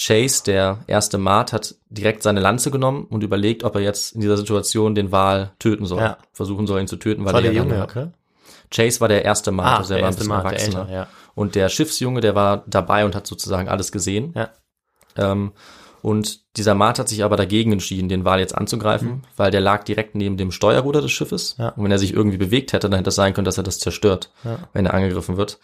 Chase, 0.00 0.42
der 0.44 0.78
erste 0.86 1.18
Mart, 1.18 1.52
hat 1.52 1.74
direkt 1.90 2.22
seine 2.22 2.40
Lanze 2.40 2.70
genommen 2.70 3.04
und 3.04 3.22
überlegt, 3.22 3.64
ob 3.64 3.74
er 3.74 3.82
jetzt 3.82 4.14
in 4.14 4.22
dieser 4.22 4.38
Situation 4.38 4.94
den 4.94 5.12
Wal 5.12 5.52
töten 5.58 5.84
soll. 5.84 6.00
Ja. 6.00 6.18
Versuchen 6.32 6.66
soll, 6.66 6.80
ihn 6.80 6.88
zu 6.88 6.96
töten, 6.96 7.24
weil 7.24 7.34
War 7.34 7.44
er 7.44 7.52
Junge, 7.52 7.82
okay? 7.82 8.08
Chase 8.70 9.00
war 9.00 9.08
der 9.08 9.24
erste 9.24 9.52
Mart, 9.52 9.68
Ah, 9.68 9.76
also 9.78 9.94
er 9.94 10.00
war 10.00 10.08
ein 10.08 10.14
bisschen 10.14 10.28
Mart, 10.28 10.44
erwachsener. 10.46 10.80
Ältere, 10.80 10.94
ja. 10.94 11.06
Und 11.34 11.54
der 11.54 11.68
Schiffsjunge, 11.68 12.20
der 12.20 12.34
war 12.34 12.64
dabei 12.66 13.04
und 13.04 13.14
hat 13.14 13.26
sozusagen 13.26 13.68
alles 13.68 13.92
gesehen. 13.92 14.32
Ja. 14.34 14.50
Ähm, 15.16 15.52
und 16.02 16.56
dieser 16.56 16.74
Mart 16.74 16.98
hat 16.98 17.08
sich 17.08 17.22
aber 17.24 17.36
dagegen 17.36 17.72
entschieden, 17.72 18.08
den 18.08 18.24
Wal 18.24 18.40
jetzt 18.40 18.56
anzugreifen, 18.56 19.22
weil 19.36 19.50
der 19.50 19.60
lag 19.60 19.84
direkt 19.84 20.14
neben 20.14 20.36
dem 20.36 20.50
Steuerruder 20.50 21.00
des 21.02 21.10
Schiffes. 21.12 21.56
Mhm. 21.58 21.64
Ja. 21.64 21.68
Und 21.70 21.84
wenn 21.84 21.90
er 21.92 21.98
sich 21.98 22.12
irgendwie 22.14 22.38
bewegt 22.38 22.72
hätte, 22.72 22.88
dann 22.88 22.98
hätte 22.98 23.08
es 23.10 23.14
sein 23.14 23.34
können, 23.34 23.44
dass 23.44 23.58
er 23.58 23.64
das 23.64 23.78
zerstört, 23.78 24.30
Ja. 24.44 24.58
wenn 24.72 24.86
er 24.86 24.94
angegriffen 24.94 25.36
wird. 25.36 25.58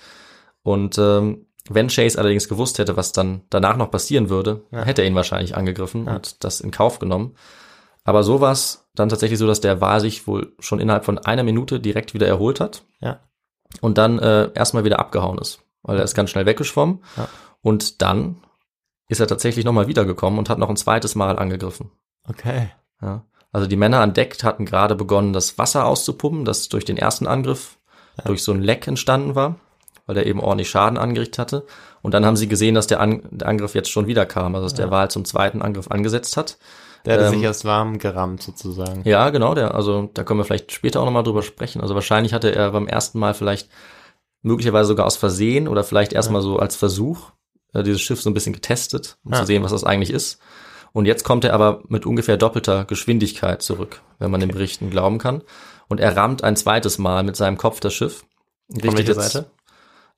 Und 0.62 0.98
ähm, 0.98 1.46
wenn 1.68 1.88
Chase 1.88 2.18
allerdings 2.18 2.48
gewusst 2.48 2.78
hätte, 2.78 2.96
was 2.96 3.12
dann 3.12 3.42
danach 3.50 3.76
noch 3.76 3.90
passieren 3.90 4.28
würde, 4.28 4.62
Ja. 4.70 4.84
hätte 4.84 5.02
er 5.02 5.08
ihn 5.08 5.14
wahrscheinlich 5.14 5.56
angegriffen 5.56 6.06
und 6.08 6.44
das 6.44 6.60
in 6.60 6.70
Kauf 6.70 6.98
genommen. 6.98 7.34
Aber 8.04 8.22
so 8.22 8.40
war 8.40 8.52
es 8.52 8.86
dann 8.94 9.08
tatsächlich 9.08 9.38
so, 9.38 9.46
dass 9.48 9.60
der 9.60 9.80
Wal 9.80 10.00
sich 10.00 10.26
wohl 10.28 10.52
schon 10.60 10.78
innerhalb 10.78 11.04
von 11.04 11.18
einer 11.18 11.42
Minute 11.42 11.80
direkt 11.80 12.14
wieder 12.14 12.26
erholt 12.28 12.60
hat 12.60 12.82
Ja. 13.00 13.18
und 13.80 13.98
dann 13.98 14.18
äh, 14.20 14.50
erstmal 14.54 14.84
wieder 14.84 15.00
abgehauen 15.00 15.38
ist, 15.38 15.60
weil 15.82 15.98
er 15.98 16.04
ist 16.04 16.14
ganz 16.14 16.30
schnell 16.30 16.46
weggeschwommen 16.46 17.00
Ja. 17.16 17.28
und 17.62 18.00
dann 18.02 18.36
ist 19.08 19.20
er 19.20 19.26
tatsächlich 19.26 19.64
nochmal 19.64 19.86
wiedergekommen 19.86 20.38
und 20.38 20.48
hat 20.48 20.58
noch 20.58 20.70
ein 20.70 20.76
zweites 20.76 21.14
Mal 21.14 21.38
angegriffen. 21.38 21.90
Okay. 22.28 22.70
Ja. 23.00 23.24
Also 23.52 23.66
die 23.66 23.76
Männer 23.76 24.00
an 24.00 24.12
Deck 24.12 24.42
hatten 24.42 24.66
gerade 24.66 24.96
begonnen, 24.96 25.32
das 25.32 25.58
Wasser 25.58 25.86
auszupumpen, 25.86 26.44
das 26.44 26.68
durch 26.68 26.84
den 26.84 26.96
ersten 26.96 27.26
Angriff 27.26 27.78
durch 28.24 28.42
so 28.42 28.52
ein 28.52 28.62
Leck 28.62 28.86
entstanden 28.86 29.34
war, 29.34 29.56
weil 30.06 30.14
der 30.14 30.26
eben 30.26 30.40
ordentlich 30.40 30.70
Schaden 30.70 30.98
angerichtet 30.98 31.38
hatte. 31.38 31.66
Und 32.02 32.14
dann 32.14 32.24
haben 32.24 32.36
sie 32.36 32.48
gesehen, 32.48 32.74
dass 32.74 32.86
der, 32.86 33.00
An 33.00 33.22
der 33.30 33.48
Angriff 33.48 33.74
jetzt 33.74 33.90
schon 33.90 34.06
wieder 34.06 34.26
kam, 34.26 34.54
also 34.54 34.66
dass 34.66 34.74
der 34.74 34.90
Wal 34.90 35.10
zum 35.10 35.24
zweiten 35.24 35.62
Angriff 35.62 35.90
angesetzt 35.90 36.36
hat. 36.36 36.58
Der 37.04 37.14
hatte 37.14 37.26
Ähm, 37.26 37.34
sich 37.34 37.42
erst 37.42 37.64
warm 37.64 37.98
gerammt 37.98 38.42
sozusagen. 38.42 39.02
Ja, 39.04 39.30
genau, 39.30 39.54
der, 39.54 39.74
also 39.74 40.10
da 40.12 40.24
können 40.24 40.40
wir 40.40 40.44
vielleicht 40.44 40.72
später 40.72 41.00
auch 41.00 41.04
nochmal 41.04 41.22
drüber 41.22 41.42
sprechen. 41.42 41.80
Also 41.80 41.94
wahrscheinlich 41.94 42.32
hatte 42.32 42.54
er 42.54 42.72
beim 42.72 42.88
ersten 42.88 43.18
Mal 43.18 43.34
vielleicht 43.34 43.68
möglicherweise 44.42 44.88
sogar 44.88 45.06
aus 45.06 45.16
Versehen 45.16 45.68
oder 45.68 45.84
vielleicht 45.84 46.12
erstmal 46.12 46.42
so 46.42 46.58
als 46.58 46.76
Versuch 46.76 47.30
äh, 47.76 47.82
dieses 47.82 48.00
Schiff 48.00 48.20
so 48.20 48.30
ein 48.30 48.34
bisschen 48.34 48.52
getestet, 48.52 49.18
um 49.24 49.32
Ja. 49.32 49.40
zu 49.40 49.46
sehen, 49.46 49.62
was 49.62 49.72
das 49.72 49.84
eigentlich 49.84 50.10
ist. 50.10 50.38
Und 50.92 51.04
jetzt 51.06 51.24
kommt 51.24 51.44
er 51.44 51.52
aber 51.52 51.82
mit 51.88 52.06
ungefähr 52.06 52.36
doppelter 52.36 52.84
Geschwindigkeit 52.86 53.60
zurück, 53.62 54.00
wenn 54.18 54.30
man 54.30 54.40
den 54.40 54.50
Berichten 54.50 54.88
glauben 54.90 55.18
kann. 55.18 55.42
Und 55.88 56.00
er 56.00 56.16
rammt 56.16 56.42
ein 56.42 56.56
zweites 56.56 56.98
Mal 56.98 57.22
mit 57.22 57.36
seinem 57.36 57.58
Kopf 57.58 57.80
das 57.80 57.92
Schiff. 57.94 58.24
Von 58.70 58.80
Richtet 58.80 58.96
welcher 59.08 59.20
jetzt- 59.22 59.32
Seite? 59.32 59.50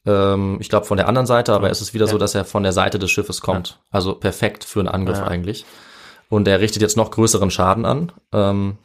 Ähm, 0.06 0.58
ich 0.60 0.68
glaube 0.68 0.86
von 0.86 0.96
der 0.96 1.08
anderen 1.08 1.26
Seite, 1.26 1.52
aber 1.52 1.66
Ja. 1.66 1.72
es 1.72 1.80
ist 1.80 1.94
wieder 1.94 2.06
so, 2.06 2.12
Ja. 2.14 2.18
dass 2.18 2.34
er 2.34 2.44
von 2.44 2.62
der 2.62 2.72
Seite 2.72 2.98
des 2.98 3.10
Schiffes 3.10 3.40
kommt. 3.40 3.80
Also 3.90 4.14
perfekt 4.14 4.64
für 4.64 4.78
einen 4.78 4.88
Angriff 4.88 5.18
Ja. 5.18 5.26
eigentlich. 5.26 5.66
Und 6.28 6.46
er 6.46 6.60
richtet 6.60 6.80
jetzt 6.82 6.96
noch 6.96 7.10
größeren 7.10 7.50
Schaden 7.50 7.84
an. 7.84 8.12
Ähm, 8.32 8.78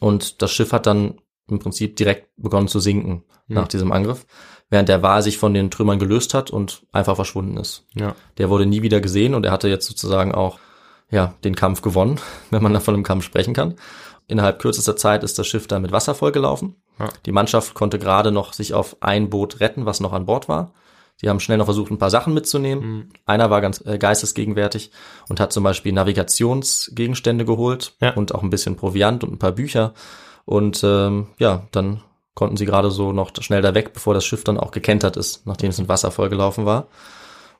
und 0.00 0.42
das 0.42 0.50
Schiff 0.50 0.72
hat 0.72 0.86
dann 0.86 1.20
im 1.48 1.58
Prinzip 1.60 1.96
direkt 1.96 2.28
begonnen 2.36 2.68
zu 2.68 2.80
sinken 2.80 3.22
Hm. 3.46 3.54
nach 3.56 3.68
diesem 3.68 3.92
Angriff, 3.92 4.26
während 4.70 4.88
der 4.88 5.02
Wal 5.02 5.22
sich 5.22 5.38
von 5.38 5.54
den 5.54 5.70
Trümmern 5.70 5.98
gelöst 5.98 6.34
hat 6.34 6.50
und 6.50 6.82
einfach 6.92 7.16
verschwunden 7.16 7.56
ist. 7.56 7.84
Ja. 7.94 8.14
Der 8.38 8.50
wurde 8.50 8.66
nie 8.66 8.82
wieder 8.82 9.00
gesehen 9.00 9.34
und 9.34 9.44
er 9.44 9.52
hatte 9.52 9.68
jetzt 9.68 9.86
sozusagen 9.86 10.34
auch 10.34 10.58
ja, 11.10 11.34
den 11.44 11.54
Kampf 11.54 11.82
gewonnen, 11.82 12.20
wenn 12.50 12.62
man 12.62 12.80
von 12.80 12.94
einem 12.94 13.04
Kampf 13.04 13.24
sprechen 13.24 13.54
kann. 13.54 13.74
Innerhalb 14.26 14.58
kürzester 14.58 14.96
Zeit 14.96 15.22
ist 15.22 15.38
das 15.38 15.46
Schiff 15.46 15.66
dann 15.66 15.82
mit 15.82 15.92
Wasser 15.92 16.14
vollgelaufen. 16.14 16.76
Ja. 16.98 17.08
Die 17.26 17.32
Mannschaft 17.32 17.74
konnte 17.74 17.98
gerade 17.98 18.32
noch 18.32 18.54
sich 18.54 18.72
auf 18.72 18.96
ein 19.00 19.28
Boot 19.28 19.60
retten, 19.60 19.84
was 19.84 20.00
noch 20.00 20.12
an 20.14 20.24
Bord 20.26 20.48
war. 20.48 20.72
Sie 21.16 21.28
haben 21.28 21.40
schnell 21.40 21.58
noch 21.58 21.66
versucht, 21.66 21.92
ein 21.92 21.98
paar 21.98 22.10
Sachen 22.10 22.34
mitzunehmen. 22.34 22.84
Mhm. 22.84 23.08
Einer 23.26 23.50
war 23.50 23.60
ganz 23.60 23.84
äh, 23.86 23.98
geistesgegenwärtig 23.98 24.90
und 25.28 25.40
hat 25.40 25.52
zum 25.52 25.62
Beispiel 25.62 25.92
Navigationsgegenstände 25.92 27.44
geholt 27.44 27.94
Ja. 28.00 28.14
und 28.14 28.34
auch 28.34 28.42
ein 28.42 28.50
bisschen 28.50 28.76
Proviant 28.76 29.22
und 29.24 29.32
ein 29.32 29.38
paar 29.38 29.52
Bücher. 29.52 29.94
Und 30.44 30.82
ähm, 30.84 31.28
ja, 31.38 31.66
dann 31.70 32.02
konnten 32.34 32.56
sie 32.56 32.66
gerade 32.66 32.90
so 32.90 33.12
noch 33.12 33.30
schnell 33.40 33.62
da 33.62 33.74
weg, 33.74 33.92
bevor 33.92 34.14
das 34.14 34.24
Schiff 34.24 34.44
dann 34.44 34.58
auch 34.58 34.70
gekentert 34.70 35.16
ist, 35.16 35.46
nachdem 35.46 35.70
es 35.70 35.78
mit 35.78 35.88
Wasser 35.88 36.10
vollgelaufen 36.10 36.66
war. 36.66 36.88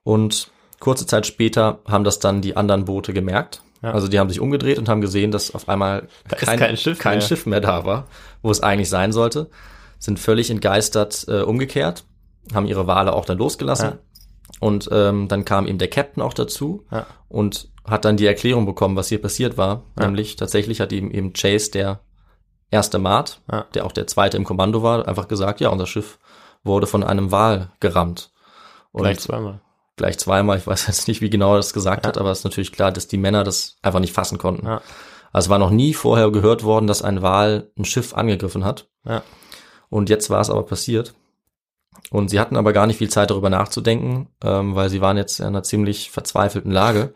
Und 0.02 0.50
kurze 0.80 1.06
Zeit 1.06 1.26
später 1.26 1.78
haben 1.86 2.04
das 2.04 2.18
dann 2.18 2.42
die 2.42 2.56
anderen 2.56 2.84
Boote 2.84 3.12
gemerkt. 3.12 3.62
Ja. 3.82 3.92
Also 3.92 4.08
die 4.08 4.18
haben 4.18 4.28
sich 4.30 4.40
umgedreht 4.40 4.78
und 4.78 4.88
haben 4.88 5.00
gesehen, 5.00 5.30
dass 5.30 5.54
auf 5.54 5.68
einmal 5.68 6.08
Da 6.28 6.36
ist 6.36 6.46
kein 6.58 6.76
Schiff 6.76 6.98
kein 6.98 7.18
mehr. 7.18 7.26
Schiff 7.26 7.46
mehr 7.46 7.60
da 7.60 7.84
war, 7.84 8.06
wo 8.42 8.50
es 8.50 8.62
eigentlich 8.62 8.88
sein 8.88 9.12
sollte. 9.12 9.48
Sind 9.98 10.18
völlig 10.18 10.50
entgeistert 10.50 11.26
äh, 11.28 11.42
umgekehrt, 11.42 12.04
haben 12.54 12.66
ihre 12.66 12.86
Wale 12.86 13.12
auch 13.12 13.24
dann 13.24 13.38
losgelassen. 13.38 13.90
Ja. 13.90 13.98
Und 14.60 14.88
ähm, 14.92 15.28
dann 15.28 15.44
kam 15.44 15.66
eben 15.66 15.78
der 15.78 15.88
Captain 15.88 16.22
auch 16.22 16.34
dazu 16.34 16.84
Ja. 16.90 17.06
und 17.28 17.68
hat 17.86 18.04
dann 18.04 18.16
die 18.16 18.26
Erklärung 18.26 18.66
bekommen, 18.66 18.96
was 18.96 19.08
hier 19.08 19.20
passiert 19.20 19.58
war. 19.58 19.82
Nämlich 19.98 20.36
tatsächlich 20.36 20.80
hat 20.80 20.92
ihm 20.92 21.10
eben 21.10 21.32
Chase, 21.34 21.70
der 21.70 22.00
erste 22.74 22.98
Mart, 22.98 23.40
Ja. 23.50 23.64
der 23.74 23.86
auch 23.86 23.92
der 23.92 24.06
zweite 24.06 24.36
im 24.36 24.44
Kommando 24.44 24.82
war, 24.82 25.06
einfach 25.08 25.28
gesagt, 25.28 25.60
ja, 25.60 25.70
unser 25.70 25.86
Schiff 25.86 26.18
wurde 26.62 26.86
von 26.86 27.02
einem 27.02 27.30
Wal 27.32 27.70
gerammt. 27.80 28.30
Und 28.92 29.02
Gleich 29.02 29.20
zweimal. 29.20 29.60
gleich 29.96 30.18
zweimal, 30.18 30.58
ich 30.58 30.66
weiß 30.66 30.86
jetzt 30.88 31.08
nicht, 31.08 31.20
wie 31.20 31.30
genau 31.30 31.52
er 31.52 31.56
das 31.58 31.72
gesagt 31.72 32.04
Ja. 32.04 32.08
hat, 32.08 32.18
aber 32.18 32.30
es 32.30 32.38
ist 32.38 32.44
natürlich 32.44 32.72
klar, 32.72 32.92
dass 32.92 33.06
die 33.08 33.16
Männer 33.16 33.44
das 33.44 33.76
einfach 33.82 34.00
nicht 34.00 34.12
fassen 34.12 34.38
konnten. 34.38 34.66
Ja. 34.66 34.80
Also 35.32 35.46
es 35.46 35.50
war 35.50 35.58
noch 35.58 35.70
nie 35.70 35.94
vorher 35.94 36.30
gehört 36.30 36.62
worden, 36.62 36.86
dass 36.86 37.02
ein 37.02 37.22
Wal 37.22 37.70
ein 37.78 37.84
Schiff 37.84 38.14
angegriffen 38.14 38.64
hat. 38.64 38.88
Ja. 39.04 39.22
Und 39.90 40.08
jetzt 40.10 40.30
war 40.30 40.40
es 40.40 40.50
aber 40.50 40.64
passiert. 40.64 41.14
Und 42.10 42.28
sie 42.28 42.38
hatten 42.40 42.56
aber 42.56 42.72
gar 42.72 42.86
nicht 42.86 42.98
viel 42.98 43.08
Zeit 43.10 43.30
darüber 43.30 43.50
nachzudenken, 43.50 44.28
ähm, 44.42 44.74
weil 44.74 44.90
sie 44.90 45.00
waren 45.00 45.16
jetzt 45.16 45.40
in 45.40 45.46
einer 45.46 45.62
ziemlich 45.62 46.10
verzweifelten 46.10 46.70
Lage. 46.72 47.14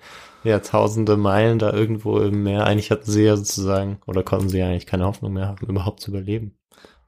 Ja, 0.48 0.60
tausende 0.60 1.16
Meilen 1.16 1.58
da 1.58 1.72
irgendwo 1.72 2.18
im 2.20 2.42
Meer. 2.42 2.64
Eigentlich 2.64 2.90
hatten 2.90 3.10
sie 3.10 3.24
ja 3.24 3.36
sozusagen, 3.36 3.98
oder 4.06 4.22
konnten 4.22 4.48
sie 4.48 4.58
ja 4.58 4.66
eigentlich 4.66 4.86
keine 4.86 5.04
Hoffnung 5.04 5.32
mehr 5.34 5.48
haben, 5.48 5.66
überhaupt 5.66 6.00
zu 6.00 6.10
überleben. 6.10 6.54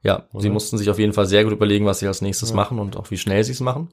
Ja, 0.03 0.23
sie 0.31 0.37
Oder? 0.37 0.49
mussten 0.49 0.77
sich 0.77 0.89
auf 0.89 0.99
jeden 0.99 1.13
Fall 1.13 1.25
sehr 1.25 1.43
gut 1.43 1.53
überlegen, 1.53 1.85
was 1.85 1.99
sie 1.99 2.07
als 2.07 2.21
nächstes 2.21 2.53
machen 2.53 2.79
und 2.79 2.97
auch 2.97 3.09
wie 3.11 3.17
schnell 3.17 3.43
sie 3.43 3.51
es 3.51 3.59
machen. 3.59 3.89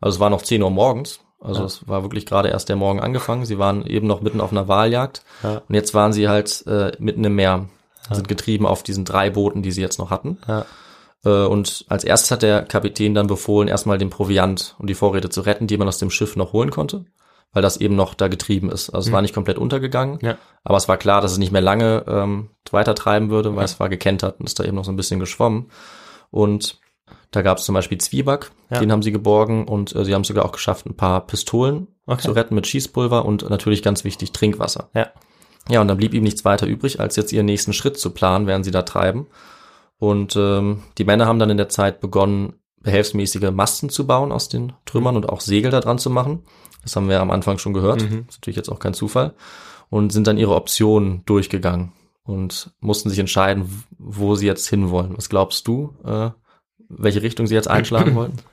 Also 0.00 0.16
es 0.16 0.20
war 0.20 0.30
noch 0.30 0.42
10 0.42 0.62
Uhr 0.62 0.70
morgens. 0.70 1.20
Also 1.40 1.60
Ja. 1.60 1.66
es 1.66 1.88
war 1.88 2.02
wirklich 2.02 2.26
gerade 2.26 2.48
erst 2.48 2.68
der 2.68 2.76
Morgen 2.76 3.00
angefangen. 3.00 3.44
Sie 3.46 3.58
waren 3.58 3.86
eben 3.86 4.06
noch 4.06 4.20
mitten 4.20 4.40
auf 4.40 4.52
einer 4.52 4.68
Wahljagd. 4.68 5.22
Ja. 5.42 5.62
Und 5.68 5.74
jetzt 5.74 5.94
waren 5.94 6.12
sie 6.12 6.28
halt 6.28 6.66
äh, 6.66 6.92
mitten 6.98 7.24
im 7.24 7.34
Meer, 7.34 7.68
sind 8.10 8.28
getrieben 8.28 8.66
auf 8.66 8.82
diesen 8.82 9.04
drei 9.04 9.30
Booten, 9.30 9.62
die 9.62 9.72
sie 9.72 9.80
jetzt 9.82 9.98
noch 9.98 10.10
hatten. 10.10 10.38
Ja. 10.48 10.66
Äh, 11.24 11.46
und 11.46 11.84
als 11.88 12.04
erstes 12.04 12.30
hat 12.30 12.42
der 12.42 12.62
Kapitän 12.62 13.14
dann 13.14 13.26
befohlen, 13.26 13.68
erstmal 13.68 13.98
den 13.98 14.10
Proviant 14.10 14.74
und 14.78 14.88
die 14.88 14.94
Vorräte 14.94 15.28
zu 15.30 15.42
retten, 15.42 15.66
die 15.66 15.76
man 15.76 15.88
aus 15.88 15.98
dem 15.98 16.10
Schiff 16.10 16.36
noch 16.36 16.52
holen 16.54 16.70
konnte, 16.70 17.04
weil 17.52 17.62
das 17.62 17.76
eben 17.78 17.96
noch 17.96 18.14
da 18.14 18.28
getrieben 18.28 18.70
ist. 18.70 18.90
Also 18.90 19.08
es 19.08 19.12
war 19.12 19.22
nicht 19.22 19.34
komplett 19.34 19.58
untergegangen, 19.58 20.18
Ja. 20.22 20.38
aber 20.64 20.76
es 20.76 20.88
war 20.88 20.96
klar, 20.96 21.20
dass 21.20 21.32
es 21.32 21.38
nicht 21.38 21.52
mehr 21.52 21.60
lange 21.62 22.04
ähm, 22.06 22.50
weiter 22.70 22.94
treiben 22.94 23.30
würde, 23.30 23.56
weil 23.56 23.64
es 23.64 23.80
war 23.80 23.88
gekentert 23.88 24.38
und 24.40 24.46
ist 24.46 24.58
da 24.60 24.64
eben 24.64 24.76
noch 24.76 24.84
so 24.84 24.92
ein 24.92 24.96
bisschen 24.96 25.20
geschwommen. 25.20 25.70
Und 26.30 26.78
da 27.32 27.42
gab 27.42 27.58
es 27.58 27.64
zum 27.64 27.74
Beispiel 27.74 27.98
Zwieback, 27.98 28.50
Ja. 28.70 28.78
den 28.80 28.92
haben 28.92 29.02
sie 29.02 29.12
geborgen 29.12 29.66
und 29.66 29.94
äh, 29.94 30.04
sie 30.04 30.14
haben 30.14 30.24
sogar 30.24 30.44
auch 30.44 30.52
geschafft, 30.52 30.86
ein 30.86 30.96
paar 30.96 31.26
Pistolen 31.26 31.88
Okay. 32.06 32.22
zu 32.22 32.32
retten 32.32 32.54
mit 32.54 32.66
Schießpulver 32.66 33.24
und 33.24 33.48
natürlich 33.50 33.82
ganz 33.82 34.04
wichtig 34.04 34.32
Trinkwasser. 34.32 34.90
Ja. 34.94 35.08
Ja, 35.68 35.80
und 35.80 35.88
dann 35.88 35.96
blieb 35.98 36.14
ihm 36.14 36.22
nichts 36.24 36.44
weiter 36.44 36.66
übrig, 36.66 36.98
als 37.00 37.14
jetzt 37.16 37.32
ihren 37.32 37.46
nächsten 37.46 37.72
Schritt 37.72 37.98
zu 37.98 38.10
planen, 38.10 38.46
während 38.46 38.64
sie 38.64 38.70
da 38.72 38.82
treiben. 38.82 39.26
Und 39.98 40.34
ähm, 40.34 40.82
die 40.98 41.04
Männer 41.04 41.26
haben 41.26 41.38
dann 41.38 41.50
in 41.50 41.58
der 41.58 41.68
Zeit 41.68 42.00
begonnen, 42.00 42.54
behelfsmäßige 42.82 43.50
Masten 43.50 43.90
zu 43.90 44.06
bauen 44.06 44.32
aus 44.32 44.48
den 44.48 44.72
Trümmern 44.86 45.16
und 45.16 45.28
auch 45.28 45.40
Segel 45.40 45.70
da 45.70 45.80
dran 45.80 45.98
zu 45.98 46.10
machen. 46.10 46.44
Das 46.82 46.96
haben 46.96 47.08
wir 47.08 47.16
ja 47.16 47.22
am 47.22 47.30
Anfang 47.30 47.58
schon 47.58 47.74
gehört. 47.74 48.02
Mhm. 48.02 48.26
Ist 48.28 48.38
natürlich 48.38 48.56
jetzt 48.56 48.70
auch 48.70 48.78
kein 48.78 48.94
Zufall. 48.94 49.34
Und 49.90 50.12
sind 50.12 50.26
dann 50.26 50.38
ihre 50.38 50.54
Optionen 50.54 51.24
durchgegangen 51.26 51.92
und 52.24 52.72
mussten 52.80 53.10
sich 53.10 53.18
entscheiden, 53.18 53.84
wo 53.98 54.36
sie 54.36 54.46
jetzt 54.46 54.68
hinwollen. 54.68 55.16
Was 55.16 55.28
glaubst 55.28 55.66
du, 55.66 55.94
äh, 56.04 56.30
welche 56.88 57.22
Richtung 57.22 57.46
sie 57.46 57.54
jetzt 57.54 57.68
einschlagen 57.68 58.14
wollten? 58.14 58.36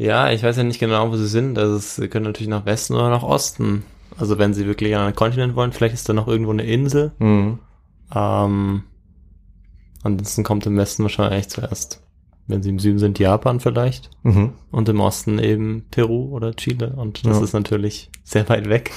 Ja, 0.00 0.30
ich 0.30 0.44
weiß 0.44 0.56
ja 0.56 0.62
nicht 0.62 0.78
genau, 0.78 1.10
wo 1.10 1.16
sie 1.16 1.26
sind. 1.26 1.58
Also 1.58 1.76
sie 1.78 2.06
können 2.06 2.24
natürlich 2.24 2.48
nach 2.48 2.64
Westen 2.64 2.94
oder 2.94 3.10
nach 3.10 3.24
Osten. 3.24 3.82
Also 4.16 4.38
wenn 4.38 4.54
sie 4.54 4.64
wirklich 4.64 4.94
an 4.94 5.02
einen 5.02 5.16
Kontinent 5.16 5.56
wollen, 5.56 5.72
vielleicht 5.72 5.94
ist 5.94 6.08
da 6.08 6.12
noch 6.12 6.28
irgendwo 6.28 6.52
eine 6.52 6.62
Insel. 6.62 7.10
Mhm. 7.18 7.58
Ähm, 8.14 8.84
ansonsten 10.04 10.44
kommt 10.44 10.66
im 10.66 10.76
Westen 10.76 11.02
wahrscheinlich 11.02 11.48
zuerst, 11.48 12.00
wenn 12.48 12.62
sie 12.62 12.70
im 12.70 12.78
Süden 12.78 12.98
sind, 12.98 13.18
Japan 13.18 13.60
vielleicht. 13.60 14.10
Mhm. 14.24 14.54
Und 14.70 14.88
im 14.88 15.00
Osten 15.00 15.38
eben 15.38 15.86
Peru 15.90 16.30
oder 16.34 16.54
Chile. 16.54 16.94
Und 16.96 17.24
das 17.24 17.38
Ja. 17.38 17.44
ist 17.44 17.52
natürlich 17.52 18.10
sehr 18.24 18.48
weit 18.48 18.68
weg. 18.68 18.90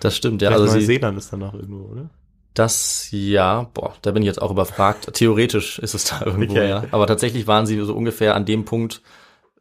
Das 0.00 0.16
stimmt, 0.16 0.40
ja. 0.42 0.48
Vielleicht 0.50 0.62
Also 0.62 0.74
Neuseeland 0.76 1.18
ist 1.18 1.32
da 1.32 1.36
noch 1.36 1.54
irgendwo, 1.54 1.84
oder? 1.90 2.10
Das, 2.54 3.08
ja, 3.10 3.68
boah, 3.74 3.92
da 4.00 4.12
bin 4.12 4.22
ich 4.22 4.26
jetzt 4.26 4.40
auch 4.40 4.50
überfragt. 4.50 5.12
Theoretisch 5.12 5.78
ist 5.78 5.94
es 5.94 6.04
da 6.04 6.24
irgendwo, 6.24 6.52
Okay. 6.54 6.68
ja. 6.68 6.84
Aber 6.90 7.06
tatsächlich 7.06 7.46
waren 7.46 7.66
sie 7.66 7.78
so 7.82 7.94
ungefähr 7.94 8.34
an 8.34 8.46
dem 8.46 8.64
Punkt, 8.64 9.02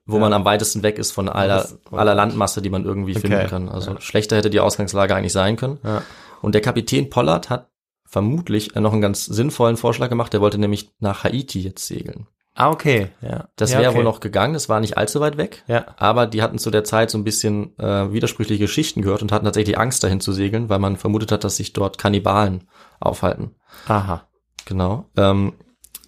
wo 0.05 0.15
Ja. 0.15 0.21
man 0.21 0.33
am 0.33 0.45
weitesten 0.45 0.83
weg 0.83 0.97
ist 0.99 1.11
von 1.11 1.27
aller, 1.27 1.67
aller 1.91 2.15
Landmasse, 2.15 2.61
die 2.61 2.69
man 2.69 2.85
irgendwie 2.85 3.11
Okay. 3.17 3.21
finden 3.27 3.47
kann. 3.47 3.67
Also 3.69 3.91
Ja. 3.91 4.01
schlechter 4.01 4.37
hätte 4.37 4.49
die 4.49 4.59
Ausgangslage 4.61 5.13
eigentlich 5.15 5.33
sein 5.33 5.57
können. 5.57 5.79
Ja. 5.83 6.03
Und 6.41 6.53
der 6.55 6.61
Kapitän 6.61 7.09
Pollard 7.09 7.49
hat 7.49 7.69
vermutlich 8.07 8.75
noch 8.75 8.93
einen 8.93 9.01
ganz 9.01 9.25
sinnvollen 9.25 9.75
Vorschlag 9.77 10.09
gemacht. 10.09 10.31
Der 10.31 10.39
wollte 10.41 10.57
nämlich 10.59 10.91
nach 10.99 11.23
Haiti 11.25 11.59
jetzt 11.61 11.85
segeln. 11.87 12.27
Ah, 12.57 12.71
okay. 12.71 13.09
Ja. 13.21 13.49
Das 13.57 13.73
ja, 13.73 13.79
wäre 13.79 13.89
okay. 13.89 13.97
wohl 13.97 14.03
noch 14.05 14.21
gegangen. 14.21 14.55
Es 14.55 14.69
war 14.69 14.79
nicht 14.79 14.97
allzu 14.97 15.19
weit 15.19 15.35
weg. 15.37 15.63
Ja. 15.67 15.87
Aber 15.97 16.25
die 16.25 16.41
hatten 16.41 16.57
zu 16.57 16.71
der 16.71 16.85
Zeit 16.85 17.11
so 17.11 17.17
ein 17.17 17.25
bisschen 17.25 17.77
äh, 17.77 18.13
widersprüchliche 18.13 18.63
Geschichten 18.63 19.01
gehört 19.01 19.21
und 19.21 19.33
hatten 19.33 19.43
tatsächlich 19.43 19.77
Angst, 19.77 20.03
dahin 20.03 20.21
zu 20.21 20.31
segeln, 20.31 20.69
weil 20.69 20.79
man 20.79 20.95
vermutet 20.95 21.33
hat, 21.33 21.43
dass 21.43 21.57
sich 21.57 21.73
dort 21.73 21.97
Kannibalen 21.97 22.69
aufhalten. 23.01 23.55
Aha. 23.87 24.25
Genau. 24.63 25.09
Ähm, 25.17 25.53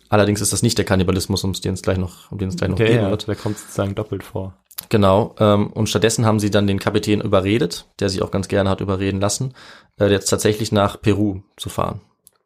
allerdings 0.07 0.39
ist 0.39 0.53
das 0.53 0.63
nicht 0.63 0.77
der 0.77 0.85
Kannibalismus, 0.85 1.43
um 1.43 1.51
den 1.51 1.73
es 1.73 1.81
gleich 1.81 1.97
noch, 1.97 2.31
um 2.31 2.37
den 2.37 2.47
es 2.47 2.55
gleich 2.55 2.69
noch 2.69 2.77
Okay, 2.77 2.87
gehen 2.87 3.01
ja, 3.01 3.09
wird. 3.09 3.27
der 3.27 3.35
kommt 3.35 3.57
sozusagen 3.57 3.93
doppelt 3.93 4.23
vor. 4.23 4.53
Genau. 4.87 5.35
Ähm, 5.39 5.67
und 5.73 5.89
stattdessen 5.89 6.25
haben 6.25 6.39
sie 6.39 6.49
dann 6.49 6.65
den 6.65 6.79
Kapitän 6.79 7.19
überredet, 7.19 7.87
der 7.99 8.07
sich 8.07 8.21
auch 8.21 8.31
ganz 8.31 8.47
gerne 8.47 8.69
hat 8.69 8.79
überreden 8.79 9.19
lassen, 9.19 9.53
äh, 9.99 10.09
jetzt 10.09 10.29
tatsächlich 10.29 10.71
nach 10.71 11.01
Peru 11.01 11.41
zu 11.57 11.67
fahren. 11.67 11.99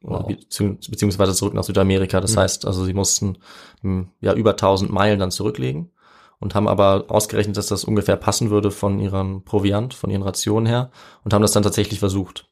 Wow. 0.04 0.28
Bezieh 0.28 0.78
beziehungsweise 0.90 1.34
zurück 1.34 1.54
nach 1.54 1.64
Südamerika. 1.64 2.20
Das 2.22 2.36
Mhm. 2.36 2.40
heißt, 2.40 2.66
also 2.66 2.84
sie 2.86 2.94
mussten 2.94 3.38
hm, 3.82 4.10
ja 4.20 4.34
über 4.34 4.52
1000 4.52 4.92
Meilen 4.92 5.20
dann 5.20 5.32
zurücklegen 5.32 5.92
und 6.40 6.56
haben 6.56 6.68
aber 6.68 7.06
ausgerechnet, 7.10 7.56
dass 7.58 7.68
das 7.68 7.84
ungefähr 7.84 8.16
passen 8.16 8.50
würde 8.50 8.72
von 8.72 9.00
ihrem 9.00 9.44
Proviant, 9.44 9.94
von 9.94 10.10
ihren 10.10 10.24
Rationen 10.24 10.66
her 10.66 10.90
und 11.24 11.34
haben 11.34 11.44
das 11.44 11.52
dann 11.52 11.62
tatsächlich 11.64 12.00
versucht. 12.00 12.48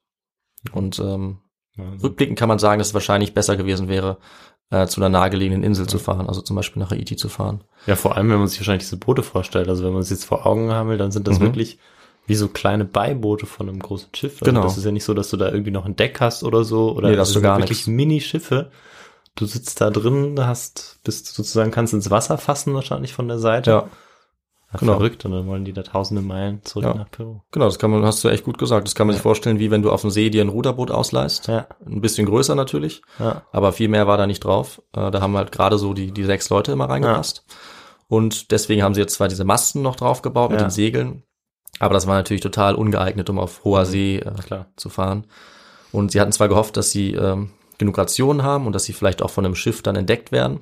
Und 0.73 0.99
ähm, 0.99 1.39
Ja, 1.77 1.85
Rückblickend 2.03 2.37
kann 2.37 2.49
man 2.49 2.59
sagen, 2.59 2.79
dass 2.79 2.89
es 2.89 2.93
wahrscheinlich 2.93 3.33
besser 3.33 3.57
gewesen 3.57 3.87
wäre, 3.87 4.17
äh, 4.69 4.85
zu 4.85 4.99
einer 5.01 5.09
nahegelegenen 5.09 5.63
Insel 5.63 5.87
zu 5.87 5.97
fahren, 5.97 6.27
also 6.27 6.41
zum 6.41 6.55
Beispiel 6.55 6.81
nach 6.81 6.91
Haiti 6.91 7.15
zu 7.15 7.29
fahren. 7.29 7.63
Ja, 7.87 7.95
vor 7.95 8.15
allem, 8.15 8.29
wenn 8.29 8.37
man 8.39 8.47
sich 8.47 8.59
wahrscheinlich 8.59 8.83
diese 8.83 8.97
Boote 8.97 9.23
vorstellt. 9.23 9.67
Also 9.69 9.83
wenn 9.83 9.93
man 9.93 10.01
es 10.01 10.09
jetzt 10.11 10.25
vor 10.25 10.45
Augen 10.45 10.71
haben 10.71 10.89
will, 10.89 10.97
dann 10.97 11.11
sind 11.11 11.27
das 11.27 11.39
Mhm. 11.39 11.45
wirklich 11.45 11.79
wie 12.30 12.36
so 12.36 12.47
kleine 12.47 12.86
Beiboote 12.86 13.45
von 13.45 13.67
einem 13.67 13.80
großen 13.80 14.09
Schiff. 14.15 14.41
Also 14.41 14.45
Genau. 14.45 14.63
Das 14.63 14.77
ist 14.77 14.86
ja 14.86 14.91
nicht 14.91 15.03
so, 15.03 15.13
dass 15.13 15.30
du 15.30 15.38
da 15.38 15.49
irgendwie 15.51 15.71
noch 15.71 15.86
ein 15.86 15.95
Deck 15.95 16.21
hast 16.21 16.43
oder 16.43 16.63
so. 16.63 16.91
Oder 16.93 17.09
Nee, 17.09 17.15
da 17.15 17.21
hast 17.21 17.30
das 17.30 17.34
du 17.34 17.39
sind 17.39 17.43
gar 17.43 17.57
wirklich. 17.59 17.88
Mini-Schiffe. 17.88 18.71
Du 19.36 19.45
sitzt 19.45 19.82
da 19.82 19.89
drin, 19.89 20.36
hast, 20.39 20.99
bist 21.03 21.27
sozusagen, 21.27 21.71
kannst 21.71 21.93
ins 21.93 22.09
Wasser 22.11 22.38
fassen 22.38 22.73
wahrscheinlich 22.73 23.13
von 23.13 23.27
der 23.27 23.39
Seite. 23.39 23.71
Ja, 23.71 23.89
Ja, 24.73 24.80
genau. 24.80 24.93
Verrückt. 24.97 25.25
Und 25.25 25.32
dann 25.32 25.47
wollen 25.47 25.65
die 25.65 25.73
da 25.73 25.82
tausende 25.82 26.21
Meilen 26.21 26.63
zurück 26.63 26.84
Ja. 26.86 26.93
nach 26.93 27.09
Peru. 27.09 27.39
genau, 27.51 27.65
das 27.65 27.80
kann 27.80 27.89
man, 27.89 28.03
hast 28.05 28.23
du 28.23 28.27
echt 28.30 28.43
gut 28.43 28.57
gesagt. 28.59 28.86
Das 28.88 28.93
kann 28.95 29.07
man 29.07 29.15
sich 29.15 29.23
vorstellen, 29.23 29.57
wie 29.59 29.71
wenn 29.71 29.82
du 29.82 29.91
auf 29.91 30.01
dem 30.01 30.11
See 30.11 30.30
dir 30.30 30.43
ein 30.43 30.49
Ruderboot 30.49 30.91
ausleihst. 30.91 31.47
Ja, 31.47 31.67
Ein 31.86 32.01
bisschen 32.01 32.27
größer 32.27 32.53
natürlich, 32.53 33.01
ja. 33.17 33.41
aber 33.51 33.71
viel 33.71 33.88
mehr 33.88 34.05
war 34.07 34.17
da 34.17 34.27
nicht 34.27 34.41
drauf. 34.43 34.82
Äh, 34.93 35.09
da 35.09 35.21
haben 35.21 35.36
halt 35.38 35.51
gerade 35.51 35.77
so 35.80 35.93
die, 35.95 36.11
die 36.11 36.23
sechs 36.25 36.49
Leute 36.51 36.71
immer 36.71 36.88
reingepasst. 36.89 37.45
Und 38.07 38.51
deswegen 38.51 38.82
haben 38.84 38.93
sie 38.95 39.01
jetzt 39.01 39.13
zwar 39.15 39.27
diese 39.27 39.45
Masten 39.45 39.82
noch 39.84 39.95
draufgebaut 39.95 40.49
mit 40.51 40.59
Ja. 40.59 40.67
den 40.67 40.71
Segeln, 40.71 41.23
aber 41.80 41.93
das 41.93 42.07
war 42.07 42.15
natürlich 42.15 42.41
total 42.41 42.75
ungeeignet, 42.75 43.30
um 43.30 43.39
auf 43.39 43.63
hoher 43.63 43.86
See 43.86 44.17
äh, 44.17 44.63
zu 44.75 44.89
fahren. 44.89 45.25
Und 45.91 46.11
sie 46.11 46.21
hatten 46.21 46.32
zwar 46.32 46.49
gehofft, 46.49 46.77
dass 46.77 46.91
sie 46.91 47.13
ähm, 47.13 47.51
genug 47.77 47.97
Rationen 47.97 48.43
haben 48.43 48.67
und 48.67 48.73
dass 48.73 48.84
sie 48.84 48.93
vielleicht 48.93 49.21
auch 49.21 49.30
von 49.32 49.45
einem 49.45 49.55
Schiff 49.55 49.82
dann 49.82 49.95
entdeckt 49.95 50.32
werden. 50.32 50.59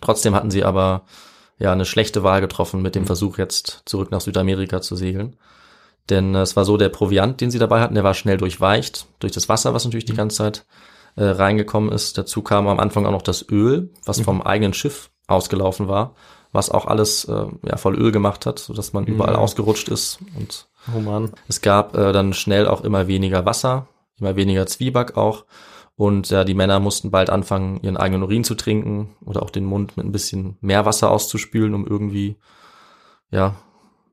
Trotzdem 0.00 0.34
hatten 0.34 0.50
sie 0.50 0.64
aber 0.64 1.04
ja 1.58 1.72
eine 1.72 1.84
schlechte 1.84 2.22
Wahl 2.22 2.40
getroffen 2.40 2.82
mit 2.82 2.94
dem 2.94 3.02
Mhm. 3.02 3.06
Versuch 3.06 3.38
jetzt 3.38 3.82
zurück 3.86 4.10
nach 4.10 4.20
Südamerika 4.20 4.80
zu 4.82 4.96
segeln. 4.96 5.36
Denn 6.10 6.34
äh, 6.34 6.40
es 6.42 6.56
war 6.56 6.64
so, 6.64 6.76
der 6.76 6.88
Proviant, 6.90 7.40
den 7.40 7.50
sie 7.50 7.58
dabei 7.58 7.80
hatten, 7.80 7.94
der 7.94 8.04
war 8.04 8.14
schnell 8.14 8.36
durchweicht 8.36 9.06
durch 9.20 9.32
das 9.32 9.48
Wasser, 9.48 9.72
was 9.72 9.84
natürlich 9.84 10.04
die 10.04 10.12
Mhm. 10.12 10.16
ganze 10.18 10.36
Zeit 10.38 10.66
äh, 11.16 11.24
reingekommen 11.24 11.92
ist. 11.92 12.18
Dazu 12.18 12.42
kam 12.42 12.66
am 12.66 12.80
Anfang 12.80 13.06
auch 13.06 13.12
noch 13.12 13.22
das 13.22 13.48
Öl, 13.48 13.90
was 14.04 14.18
Mhm. 14.18 14.24
vom 14.24 14.42
eigenen 14.42 14.74
Schiff 14.74 15.10
ausgelaufen 15.28 15.86
war, 15.88 16.14
was 16.54 16.70
auch 16.70 16.86
alles 16.86 17.24
äh, 17.26 17.46
ja, 17.66 17.76
voll 17.76 17.96
Öl 17.96 18.10
gemacht 18.12 18.46
hat, 18.46 18.58
sodass 18.58 18.92
man 18.94 19.04
überall 19.04 19.34
Mhm. 19.34 19.40
ausgerutscht 19.40 19.88
ist 19.88 20.18
und 20.38 20.66
Oh 20.96 21.00
Mann. 21.00 21.32
es 21.48 21.60
gab 21.60 21.94
äh, 21.96 22.12
dann 22.12 22.32
schnell 22.32 22.66
auch 22.66 22.80
immer 22.82 23.06
weniger 23.06 23.44
Wasser, 23.44 23.86
immer 24.18 24.36
weniger 24.36 24.66
Zwieback 24.66 25.16
auch. 25.16 25.44
Und 25.96 26.30
ja, 26.30 26.42
die 26.44 26.54
Männer 26.54 26.80
mussten 26.80 27.10
bald 27.12 27.30
anfangen, 27.30 27.78
ihren 27.82 27.96
eigenen 27.96 28.22
Urin 28.24 28.42
zu 28.44 28.54
trinken 28.56 29.14
oder 29.24 29.42
auch 29.42 29.50
den 29.50 29.64
Mund 29.64 29.96
mit 29.96 30.04
ein 30.06 30.10
bisschen 30.12 30.56
mehr 30.60 30.84
Wasser 30.86 31.10
auszuspülen, 31.10 31.72
um 31.74 31.86
irgendwie, 31.86 32.36
ja, 33.30 33.54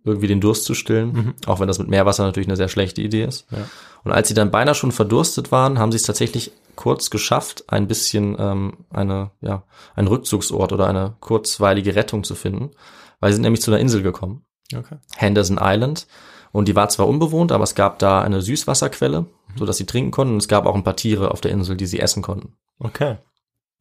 irgendwie 0.04 0.28
den 0.28 0.42
Durst 0.42 0.66
zu 0.66 0.74
stillen. 0.74 1.14
Mhm. 1.14 1.34
Auch 1.46 1.60
wenn 1.60 1.68
das 1.68 1.80
mit 1.80 1.88
Meerwasser 1.88 2.24
natürlich 2.24 2.48
eine 2.48 2.58
sehr 2.58 2.68
schlechte 2.68 3.02
Idee 3.02 3.24
ist. 3.26 3.46
Ja. 3.52 3.68
Und 4.04 4.12
als 4.12 4.28
sie 4.28 4.34
dann 4.34 4.52
beinahe 4.52 4.76
schon 4.76 4.92
verdurstet 4.92 5.52
waren, 5.52 5.78
haben 5.78 5.92
sie 5.92 5.98
es 5.98 6.04
tatsächlich 6.04 6.52
kurz 6.76 7.10
geschafft, 7.10 7.66
ein 7.68 7.88
bisschen 7.88 8.36
ähm, 8.40 8.78
eine, 8.90 9.32
ja, 9.42 9.64
einen 9.96 10.08
Rückzugsort 10.08 10.74
oder 10.74 10.88
eine 10.88 11.16
kurzweilige 11.20 11.96
Rettung 11.96 12.24
zu 12.24 12.34
finden, 12.34 12.72
weil 13.20 13.32
sie 13.32 13.36
sind 13.36 13.44
nämlich 13.44 13.62
zu 13.62 13.72
einer 13.72 13.80
Insel 13.80 14.02
gekommen. 14.02 14.46
Okay. 14.76 14.98
Henderson 15.16 15.60
Island. 15.62 16.08
Und 16.52 16.68
die 16.68 16.76
war 16.76 16.90
zwar 16.90 17.08
unbewohnt, 17.08 17.52
aber 17.52 17.64
es 17.64 17.76
gab 17.76 18.00
da 18.00 18.22
eine 18.22 18.42
Süßwasserquelle, 18.42 19.26
so 19.56 19.66
dass 19.66 19.78
sie 19.78 19.86
trinken 19.86 20.12
konnten. 20.12 20.34
Und 20.34 20.42
es 20.42 20.48
gab 20.48 20.66
auch 20.66 20.76
ein 20.76 20.84
paar 20.84 20.98
Tiere 20.98 21.32
auf 21.32 21.40
der 21.40 21.52
Insel, 21.52 21.78
die 21.78 21.86
sie 21.86 22.00
essen 22.00 22.22
konnten. 22.22 22.58
Okay. 22.80 23.18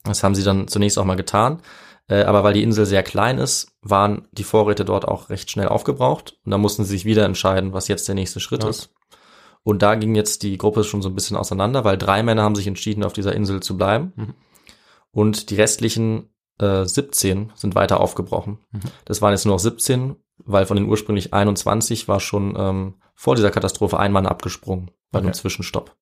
Das 0.05 0.23
haben 0.23 0.35
sie 0.35 0.45
dann 0.45 0.69
zunächst 0.69 0.99
auch 0.99 1.05
mal 1.05 1.17
getan. 1.17 1.61
Äh, 2.09 2.25
aber 2.25 2.43
weil 2.43 2.55
die 2.55 2.63
Insel 2.63 2.87
sehr 2.87 3.03
klein 3.03 3.39
ist, 3.39 3.73
waren 3.83 4.27
die 4.33 4.45
Vorräte 4.45 4.85
dort 4.85 5.07
auch 5.07 5.31
recht 5.31 5.51
schnell 5.51 5.69
aufgebraucht. 5.69 6.39
Und 6.45 6.51
dann 6.51 6.61
mussten 6.61 6.85
sie 6.85 6.91
sich 6.91 7.05
wieder 7.05 7.25
entscheiden, 7.25 7.73
was 7.73 7.89
jetzt 7.89 8.09
der 8.09 8.15
nächste 8.15 8.41
Schritt 8.41 8.63
Ja. 8.65 8.71
ist. 8.71 8.91
Und 9.63 9.83
da 9.83 9.95
ging 9.95 10.15
jetzt 10.15 10.43
die 10.43 10.57
Gruppe 10.57 10.85
schon 10.85 11.03
so 11.03 11.09
ein 11.11 11.15
bisschen 11.15 11.37
auseinander, 11.37 11.85
weil 11.85 11.99
drei 11.99 12.23
Männer 12.23 12.43
haben 12.43 12.55
sich 12.55 12.67
entschieden, 12.67 13.05
auf 13.05 13.13
dieser 13.13 13.35
Insel 13.35 13.61
zu 13.61 13.77
bleiben. 13.77 14.13
Mhm. 14.17 14.35
Und 15.13 15.51
die 15.51 15.57
restlichen 15.57 16.31
äh, 16.59 16.85
17 16.85 17.53
sind 17.55 17.75
weiter 17.75 18.01
aufgebrochen. 18.01 18.59
Mhm. 18.71 18.81
Das 19.05 19.21
waren 19.23 19.33
jetzt 19.33 19.45
nur 19.45 19.55
noch 19.55 19.61
17, 19.61 20.17
weil 20.39 20.67
von 20.67 20.77
den 20.77 20.89
ursprünglich 20.89 21.35
21 21.35 22.09
war 22.09 22.21
schon 22.21 22.55
ähm, 22.59 22.95
vor 23.15 23.35
dieser 23.37 23.51
Katastrophe 23.51 23.99
ein 23.99 24.13
Mann 24.13 24.27
abgesprungen 24.27 24.91
bei 25.11 25.19
einem 25.19 25.29
Okay. 25.29 25.39
Zwischenstopp. 25.39 25.95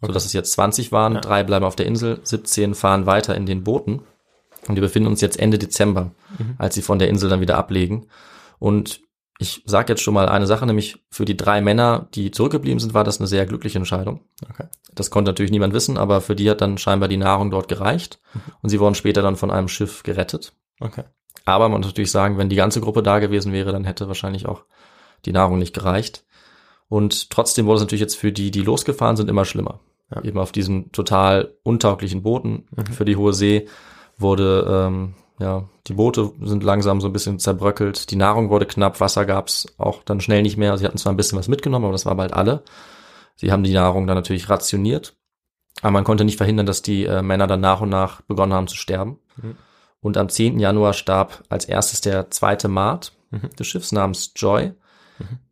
Okay. 0.00 0.06
So 0.08 0.12
dass 0.12 0.24
es 0.24 0.32
jetzt 0.32 0.52
20 0.52 0.92
waren, 0.92 1.14
Ja. 1.14 1.20
drei 1.20 1.42
bleiben 1.44 1.64
auf 1.64 1.76
der 1.76 1.86
Insel, 1.86 2.20
17 2.22 2.74
fahren 2.74 3.06
weiter 3.06 3.34
in 3.34 3.46
den 3.46 3.64
Booten. 3.64 4.00
Und 4.68 4.74
wir 4.74 4.82
befinden 4.82 5.08
uns 5.08 5.20
jetzt 5.20 5.38
Ende 5.38 5.58
Dezember, 5.58 6.12
Mhm. 6.38 6.54
als 6.58 6.74
sie 6.74 6.82
von 6.82 6.98
der 6.98 7.08
Insel 7.08 7.30
dann 7.30 7.40
wieder 7.40 7.56
ablegen. 7.58 8.06
Und 8.58 9.00
Ich 9.42 9.62
sage 9.64 9.90
jetzt 9.94 10.02
schon 10.02 10.12
mal 10.12 10.28
eine 10.28 10.46
Sache, 10.46 10.66
nämlich 10.66 11.02
für 11.10 11.24
die 11.24 11.34
drei 11.34 11.62
Männer, 11.62 12.08
die 12.14 12.30
zurückgeblieben 12.30 12.78
sind, 12.78 12.92
war 12.92 13.04
das 13.04 13.20
eine 13.20 13.26
sehr 13.26 13.46
glückliche 13.46 13.78
Entscheidung. 13.78 14.20
Okay. 14.50 14.66
Das 14.94 15.10
konnte 15.10 15.30
natürlich 15.30 15.50
niemand 15.50 15.72
wissen, 15.72 15.96
aber 15.96 16.20
für 16.20 16.36
die 16.36 16.50
hat 16.50 16.60
dann 16.60 16.76
scheinbar 16.76 17.08
die 17.08 17.16
Nahrung 17.16 17.50
dort 17.50 17.66
gereicht 17.66 18.20
und 18.60 18.68
sie 18.68 18.78
wurden 18.80 18.94
später 18.94 19.22
dann 19.22 19.36
von 19.36 19.50
einem 19.50 19.68
Schiff 19.68 20.02
gerettet. 20.02 20.52
Okay. 20.78 21.04
Aber 21.46 21.70
man 21.70 21.80
muss 21.80 21.86
natürlich 21.88 22.10
sagen, 22.10 22.36
wenn 22.36 22.50
die 22.50 22.56
ganze 22.56 22.82
Gruppe 22.82 23.02
da 23.02 23.18
gewesen 23.18 23.54
wäre, 23.54 23.72
dann 23.72 23.84
hätte 23.84 24.08
wahrscheinlich 24.08 24.44
auch 24.44 24.64
die 25.24 25.32
Nahrung 25.32 25.58
nicht 25.58 25.72
gereicht. 25.72 26.22
Und 26.90 27.30
trotzdem 27.30 27.64
wurde 27.64 27.76
es 27.76 27.82
natürlich 27.82 28.02
jetzt 28.02 28.16
für 28.16 28.32
die, 28.32 28.50
die 28.50 28.60
losgefahren 28.60 29.16
sind, 29.16 29.30
immer 29.30 29.46
schlimmer. 29.46 29.80
Ja. 30.14 30.22
Eben 30.22 30.38
auf 30.38 30.52
diesen 30.52 30.90
total 30.92 31.54
untauglichen 31.62 32.22
Booten 32.22 32.66
für 32.92 33.04
die 33.04 33.16
hohe 33.16 33.32
See 33.32 33.68
wurde, 34.18 34.66
ähm, 34.68 35.14
ja, 35.38 35.68
die 35.86 35.94
Boote 35.94 36.32
sind 36.42 36.64
langsam 36.64 37.00
so 37.00 37.08
ein 37.08 37.12
bisschen 37.12 37.38
zerbröckelt, 37.38 38.10
die 38.10 38.16
Nahrung 38.16 38.50
wurde 38.50 38.66
knapp, 38.66 39.00
Wasser 39.00 39.24
gab's 39.24 39.66
auch 39.78 40.02
dann 40.02 40.20
schnell 40.20 40.42
nicht 40.42 40.56
mehr. 40.56 40.76
Sie 40.76 40.84
hatten 40.84 40.98
zwar 40.98 41.12
ein 41.12 41.16
bisschen 41.16 41.38
was 41.38 41.48
mitgenommen, 41.48 41.84
aber 41.84 41.92
das 41.92 42.06
war 42.06 42.14
bald 42.16 42.32
alle. 42.32 42.62
Sie 43.36 43.52
haben 43.52 43.62
die 43.62 43.72
Nahrung 43.72 44.06
dann 44.06 44.16
natürlich 44.16 44.50
rationiert, 44.50 45.16
aber 45.80 45.92
man 45.92 46.04
konnte 46.04 46.24
nicht 46.24 46.36
verhindern, 46.36 46.66
dass 46.66 46.82
die 46.82 47.06
äh, 47.06 47.22
Männer 47.22 47.46
dann 47.46 47.60
nach 47.60 47.80
und 47.80 47.88
nach 47.88 48.20
begonnen 48.22 48.52
haben 48.52 48.68
zu 48.68 48.76
sterben. 48.76 49.18
Mhm. 49.40 49.56
Und 50.00 50.16
am 50.16 50.28
10. 50.28 50.58
Januar 50.58 50.92
starb 50.92 51.44
als 51.48 51.64
erstes 51.66 52.00
der 52.00 52.30
zweite 52.30 52.68
Maat 52.68 53.12
Mhm. 53.30 53.50
des 53.58 53.66
Schiffs 53.66 53.92
namens 53.92 54.32
Joy. 54.34 54.72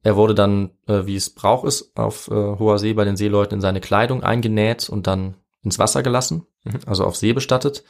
Er 0.02 0.16
wurde 0.16 0.34
dann, 0.34 0.70
äh, 0.86 1.06
wie 1.06 1.16
es 1.16 1.30
Brauch 1.30 1.64
ist, 1.64 1.96
auf 1.96 2.28
äh, 2.28 2.34
hoher 2.34 2.78
See 2.78 2.92
bei 2.94 3.04
den 3.04 3.16
Seeleuten 3.16 3.54
in 3.56 3.60
seine 3.60 3.80
Kleidung 3.80 4.22
eingenäht 4.22 4.88
und 4.88 5.06
dann 5.06 5.34
ins 5.62 5.78
Wasser 5.78 6.02
gelassen, 6.02 6.46
Mhm. 6.64 6.80
also 6.86 7.04
auf 7.04 7.16
See 7.16 7.32
bestattet. 7.32 7.84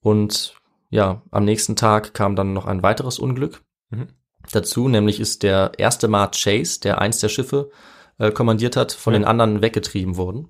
Und 0.00 0.54
ja, 0.90 1.22
am 1.30 1.44
nächsten 1.44 1.76
Tag 1.76 2.14
kam 2.14 2.36
dann 2.36 2.52
noch 2.52 2.66
ein 2.66 2.82
weiteres 2.82 3.18
Unglück 3.18 3.62
Mhm. 3.90 4.08
dazu, 4.52 4.88
nämlich 4.88 5.20
ist 5.20 5.42
der 5.42 5.72
erste 5.78 6.08
Maat 6.08 6.36
Chase, 6.42 6.80
der 6.80 7.00
eins 7.00 7.18
der 7.20 7.28
Schiffe 7.28 7.70
äh, 8.18 8.30
kommandiert 8.30 8.76
hat, 8.76 8.92
von 8.92 9.12
Ja. 9.12 9.18
den 9.20 9.24
anderen 9.26 9.60
weggetrieben 9.62 10.16
worden 10.16 10.48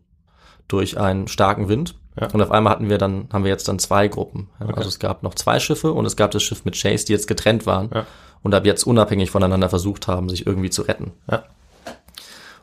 durch 0.68 0.98
einen 0.98 1.28
starken 1.28 1.68
Wind. 1.68 1.94
Ja. 2.20 2.28
Und 2.32 2.40
auf 2.42 2.50
einmal 2.52 2.72
hatten 2.72 2.88
wir 2.88 2.98
dann, 2.98 3.28
haben 3.32 3.44
wir 3.44 3.50
jetzt 3.50 3.66
dann 3.68 3.78
zwei 3.78 4.06
Gruppen. 4.08 4.48
Ja, 4.60 4.66
Okay. 4.66 4.74
Also 4.76 4.88
es 4.88 4.98
gab 4.98 5.22
noch 5.22 5.34
zwei 5.34 5.58
Schiffe 5.58 5.92
und 5.92 6.06
es 6.06 6.16
gab 6.16 6.30
das 6.30 6.42
Schiff 6.42 6.64
mit 6.64 6.80
Chase, 6.80 7.06
die 7.06 7.12
jetzt 7.12 7.26
getrennt 7.26 7.66
waren 7.66 7.90
Ja. 7.92 8.06
und 8.42 8.54
ab 8.54 8.64
jetzt 8.66 8.84
unabhängig 8.84 9.30
voneinander 9.30 9.68
versucht 9.68 10.06
haben, 10.06 10.28
sich 10.28 10.46
irgendwie 10.46 10.70
zu 10.70 10.82
retten. 10.82 11.12
Ja. 11.30 11.44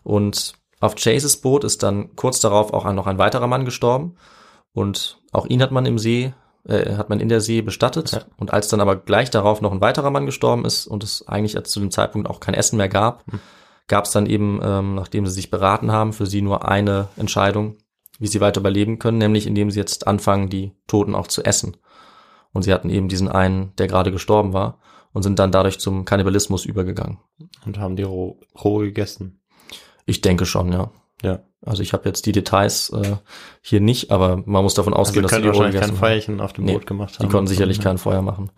Und 0.04 0.54
auf 0.80 0.96
Chases 0.96 1.38
Boot 1.38 1.64
ist 1.64 1.84
dann 1.84 2.16
kurz 2.16 2.40
darauf 2.40 2.74
auch 2.74 2.92
noch 2.94 3.08
ein 3.08 3.18
weiterer 3.18 3.48
Mann 3.48 3.66
gestorben 3.66 4.16
und 4.74 5.20
auch 5.32 5.46
ihn 5.46 5.62
hat 5.62 5.72
man 5.72 5.86
im 5.86 6.00
See, 6.00 6.34
äh, 6.68 6.96
hat 6.96 7.10
man 7.10 7.20
in 7.20 7.30
der 7.30 7.42
See 7.42 7.62
bestattet. 7.62 8.12
Ja. 8.12 8.22
Und 8.38 8.52
als 8.54 8.68
dann 8.70 8.82
aber 8.82 8.96
gleich 8.96 9.30
darauf 9.30 9.62
noch 9.62 9.72
ein 9.72 9.82
weiterer 9.82 10.10
Mann 10.12 10.26
gestorben 10.26 10.66
ist 10.66 10.88
und 10.88 11.04
es 11.04 11.28
eigentlich 11.28 11.62
zu 11.66 11.80
dem 11.80 11.92
Zeitpunkt 11.92 12.30
auch 12.30 12.40
kein 12.40 12.54
Essen 12.56 12.78
mehr 12.78 12.90
gab, 12.90 13.24
Hm. 13.30 13.40
gab 13.88 14.06
es 14.06 14.12
dann 14.12 14.26
eben, 14.26 14.60
ähm, 14.64 14.96
nachdem 14.96 15.26
sie 15.28 15.34
sich 15.34 15.52
beraten 15.52 15.92
haben, 15.92 16.14
für 16.14 16.26
sie 16.26 16.42
nur 16.42 16.68
eine 16.68 17.10
Entscheidung, 17.18 17.76
wie 18.22 18.28
sie 18.28 18.40
weiter 18.40 18.62
überleben 18.62 19.00
können, 19.00 19.18
nämlich 19.18 19.48
indem 19.48 19.72
sie 19.72 19.80
jetzt 19.80 20.08
anfangen, 20.08 20.50
die 20.50 20.74
Toten 20.88 21.16
auch 21.16 21.28
zu 21.28 21.44
essen. 21.44 21.76
Und 22.54 22.64
sie 22.64 22.74
hatten 22.74 22.90
eben 22.90 23.08
diesen 23.08 23.28
einen, 23.28 23.76
der 23.78 23.88
gerade 23.88 24.12
gestorben 24.12 24.54
war 24.54 24.80
und 25.12 25.24
sind 25.24 25.40
dann 25.40 25.52
dadurch 25.52 25.80
zum 25.80 26.06
Kannibalismus 26.06 26.66
übergegangen. 26.66 27.18
Und 27.66 27.80
haben 27.80 27.96
die 27.96 28.04
roh, 28.04 28.40
roh 28.64 28.78
gegessen. 28.80 29.42
Ich 30.06 30.22
denke 30.22 30.46
schon, 30.46 30.72
ja. 30.72 30.92
Ja. 31.24 31.40
Also 31.64 31.82
ich 31.84 31.94
habe 31.94 32.08
jetzt 32.10 32.26
die 32.26 32.32
Details 32.32 32.90
äh, 32.92 33.18
hier 33.62 33.80
nicht, 33.82 34.12
aber 34.12 34.38
man 34.46 34.64
muss 34.64 34.74
davon 34.74 34.94
Also 34.94 35.02
ausgehen, 35.10 35.24
dass 35.24 35.32
sie 35.34 35.44
wahrscheinlich 35.46 35.80
kein 35.80 35.90
haben. 35.92 35.98
Feuerchen 35.98 36.42
auf 36.42 36.54
dem 36.54 36.66
Nee, 36.66 36.74
Boot 36.74 36.86
gemacht 36.88 37.18
haben. 37.20 37.26
Die 37.28 37.32
konnten 37.32 37.48
sicherlich 37.48 37.78
Ja. 37.78 37.84
kein 37.84 37.98
Feuer 37.98 38.22
machen. 38.22 38.52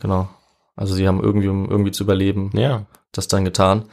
Genau. 0.00 0.28
Also 0.76 0.94
sie 0.94 1.06
haben 1.08 1.20
irgendwie, 1.22 1.48
um 1.48 1.68
irgendwie 1.70 1.90
zu 1.92 2.04
überleben, 2.04 2.50
Ja. 2.54 2.86
das 3.12 3.28
dann 3.28 3.44
getan. 3.44 3.86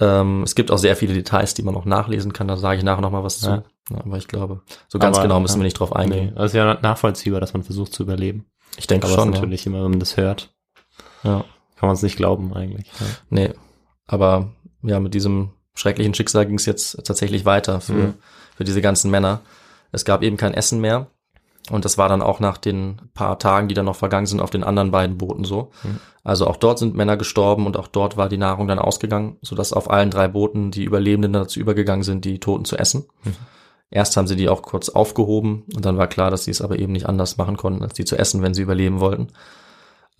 Ähm, 0.00 0.42
es 0.42 0.54
gibt 0.56 0.70
auch 0.72 0.78
sehr 0.78 0.96
viele 0.96 1.14
Details, 1.14 1.54
die 1.54 1.62
man 1.62 1.74
noch 1.74 1.84
nachlesen 1.84 2.32
kann. 2.32 2.48
Da 2.48 2.56
sage 2.56 2.78
ich 2.78 2.84
nachher 2.84 3.00
noch 3.02 3.12
mal 3.12 3.22
was 3.24 3.40
Ja. 3.42 3.62
zu. 3.62 3.64
Ja, 3.90 3.98
aber 4.04 4.16
ich 4.16 4.28
glaube, 4.28 4.62
so 4.88 4.98
ganz 4.98 5.16
Aber, 5.18 5.26
genau 5.26 5.40
müssen 5.40 5.54
ja. 5.56 5.60
wir 5.60 5.64
nicht 5.64 5.78
drauf 5.78 5.94
eingehen. 5.94 6.32
Nee, 6.34 6.40
also 6.40 6.56
ja 6.56 6.78
nachvollziehbar, 6.80 7.40
dass 7.40 7.52
man 7.52 7.62
versucht 7.62 7.92
zu 7.92 8.02
überleben. 8.02 8.46
Ich 8.76 8.86
denke 8.86 9.06
Aber 9.06 9.14
schon. 9.14 9.28
es 9.28 9.34
Ja. 9.34 9.40
natürlich 9.40 9.66
immer, 9.66 9.82
wenn 9.84 9.90
man 9.90 10.00
das 10.00 10.16
hört, 10.16 10.54
ja. 11.22 11.44
kann 11.76 11.86
man 11.88 11.94
es 11.94 12.02
nicht 12.02 12.16
glauben 12.16 12.54
eigentlich. 12.54 12.86
Ja. 12.98 13.06
Nee. 13.30 13.50
Aber 14.06 14.50
ja, 14.82 15.00
mit 15.00 15.14
diesem 15.14 15.50
schrecklichen 15.74 16.14
Schicksal 16.14 16.46
ging 16.46 16.56
es 16.56 16.66
jetzt 16.66 17.04
tatsächlich 17.04 17.44
weiter 17.44 17.80
für, 17.80 17.92
Mhm. 17.92 18.14
für 18.56 18.64
diese 18.64 18.80
ganzen 18.82 19.10
Männer. 19.10 19.40
Es 19.92 20.04
gab 20.04 20.22
eben 20.22 20.36
kein 20.36 20.54
Essen 20.54 20.80
mehr. 20.80 21.08
Und 21.70 21.86
das 21.86 21.96
war 21.96 22.10
dann 22.10 22.20
auch 22.20 22.40
nach 22.40 22.58
den 22.58 23.00
paar 23.14 23.38
Tagen, 23.38 23.68
die 23.68 23.74
dann 23.74 23.86
noch 23.86 23.96
vergangen 23.96 24.26
sind, 24.26 24.40
auf 24.40 24.50
den 24.50 24.64
anderen 24.64 24.90
beiden 24.90 25.16
Booten 25.16 25.44
so. 25.44 25.70
Mhm. 25.82 25.98
Also 26.22 26.46
auch 26.46 26.56
dort 26.56 26.78
sind 26.78 26.94
Männer 26.94 27.16
gestorben 27.16 27.64
und 27.66 27.76
auch 27.78 27.88
dort 27.88 28.16
war 28.18 28.28
die 28.28 28.36
Nahrung 28.36 28.68
dann 28.68 28.78
ausgegangen, 28.78 29.38
sodass 29.40 29.72
auf 29.72 29.90
allen 29.90 30.10
drei 30.10 30.28
Booten 30.28 30.70
die 30.70 30.84
Überlebenden 30.84 31.32
dazu 31.32 31.60
übergegangen 31.60 32.02
sind, 32.02 32.24
die 32.26 32.38
Toten 32.38 32.64
zu 32.66 32.76
essen. 32.76 33.06
Mhm. 33.24 33.32
Erst 33.94 34.16
haben 34.16 34.26
sie 34.26 34.34
die 34.34 34.48
auch 34.48 34.62
kurz 34.62 34.88
aufgehoben 34.88 35.62
und 35.72 35.84
dann 35.84 35.96
war 35.96 36.08
klar, 36.08 36.28
dass 36.28 36.42
sie 36.42 36.50
es 36.50 36.60
aber 36.60 36.80
eben 36.80 36.90
nicht 36.92 37.08
anders 37.08 37.36
machen 37.36 37.56
konnten, 37.56 37.84
als 37.84 37.94
die 37.94 38.04
zu 38.04 38.16
essen, 38.18 38.42
wenn 38.42 38.52
sie 38.52 38.62
überleben 38.62 38.98
wollten. 38.98 39.28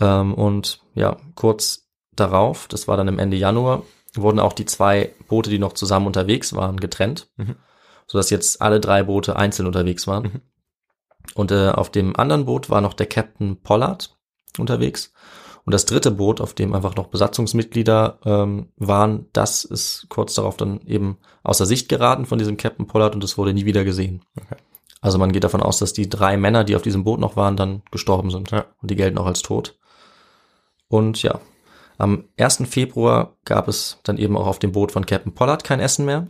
Ähm, 0.00 0.32
und 0.32 0.80
ja, 0.94 1.16
kurz 1.34 1.88
darauf, 2.14 2.68
das 2.68 2.86
war 2.86 2.96
dann 2.96 3.08
im 3.08 3.18
Ende 3.18 3.36
Januar, 3.36 3.82
wurden 4.14 4.38
auch 4.38 4.52
die 4.52 4.64
zwei 4.64 5.12
Boote, 5.26 5.50
die 5.50 5.58
noch 5.58 5.72
zusammen 5.72 6.06
unterwegs 6.06 6.54
waren, 6.54 6.78
getrennt, 6.78 7.26
Mhm. 7.36 7.56
sodass 8.06 8.30
jetzt 8.30 8.62
alle 8.62 8.78
drei 8.78 9.02
Boote 9.02 9.34
einzeln 9.34 9.66
unterwegs 9.66 10.06
waren. 10.06 10.22
Mhm. 10.22 10.40
Und 11.34 11.50
äh, 11.50 11.70
auf 11.70 11.90
dem 11.90 12.14
anderen 12.14 12.44
Boot 12.44 12.70
war 12.70 12.80
noch 12.80 12.94
der 12.94 13.06
Captain 13.06 13.60
Pollard 13.60 14.16
unterwegs. 14.56 15.12
Und 15.64 15.72
das 15.72 15.86
dritte 15.86 16.10
Boot, 16.10 16.40
auf 16.40 16.52
dem 16.52 16.74
einfach 16.74 16.94
noch 16.94 17.06
Besatzungsmitglieder 17.06 18.18
ähm, 18.24 18.68
waren, 18.76 19.26
das 19.32 19.64
ist 19.64 20.06
kurz 20.10 20.34
darauf 20.34 20.56
dann 20.56 20.80
eben 20.86 21.18
außer 21.42 21.64
Sicht 21.64 21.88
geraten 21.88 22.26
von 22.26 22.38
diesem 22.38 22.56
Captain 22.58 22.86
Pollard 22.86 23.14
und 23.14 23.24
es 23.24 23.38
wurde 23.38 23.54
nie 23.54 23.64
wieder 23.64 23.84
gesehen. 23.84 24.22
Okay. 24.38 24.56
Also 25.00 25.18
man 25.18 25.32
geht 25.32 25.44
davon 25.44 25.62
aus, 25.62 25.78
dass 25.78 25.92
die 25.92 26.08
drei 26.08 26.36
Männer, 26.36 26.64
die 26.64 26.76
auf 26.76 26.82
diesem 26.82 27.04
Boot 27.04 27.20
noch 27.20 27.36
waren, 27.36 27.56
dann 27.56 27.82
gestorben 27.90 28.30
sind. 28.30 28.50
Ja. 28.50 28.66
Und 28.80 28.90
die 28.90 28.96
gelten 28.96 29.18
auch 29.18 29.26
als 29.26 29.42
tot. 29.42 29.78
Und 30.88 31.22
ja, 31.22 31.40
am 31.98 32.24
1. 32.38 32.64
Februar 32.66 33.36
gab 33.44 33.68
es 33.68 33.98
dann 34.02 34.18
eben 34.18 34.36
auch 34.36 34.46
auf 34.46 34.58
dem 34.58 34.72
Boot 34.72 34.92
von 34.92 35.06
Captain 35.06 35.34
Pollard 35.34 35.64
kein 35.64 35.80
Essen 35.80 36.04
mehr. 36.04 36.28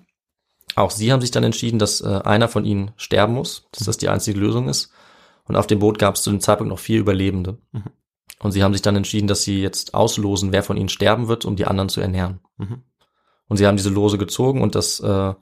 Auch 0.77 0.91
sie 0.91 1.13
haben 1.13 1.21
sich 1.21 1.31
dann 1.31 1.45
entschieden, 1.45 1.79
dass 1.79 2.01
äh, 2.01 2.21
einer 2.25 2.49
von 2.49 2.65
ihnen 2.65 2.93
sterben 2.97 3.35
muss, 3.35 3.67
dass 3.73 3.87
das 3.87 3.97
die 3.97 4.09
einzige 4.09 4.39
Lösung 4.39 4.69
ist. 4.69 4.91
Und 5.45 5.57
auf 5.57 5.67
dem 5.67 5.79
Boot 5.79 5.99
gab 5.99 6.15
es 6.15 6.23
zu 6.23 6.31
dem 6.31 6.41
Zeitpunkt 6.41 6.71
noch 6.71 6.79
vier 6.79 7.01
Überlebende. 7.01 7.59
Mhm. 7.73 7.85
Und 8.41 8.53
sie 8.53 8.63
haben 8.63 8.73
sich 8.73 8.83
dann 8.83 8.97
entschieden, 8.97 9.27
dass 9.27 9.43
sie 9.43 9.63
jetzt 9.63 9.95
auslosen, 9.95 10.53
wer 10.53 10.63
von 10.63 10.77
ihnen 10.77 10.89
sterben 10.89 11.29
wird, 11.29 11.45
um 11.45 11.57
die 11.57 11.67
anderen 11.67 11.89
zu 11.89 12.01
ernähren. 12.01 12.41
Mhm. 12.59 12.83
Und 13.49 13.57
sie 13.57 13.67
haben 13.67 13.77
diese 13.77 13.91
Lose 13.91 14.19
gezogen 14.19 14.63
und 14.63 14.75
das, 14.75 15.01
äh, 15.01 15.35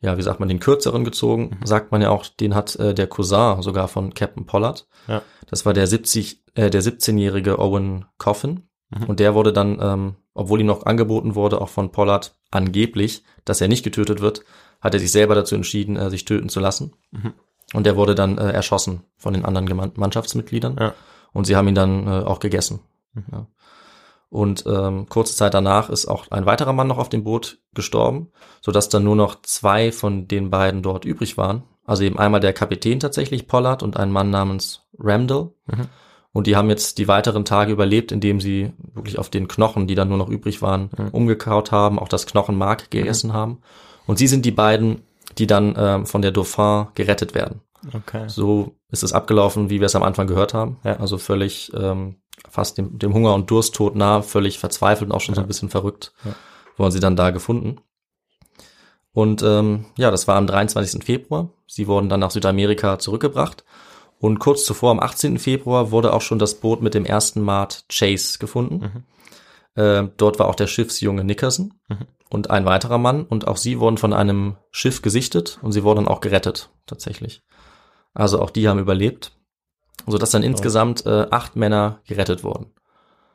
ja, 0.00 0.16
wie 0.18 0.22
sagt 0.22 0.40
man, 0.40 0.48
den 0.48 0.60
kürzeren 0.60 1.04
gezogen, 1.04 1.56
Mhm. 1.60 1.66
sagt 1.66 1.92
man 1.92 2.02
ja 2.02 2.10
auch, 2.10 2.26
den 2.26 2.54
hat 2.54 2.76
äh, 2.76 2.94
der 2.94 3.06
Cousin 3.06 3.62
sogar 3.62 3.88
von 3.88 4.14
Captain 4.14 4.46
Pollard. 4.46 4.86
Ja. 5.08 5.22
Das 5.48 5.66
war 5.66 5.72
der 5.72 5.86
70, 5.86 6.42
äh, 6.54 6.70
der 6.70 6.82
17-jährige 6.82 7.58
Owen 7.58 8.06
Coffin. 8.18 8.68
Mhm. 8.90 9.04
Und 9.04 9.20
der 9.20 9.34
wurde 9.34 9.52
dann, 9.52 9.78
ähm, 9.80 10.16
obwohl 10.34 10.60
ihm 10.60 10.66
noch 10.66 10.86
angeboten 10.86 11.34
wurde, 11.34 11.60
auch 11.60 11.68
von 11.68 11.90
Pollard 11.92 12.36
angeblich, 12.50 13.24
dass 13.44 13.60
er 13.60 13.68
nicht 13.68 13.82
getötet 13.84 14.20
wird, 14.20 14.44
hat 14.80 14.94
er 14.94 15.00
sich 15.00 15.10
selber 15.10 15.34
dazu 15.34 15.54
entschieden, 15.54 15.96
äh, 15.96 16.10
sich 16.10 16.24
töten 16.24 16.48
zu 16.48 16.60
lassen. 16.60 16.92
Mhm. 17.10 17.32
Und 17.74 17.84
der 17.84 17.96
wurde 17.96 18.14
dann 18.14 18.38
äh, 18.38 18.50
erschossen 18.52 19.02
von 19.16 19.34
den 19.34 19.44
anderen 19.44 19.92
Mannschaftsmitgliedern. 19.96 20.76
Ja. 20.78 20.94
Und 21.36 21.46
sie 21.46 21.54
haben 21.56 21.68
ihn 21.68 21.74
dann 21.74 22.06
äh, 22.06 22.24
auch 22.24 22.40
gegessen. 22.40 22.80
Mhm. 23.14 23.24
Ja. 23.30 23.46
Und 24.28 24.64
ähm, 24.66 25.08
kurze 25.08 25.36
Zeit 25.36 25.54
danach 25.54 25.88
ist 25.88 26.06
auch 26.06 26.30
ein 26.30 26.46
weiterer 26.46 26.72
Mann 26.72 26.88
noch 26.88 26.98
auf 26.98 27.08
dem 27.08 27.24
Boot 27.24 27.58
gestorben, 27.74 28.32
sodass 28.60 28.88
dann 28.88 29.04
nur 29.04 29.16
noch 29.16 29.40
zwei 29.42 29.92
von 29.92 30.26
den 30.26 30.50
beiden 30.50 30.82
dort 30.82 31.04
übrig 31.04 31.36
waren. 31.36 31.62
Also 31.84 32.02
eben 32.02 32.18
einmal 32.18 32.40
der 32.40 32.52
Kapitän 32.52 32.98
tatsächlich, 32.98 33.46
Pollard, 33.46 33.82
und 33.84 33.96
ein 33.96 34.10
Mann 34.10 34.30
namens 34.30 34.82
Ramdell. 34.98 35.50
Mhm. 35.66 35.86
Und 36.32 36.46
die 36.46 36.56
haben 36.56 36.68
jetzt 36.68 36.98
die 36.98 37.08
weiteren 37.08 37.44
Tage 37.44 37.72
überlebt, 37.72 38.12
indem 38.12 38.40
sie 38.40 38.72
wirklich 38.92 39.18
auf 39.18 39.30
den 39.30 39.48
Knochen, 39.48 39.86
die 39.86 39.94
dann 39.94 40.08
nur 40.08 40.18
noch 40.18 40.28
übrig 40.28 40.60
waren, 40.60 40.90
Mhm. 40.96 41.08
umgekaut 41.12 41.70
haben, 41.70 41.98
auch 41.98 42.08
das 42.08 42.26
Knochenmark 42.26 42.90
gegessen 42.90 43.32
haben. 43.32 43.60
Und 44.06 44.18
sie 44.18 44.26
sind 44.26 44.44
die 44.44 44.50
beiden, 44.50 45.02
die 45.38 45.46
dann 45.46 45.74
ähm, 45.78 46.06
von 46.06 46.22
der 46.22 46.32
Dauphin 46.32 46.88
gerettet 46.94 47.34
werden. 47.34 47.60
Okay. 47.94 48.24
So 48.28 48.75
ist 48.90 49.02
es 49.02 49.12
abgelaufen, 49.12 49.68
wie 49.70 49.80
wir 49.80 49.86
es 49.86 49.96
am 49.96 50.02
Anfang 50.02 50.26
gehört 50.26 50.54
haben. 50.54 50.78
Ja. 50.84 50.96
Also 50.98 51.18
völlig 51.18 51.72
ähm, 51.74 52.16
fast 52.48 52.78
dem, 52.78 52.98
dem 52.98 53.12
Hunger 53.14 53.34
und 53.34 53.50
Dursttod 53.50 53.96
nah, 53.96 54.22
völlig 54.22 54.58
verzweifelt 54.58 55.10
und 55.10 55.16
auch 55.16 55.20
schon 55.20 55.34
so 55.34 55.40
Ja. 55.40 55.44
ein 55.44 55.48
bisschen 55.48 55.70
verrückt, 55.70 56.12
Ja. 56.24 56.34
wurden 56.76 56.92
sie 56.92 57.00
dann 57.00 57.16
da 57.16 57.30
gefunden. 57.30 57.78
Und 59.12 59.42
ähm, 59.42 59.86
ja, 59.96 60.10
das 60.10 60.28
war 60.28 60.36
am 60.36 60.46
23. 60.46 61.02
Februar. 61.04 61.48
Sie 61.66 61.86
wurden 61.86 62.08
dann 62.08 62.20
nach 62.20 62.30
Südamerika 62.30 62.98
zurückgebracht. 62.98 63.64
Und 64.18 64.38
kurz 64.38 64.64
zuvor, 64.64 64.90
am 64.90 65.00
18. 65.00 65.38
Februar, 65.38 65.90
wurde 65.90 66.12
auch 66.12 66.20
schon 66.22 66.38
das 66.38 66.54
Boot 66.56 66.82
mit 66.82 66.94
dem 66.94 67.04
ersten 67.04 67.40
Maat 67.42 67.84
Chase 67.90 68.38
gefunden. 68.38 69.04
Äh, 69.74 70.04
dort 70.16 70.38
war 70.38 70.48
auch 70.48 70.54
der 70.54 70.66
Schiffsjunge 70.66 71.24
Nickerson 71.24 71.74
Mhm. 71.88 72.06
und 72.30 72.50
ein 72.50 72.64
weiterer 72.66 72.98
Mann. 72.98 73.24
Und 73.24 73.46
auch 73.46 73.56
sie 73.56 73.78
wurden 73.80 73.98
von 73.98 74.12
einem 74.12 74.56
Schiff 74.70 75.02
gesichtet 75.02 75.58
und 75.62 75.72
sie 75.72 75.82
wurden 75.82 76.04
dann 76.04 76.08
auch 76.08 76.20
gerettet, 76.20 76.70
tatsächlich. 76.86 77.42
Also 78.16 78.40
auch 78.40 78.48
die 78.50 78.66
haben 78.66 78.78
überlebt, 78.78 79.32
sodass 80.06 80.30
dann 80.30 80.42
insgesamt 80.42 81.04
äh, 81.04 81.26
acht 81.30 81.54
Männer 81.54 82.00
gerettet 82.06 82.42
wurden. 82.42 82.72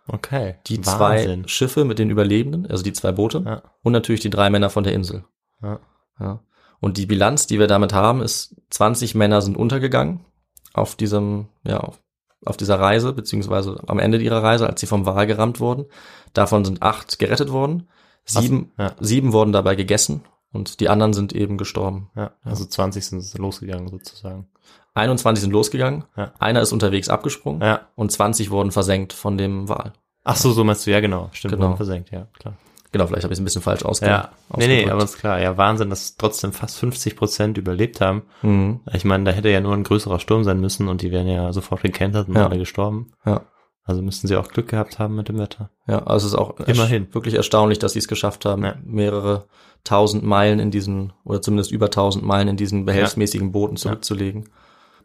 Okay. 0.07 0.55
die 0.65 0.82
zwei 0.82 1.17
Wahnsinn. 1.19 1.47
Schiffe 1.47 1.86
mit 1.86 1.99
den 1.99 2.09
Überlebenden, 2.09 2.65
also 2.65 2.84
die 2.84 2.91
zwei 2.91 3.11
Boote 3.11 3.43
Ja. 3.45 3.61
und 3.84 3.93
natürlich 3.93 4.21
die 4.21 4.32
drei 4.32 4.49
Männer 4.49 4.71
von 4.71 4.84
der 4.84 4.93
Insel. 4.93 5.23
Ja. 5.61 5.79
Ja. 6.19 6.39
Und 6.79 6.97
die 6.97 7.05
Bilanz, 7.05 7.45
die 7.45 7.59
wir 7.59 7.67
damit 7.67 7.93
haben, 7.93 8.21
ist 8.21 8.55
20 8.71 9.13
Männer 9.13 9.43
sind 9.43 9.55
untergegangen 9.55 10.25
auf 10.73 10.95
diesem, 10.95 11.49
ja, 11.63 11.79
auf, 11.79 12.01
auf 12.43 12.57
dieser 12.57 12.79
Reise, 12.79 13.13
beziehungsweise 13.13 13.79
am 13.86 13.99
Ende 13.99 14.17
ihrer 14.17 14.41
Reise, 14.41 14.67
als 14.67 14.82
sie 14.82 14.88
vom 14.88 15.05
Wal 15.05 15.27
gerammt 15.27 15.59
wurden. 15.59 15.86
Davon 16.34 16.65
sind 16.65 16.82
acht 16.82 17.19
gerettet 17.19 17.51
worden. 17.51 17.88
Sieben, 18.25 18.71
ja. 18.79 18.95
sieben 18.99 19.32
wurden 19.32 19.51
dabei 19.51 19.75
gegessen 19.75 20.23
und 20.51 20.79
die 20.79 20.89
anderen 20.89 21.13
sind 21.13 21.34
eben 21.34 21.57
gestorben. 21.57 22.09
Ja, 22.15 22.32
also 22.43 22.65
20 22.65 23.05
sind 23.05 23.38
losgegangen 23.38 23.89
sozusagen. 23.89 24.47
21 24.94 25.42
sind 25.42 25.52
losgegangen, 25.52 26.06
Ja. 26.18 26.34
einer 26.39 26.62
ist 26.62 26.72
unterwegs 26.74 27.10
abgesprungen 27.10 27.62
Ja. 27.62 27.82
und 27.96 28.12
20 28.12 28.52
wurden 28.52 28.72
versenkt 28.72 29.14
von 29.14 29.38
dem 29.38 29.70
Wal. 29.70 29.94
Ach 30.24 30.36
so, 30.36 30.52
so 30.52 30.64
meinst 30.64 30.86
du, 30.86 30.92
ja 30.92 31.00
genau. 31.00 31.30
Stimmt, 31.32 31.54
Genau. 31.54 31.68
wurden 31.68 31.78
versenkt, 31.78 32.12
ja, 32.12 32.28
klar. 32.38 32.56
Genau, 32.92 33.08
vielleicht 33.08 33.24
habe 33.24 33.34
ich 33.34 33.38
es 33.38 33.42
ein 33.42 33.46
bisschen 33.46 33.62
falsch 33.62 33.86
ausge 33.86 34.06
Ja, 34.08 34.32
nee, 34.58 34.68
nee, 34.68 34.74
ausgedrückt. 34.74 34.92
aber 34.92 35.04
ist 35.06 35.18
klar. 35.18 35.39
Ja, 35.39 35.56
Wahnsinn, 35.56 35.89
dass 35.89 36.18
trotzdem 36.18 36.52
fast 36.52 36.78
50 36.78 37.16
Prozent 37.16 37.58
überlebt 37.58 38.02
haben. 38.02 38.24
Mhm. 38.42 38.82
Ich 38.92 39.06
meine, 39.06 39.24
da 39.24 39.32
hätte 39.32 39.50
ja 39.50 39.62
nur 39.62 39.74
ein 39.74 39.84
größerer 39.84 40.20
Sturm 40.20 40.44
sein 40.44 40.60
müssen 40.60 40.89
und 40.89 41.02
die 41.02 41.10
wären 41.12 41.26
ja 41.28 41.54
sofort 41.54 41.82
gekentert 41.84 42.28
und 42.28 42.36
Ja. 42.36 42.48
alle 42.48 42.58
gestorben. 42.60 43.14
Ja. 43.26 43.44
Also 43.86 44.02
müssten 44.02 44.28
sie 44.28 44.36
auch 44.36 44.50
Glück 44.50 44.68
gehabt 44.68 45.00
haben 45.00 45.16
mit 45.16 45.30
dem 45.30 45.39
Wetter. 45.39 45.70
Ja, 45.88 46.00
also 46.04 46.28
es 46.28 46.34
ist 46.34 46.38
auch 46.39 46.60
Immerhin. 46.60 47.14
wirklich 47.14 47.34
erstaunlich, 47.36 47.80
dass 47.80 47.94
sie 47.94 48.00
es 48.00 48.10
geschafft 48.10 48.44
haben, 48.46 48.64
Ja. 48.66 48.76
mehrere 48.84 49.48
tausend 49.86 50.24
Meilen 50.24 50.60
in 50.60 50.70
diesen, 50.70 51.14
oder 51.24 51.42
zumindest 51.42 51.72
über 51.72 51.89
tausend 51.92 52.26
Meilen 52.26 52.50
in 52.50 52.58
diesen 52.58 52.86
behelfsmäßigen 52.86 53.54
Booten 53.54 53.78
zurückzulegen. 53.78 54.50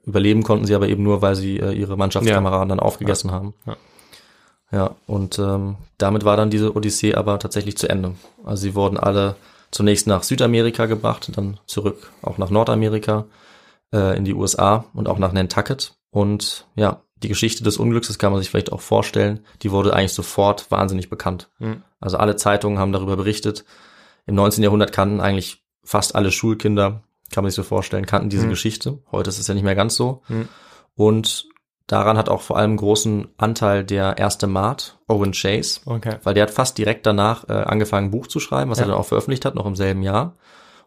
Überleben 0.06 0.44
konnten 0.44 0.66
sie 0.66 0.74
aber 0.74 0.88
eben 0.88 1.02
nur, 1.02 1.20
weil 1.20 1.34
sie 1.34 1.58
äh, 1.58 1.72
ihre 1.72 1.96
Mannschaftskameraden 1.96 2.68
dann 2.68 2.80
aufgegessen 2.80 3.32
haben. 3.32 3.54
Ja. 3.66 3.76
Ja, 4.72 4.96
und 5.06 5.38
ähm, 5.38 5.76
damit 5.96 6.24
war 6.24 6.36
dann 6.36 6.50
diese 6.50 6.74
Odyssee 6.74 7.14
aber 7.14 7.38
tatsächlich 7.38 7.76
zu 7.76 7.88
Ende. 7.88 8.14
Also 8.44 8.62
sie 8.62 8.74
wurden 8.74 8.98
alle 8.98 9.36
zunächst 9.70 10.06
nach 10.06 10.24
Südamerika 10.24 10.86
gebracht, 10.86 11.30
dann 11.36 11.60
zurück 11.66 12.10
auch 12.22 12.38
nach 12.38 12.50
Nordamerika, 12.50 13.26
äh, 13.92 14.16
in 14.16 14.24
die 14.24 14.34
USA 14.34 14.84
und 14.92 15.08
auch 15.08 15.18
nach 15.18 15.32
Nantucket. 15.32 15.94
Und 16.10 16.66
ja, 16.74 17.02
die 17.22 17.28
Geschichte 17.28 17.62
des 17.62 17.76
Unglücks, 17.76 18.08
das 18.08 18.18
kann 18.18 18.32
man 18.32 18.40
sich 18.40 18.50
vielleicht 18.50 18.72
auch 18.72 18.80
vorstellen, 18.80 19.40
die 19.62 19.70
wurde 19.70 19.94
eigentlich 19.94 20.12
sofort 20.12 20.70
wahnsinnig 20.70 21.10
bekannt. 21.10 21.48
Mhm. 21.58 21.82
Also 22.00 22.16
alle 22.16 22.36
Zeitungen 22.36 22.78
haben 22.78 22.92
darüber 22.92 23.16
berichtet. 23.16 23.64
Im 24.26 24.34
19. 24.34 24.64
Jahrhundert 24.64 24.92
kannten 24.92 25.20
eigentlich 25.20 25.64
fast 25.84 26.14
alle 26.14 26.32
Schulkinder, 26.32 27.02
kann 27.32 27.44
man 27.44 27.50
sich 27.50 27.56
so 27.56 27.62
vorstellen, 27.62 28.06
kannten 28.06 28.30
diese 28.30 28.46
Mhm. 28.46 28.50
Geschichte. 28.50 28.98
Heute 29.10 29.28
ist 29.30 29.38
es 29.38 29.46
ja 29.46 29.54
nicht 29.54 29.64
mehr 29.64 29.74
ganz 29.74 29.96
so. 29.96 30.22
Mhm. 30.28 30.48
Und 30.94 31.46
daran 31.86 32.16
hat 32.16 32.28
auch 32.28 32.42
vor 32.42 32.56
allem 32.56 32.76
großen 32.76 33.28
Anteil 33.36 33.84
der 33.84 34.18
erste 34.18 34.46
Mart, 34.46 34.98
Owen 35.08 35.32
Chase, 35.32 35.80
Okay. 35.86 36.16
weil 36.24 36.34
der 36.34 36.44
hat 36.44 36.50
fast 36.50 36.78
direkt 36.78 37.06
danach 37.06 37.48
äh, 37.48 37.52
angefangen, 37.52 38.08
ein 38.08 38.10
Buch 38.10 38.26
zu 38.26 38.40
schreiben, 38.40 38.70
was 38.70 38.78
er 38.78 38.86
Ja. 38.86 38.92
dann 38.92 39.00
auch 39.00 39.06
veröffentlicht 39.06 39.44
hat, 39.44 39.54
noch 39.54 39.66
im 39.66 39.76
selben 39.76 40.02
Jahr. 40.02 40.34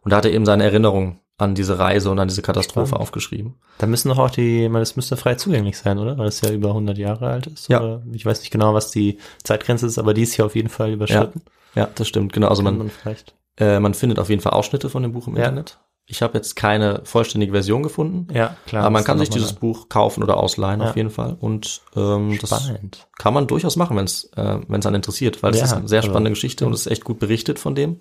Und 0.02 0.12
da 0.12 0.18
hat 0.18 0.26
er 0.26 0.32
eben 0.34 0.46
seine 0.46 0.64
Erinnerung 0.64 1.20
an 1.38 1.56
diese 1.56 1.80
Reise 1.80 2.10
und 2.12 2.20
an 2.20 2.28
diese 2.28 2.42
Katastrophe 2.42 2.88
Spannend. 2.88 3.02
aufgeschrieben. 3.02 3.56
Da 3.78 3.88
müssen 3.88 4.10
doch 4.10 4.18
auch 4.18 4.30
die, 4.30 4.68
meine, 4.68 4.82
das 4.82 4.98
müsste 4.98 5.16
frei 5.16 5.36
zugänglich 5.36 5.78
sein, 5.78 5.98
oder? 5.98 6.18
Weil 6.18 6.28
es 6.28 6.42
ja 6.42 6.52
über 6.52 6.70
100 6.70 6.98
Jahre 6.98 7.28
alt 7.30 7.48
ist. 7.48 7.70
Ja. 7.70 7.80
Oder 7.82 8.02
ich 8.12 8.26
weiß 8.26 8.42
nicht 8.42 8.52
genau, 8.52 8.74
was 8.74 8.92
die 8.92 9.20
Zeitgrenze 9.44 9.86
ist, 9.86 9.98
aber 9.98 10.14
die 10.14 10.24
ist 10.24 10.34
hier 10.34 10.46
auf 10.46 10.56
jeden 10.56 10.68
Fall 10.68 10.92
überschritten. 10.92 11.42
Ja, 11.76 11.88
das 11.96 12.10
stimmt, 12.10 12.34
genau. 12.34 12.48
Also 12.50 12.62
man, 12.62 12.90
vielleicht. 12.90 13.36
äh, 13.58 13.80
man 13.80 13.94
findet 13.94 14.20
auf 14.20 14.30
jeden 14.30 14.42
Fall 14.42 14.52
Ausschnitte 14.52 14.90
von 14.90 15.02
dem 15.04 15.14
Buch 15.14 15.28
im 15.28 15.36
Ja. 15.38 15.44
Internet. 15.44 15.80
Ich 16.12 16.24
habe 16.24 16.34
jetzt 16.40 16.56
keine 16.56 17.02
vollständige 17.04 17.52
Version 17.52 17.84
gefunden. 17.84 18.28
Ja, 18.34 18.56
klar. 18.66 18.82
Aber 18.82 18.90
man 18.90 19.02
das 19.02 19.06
kann 19.06 19.20
sich 19.20 19.30
dieses 19.30 19.54
Buch 19.54 19.90
kaufen 19.90 20.24
oder 20.24 20.38
ausleihen 20.38 20.82
Ja. 20.82 20.90
auf 20.90 20.96
jeden 20.96 21.12
Fall. 21.12 21.38
Und 21.40 21.82
ähm, 21.96 22.36
das 22.42 22.50
Spannend. 22.64 23.08
kann 23.20 23.34
man 23.36 23.46
durchaus 23.46 23.76
machen, 23.76 23.96
wenn 23.96 24.06
es 24.06 24.24
äh, 24.36 24.58
wenn's 24.68 24.88
einen 24.88 24.96
interessiert, 24.96 25.44
weil 25.44 25.52
es 25.52 25.60
Ja, 25.60 25.66
ist 25.66 25.74
eine 25.74 25.88
sehr 25.88 26.00
also- 26.00 26.10
spannende 26.10 26.32
Geschichte 26.32 26.66
und 26.66 26.74
es 26.74 26.82
ist 26.88 26.92
echt 26.92 27.04
gut 27.04 27.20
berichtet 27.20 27.60
von 27.60 27.76
dem. 27.76 28.00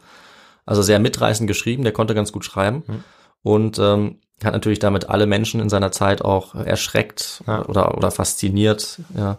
Also 0.64 0.80
sehr 0.80 0.98
mitreißend 1.00 1.46
geschrieben, 1.46 1.82
der 1.82 1.92
konnte 1.92 2.14
ganz 2.14 2.32
gut 2.32 2.46
schreiben. 2.46 2.82
Mhm. 2.86 3.04
Und 3.42 3.78
ähm, 3.78 4.16
hat 4.42 4.54
natürlich 4.54 4.78
damit 4.78 5.10
alle 5.10 5.26
Menschen 5.26 5.60
in 5.60 5.68
seiner 5.68 5.92
Zeit 5.92 6.22
auch 6.22 6.54
erschreckt 6.54 7.42
Ja. 7.46 7.66
oder, 7.66 7.96
oder 7.98 8.10
fasziniert. 8.10 9.00
Ja. 9.16 9.38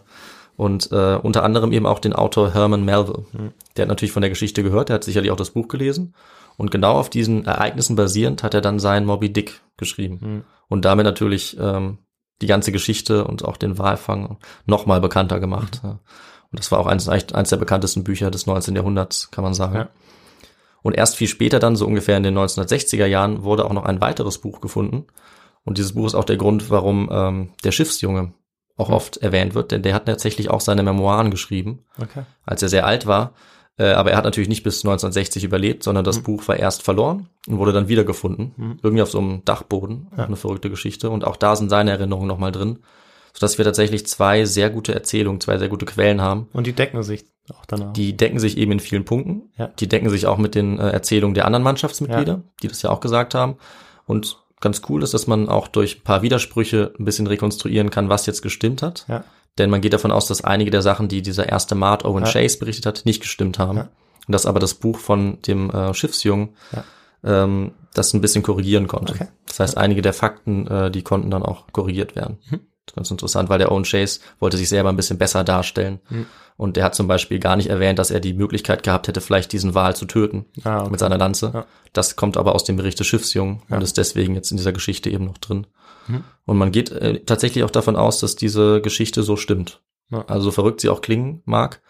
Und 0.56 0.92
äh, 0.92 1.16
unter 1.20 1.42
anderem 1.42 1.72
eben 1.72 1.86
auch 1.86 1.98
den 1.98 2.12
Autor 2.12 2.52
Herman 2.54 2.84
Melville. 2.84 3.24
Mhm. 3.32 3.52
Der 3.76 3.82
hat 3.82 3.88
natürlich 3.88 4.12
von 4.12 4.20
der 4.22 4.30
Geschichte 4.30 4.62
gehört, 4.62 4.90
der 4.90 4.94
hat 4.94 5.04
sicherlich 5.04 5.30
auch 5.32 5.36
das 5.36 5.50
Buch 5.50 5.66
gelesen. 5.68 6.14
Und 6.56 6.70
genau 6.70 6.92
auf 6.92 7.10
diesen 7.10 7.46
Ereignissen 7.46 7.96
basierend 7.96 8.42
hat 8.42 8.54
er 8.54 8.60
dann 8.60 8.78
sein 8.78 9.06
Moby 9.06 9.32
Dick 9.32 9.60
geschrieben. 9.76 10.18
Mhm. 10.20 10.44
Und 10.68 10.84
damit 10.84 11.04
natürlich 11.04 11.56
ähm, 11.58 11.98
die 12.42 12.46
ganze 12.46 12.72
Geschichte 12.72 13.24
und 13.24 13.44
auch 13.44 13.56
den 13.56 13.78
Walfang 13.78 14.38
nochmal 14.66 15.00
bekannter 15.00 15.40
gemacht. 15.40 15.80
Mhm. 15.82 15.88
Ja. 15.88 15.98
Und 16.52 16.58
das 16.58 16.72
war 16.72 16.80
auch 16.80 16.86
eins, 16.86 17.08
eins 17.08 17.48
der 17.48 17.56
bekanntesten 17.56 18.04
Bücher 18.04 18.30
des 18.30 18.46
19. 18.46 18.74
Jahrhunderts, 18.74 19.30
kann 19.30 19.44
man 19.44 19.54
sagen. 19.54 19.74
Ja. 19.76 19.88
Und 20.82 20.96
erst 20.96 21.16
viel 21.16 21.28
später 21.28 21.58
dann, 21.58 21.76
so 21.76 21.86
ungefähr 21.86 22.16
in 22.16 22.22
den 22.22 22.36
1960er 22.36 23.06
Jahren, 23.06 23.42
wurde 23.44 23.64
auch 23.64 23.72
noch 23.72 23.84
ein 23.84 24.00
weiteres 24.00 24.38
Buch 24.38 24.60
gefunden. 24.60 25.06
Und 25.64 25.78
dieses 25.78 25.92
Buch 25.92 26.06
ist 26.06 26.14
auch 26.14 26.24
der 26.24 26.38
Grund, 26.38 26.70
warum 26.70 27.08
ähm, 27.12 27.50
der 27.64 27.72
Schiffsjunge 27.72 28.32
auch 28.76 28.88
Mhm. 28.88 28.94
oft 28.94 29.16
erwähnt 29.18 29.54
wird, 29.54 29.72
denn 29.72 29.82
der 29.82 29.94
hat 29.94 30.06
tatsächlich 30.06 30.48
auch 30.50 30.62
seine 30.62 30.82
Memoiren 30.82 31.30
geschrieben, 31.30 31.84
Okay. 32.00 32.22
als 32.44 32.62
er 32.62 32.70
sehr 32.70 32.86
alt 32.86 33.06
war. 33.06 33.34
Äh, 33.78 33.92
aber 33.92 34.10
er 34.10 34.16
hat 34.16 34.24
natürlich 34.24 34.48
nicht 34.48 34.62
bis 34.62 34.84
1960 34.84 35.44
überlebt, 35.44 35.82
sondern 35.82 36.04
das 36.04 36.20
Buch 36.20 36.46
war 36.48 36.56
erst 36.56 36.82
verloren 36.82 37.28
und 37.46 37.58
wurde 37.58 37.72
dann 37.72 37.88
wiedergefunden. 37.88 38.52
Mhm. 38.56 38.78
Irgendwie 38.82 39.02
auf 39.02 39.10
so 39.10 39.18
einem 39.18 39.44
Dachboden. 39.44 40.08
Ja. 40.16 40.24
eine 40.26 40.36
verrückte 40.36 40.70
Geschichte. 40.70 41.10
Und 41.10 41.24
auch 41.24 41.36
da 41.36 41.56
sind 41.56 41.70
seine 41.70 41.90
Erinnerungen 41.90 42.28
nochmal 42.28 42.52
drin. 42.52 42.80
Sodass 43.32 43.58
wir 43.58 43.64
tatsächlich 43.64 44.06
zwei 44.06 44.44
sehr 44.44 44.70
gute 44.70 44.92
Erzählungen, 44.92 45.40
zwei 45.40 45.56
sehr 45.56 45.68
gute 45.68 45.86
Quellen 45.86 46.20
haben. 46.20 46.48
Und 46.52 46.66
die 46.66 46.72
decken 46.72 47.02
sich 47.02 47.24
auch 47.54 47.64
danach. 47.64 47.92
Die 47.92 48.16
decken 48.16 48.38
sich 48.38 48.58
eben 48.58 48.72
in 48.72 48.80
vielen 48.80 49.04
Punkten. 49.04 49.50
Ja. 49.56 49.68
Die 49.68 49.88
decken 49.88 50.10
sich 50.10 50.26
auch 50.26 50.36
mit 50.36 50.54
den 50.54 50.78
äh, 50.78 50.90
Erzählungen 50.90 51.34
der 51.34 51.46
anderen 51.46 51.62
Mannschaftsmitglieder, 51.62 52.42
die 52.62 52.68
das 52.68 52.82
ja 52.82 52.90
auch 52.90 53.00
gesagt 53.00 53.34
haben. 53.34 53.56
Und 54.06 54.38
ganz 54.60 54.82
cool 54.88 55.02
ist, 55.02 55.14
dass 55.14 55.26
man 55.26 55.48
auch 55.48 55.68
durch 55.68 55.98
ein 55.98 56.04
paar 56.04 56.22
Widersprüche 56.22 56.92
ein 56.98 57.04
bisschen 57.04 57.26
rekonstruieren 57.26 57.90
kann, 57.90 58.08
was 58.08 58.26
jetzt 58.26 58.42
gestimmt 58.42 58.82
hat. 58.82 59.06
Ja. 59.08 59.24
Denn 59.58 59.70
man 59.70 59.80
geht 59.80 59.92
davon 59.92 60.12
aus, 60.12 60.26
dass 60.26 60.42
einige 60.44 60.70
der 60.70 60.82
Sachen, 60.82 61.08
die 61.08 61.22
dieser 61.22 61.48
erste 61.48 61.74
Mart 61.74 62.04
Owen 62.04 62.24
Ja. 62.24 62.30
Chase 62.30 62.58
berichtet 62.58 62.86
hat, 62.86 63.02
nicht 63.04 63.20
gestimmt 63.20 63.58
haben. 63.58 63.78
Ja. 63.78 63.88
Und 64.26 64.32
dass 64.32 64.46
aber 64.46 64.60
das 64.60 64.74
Buch 64.74 64.98
von 64.98 65.40
dem 65.42 65.70
äh, 65.70 65.92
Schiffsjungen 65.94 66.50
ähm, 67.24 67.72
das 67.94 68.14
ein 68.14 68.20
bisschen 68.20 68.42
korrigieren 68.42 68.86
konnte. 68.86 69.14
Okay. 69.14 69.28
Das 69.46 69.60
heißt, 69.60 69.76
einige 69.76 70.02
der 70.02 70.12
Fakten, 70.12 70.66
äh, 70.68 70.90
die 70.90 71.02
konnten 71.02 71.30
dann 71.30 71.42
auch 71.42 71.66
korrigiert 71.72 72.16
werden. 72.16 72.38
Mhm. 72.50 72.60
Das 72.86 72.92
ist 72.92 72.96
ganz 72.96 73.10
interessant, 73.10 73.48
weil 73.48 73.58
der 73.58 73.70
Owen 73.72 73.84
Chase 73.84 74.20
wollte 74.38 74.56
sich 74.56 74.68
selber 74.68 74.88
ein 74.88 74.96
bisschen 74.96 75.18
besser 75.18 75.44
darstellen. 75.44 76.00
Mhm. 76.08 76.26
Und 76.56 76.76
der 76.76 76.84
hat 76.84 76.94
zum 76.94 77.08
Beispiel 77.08 77.38
gar 77.38 77.56
nicht 77.56 77.68
erwähnt, 77.70 77.98
dass 77.98 78.10
er 78.10 78.20
die 78.20 78.34
Möglichkeit 78.34 78.82
gehabt 78.82 79.08
hätte, 79.08 79.20
vielleicht 79.20 79.52
diesen 79.52 79.74
Wal 79.74 79.96
zu 79.96 80.04
töten 80.04 80.44
Ah, 80.62 80.82
okay. 80.82 80.90
mit 80.90 81.00
seiner 81.00 81.16
Lanze. 81.18 81.50
Ja. 81.54 81.66
Das 81.92 82.16
kommt 82.16 82.36
aber 82.36 82.54
aus 82.54 82.64
dem 82.64 82.76
Bericht 82.76 83.00
des 83.00 83.06
Schiffsjungen 83.06 83.62
Ja. 83.68 83.76
und 83.76 83.82
ist 83.82 83.96
deswegen 83.96 84.34
jetzt 84.34 84.50
in 84.50 84.56
dieser 84.58 84.72
Geschichte 84.72 85.08
eben 85.10 85.24
noch 85.24 85.38
drin. 85.38 85.66
Mhm. 86.10 86.24
Und 86.46 86.58
man 86.58 86.72
geht 86.72 86.90
äh, 86.90 87.20
tatsächlich 87.24 87.64
auch 87.64 87.70
davon 87.70 87.96
aus, 87.96 88.20
dass 88.20 88.36
diese 88.36 88.80
Geschichte 88.80 89.22
so 89.22 89.36
stimmt. 89.36 89.82
Ja. 90.10 90.24
Also 90.26 90.44
so 90.44 90.50
verrückt 90.50 90.80
sie 90.80 90.88
auch 90.88 91.00
klingen 91.00 91.42
mag, 91.44 91.82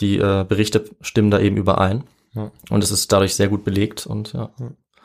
die 0.00 0.18
äh, 0.18 0.44
Berichte 0.46 0.84
stimmen 1.00 1.30
da 1.30 1.38
eben 1.38 1.56
überein. 1.56 2.04
Ja. 2.34 2.50
Und 2.70 2.82
es 2.82 2.90
ist 2.90 3.12
dadurch 3.12 3.34
sehr 3.34 3.48
gut 3.48 3.64
belegt 3.64 4.06
und 4.06 4.32
ja. 4.32 4.50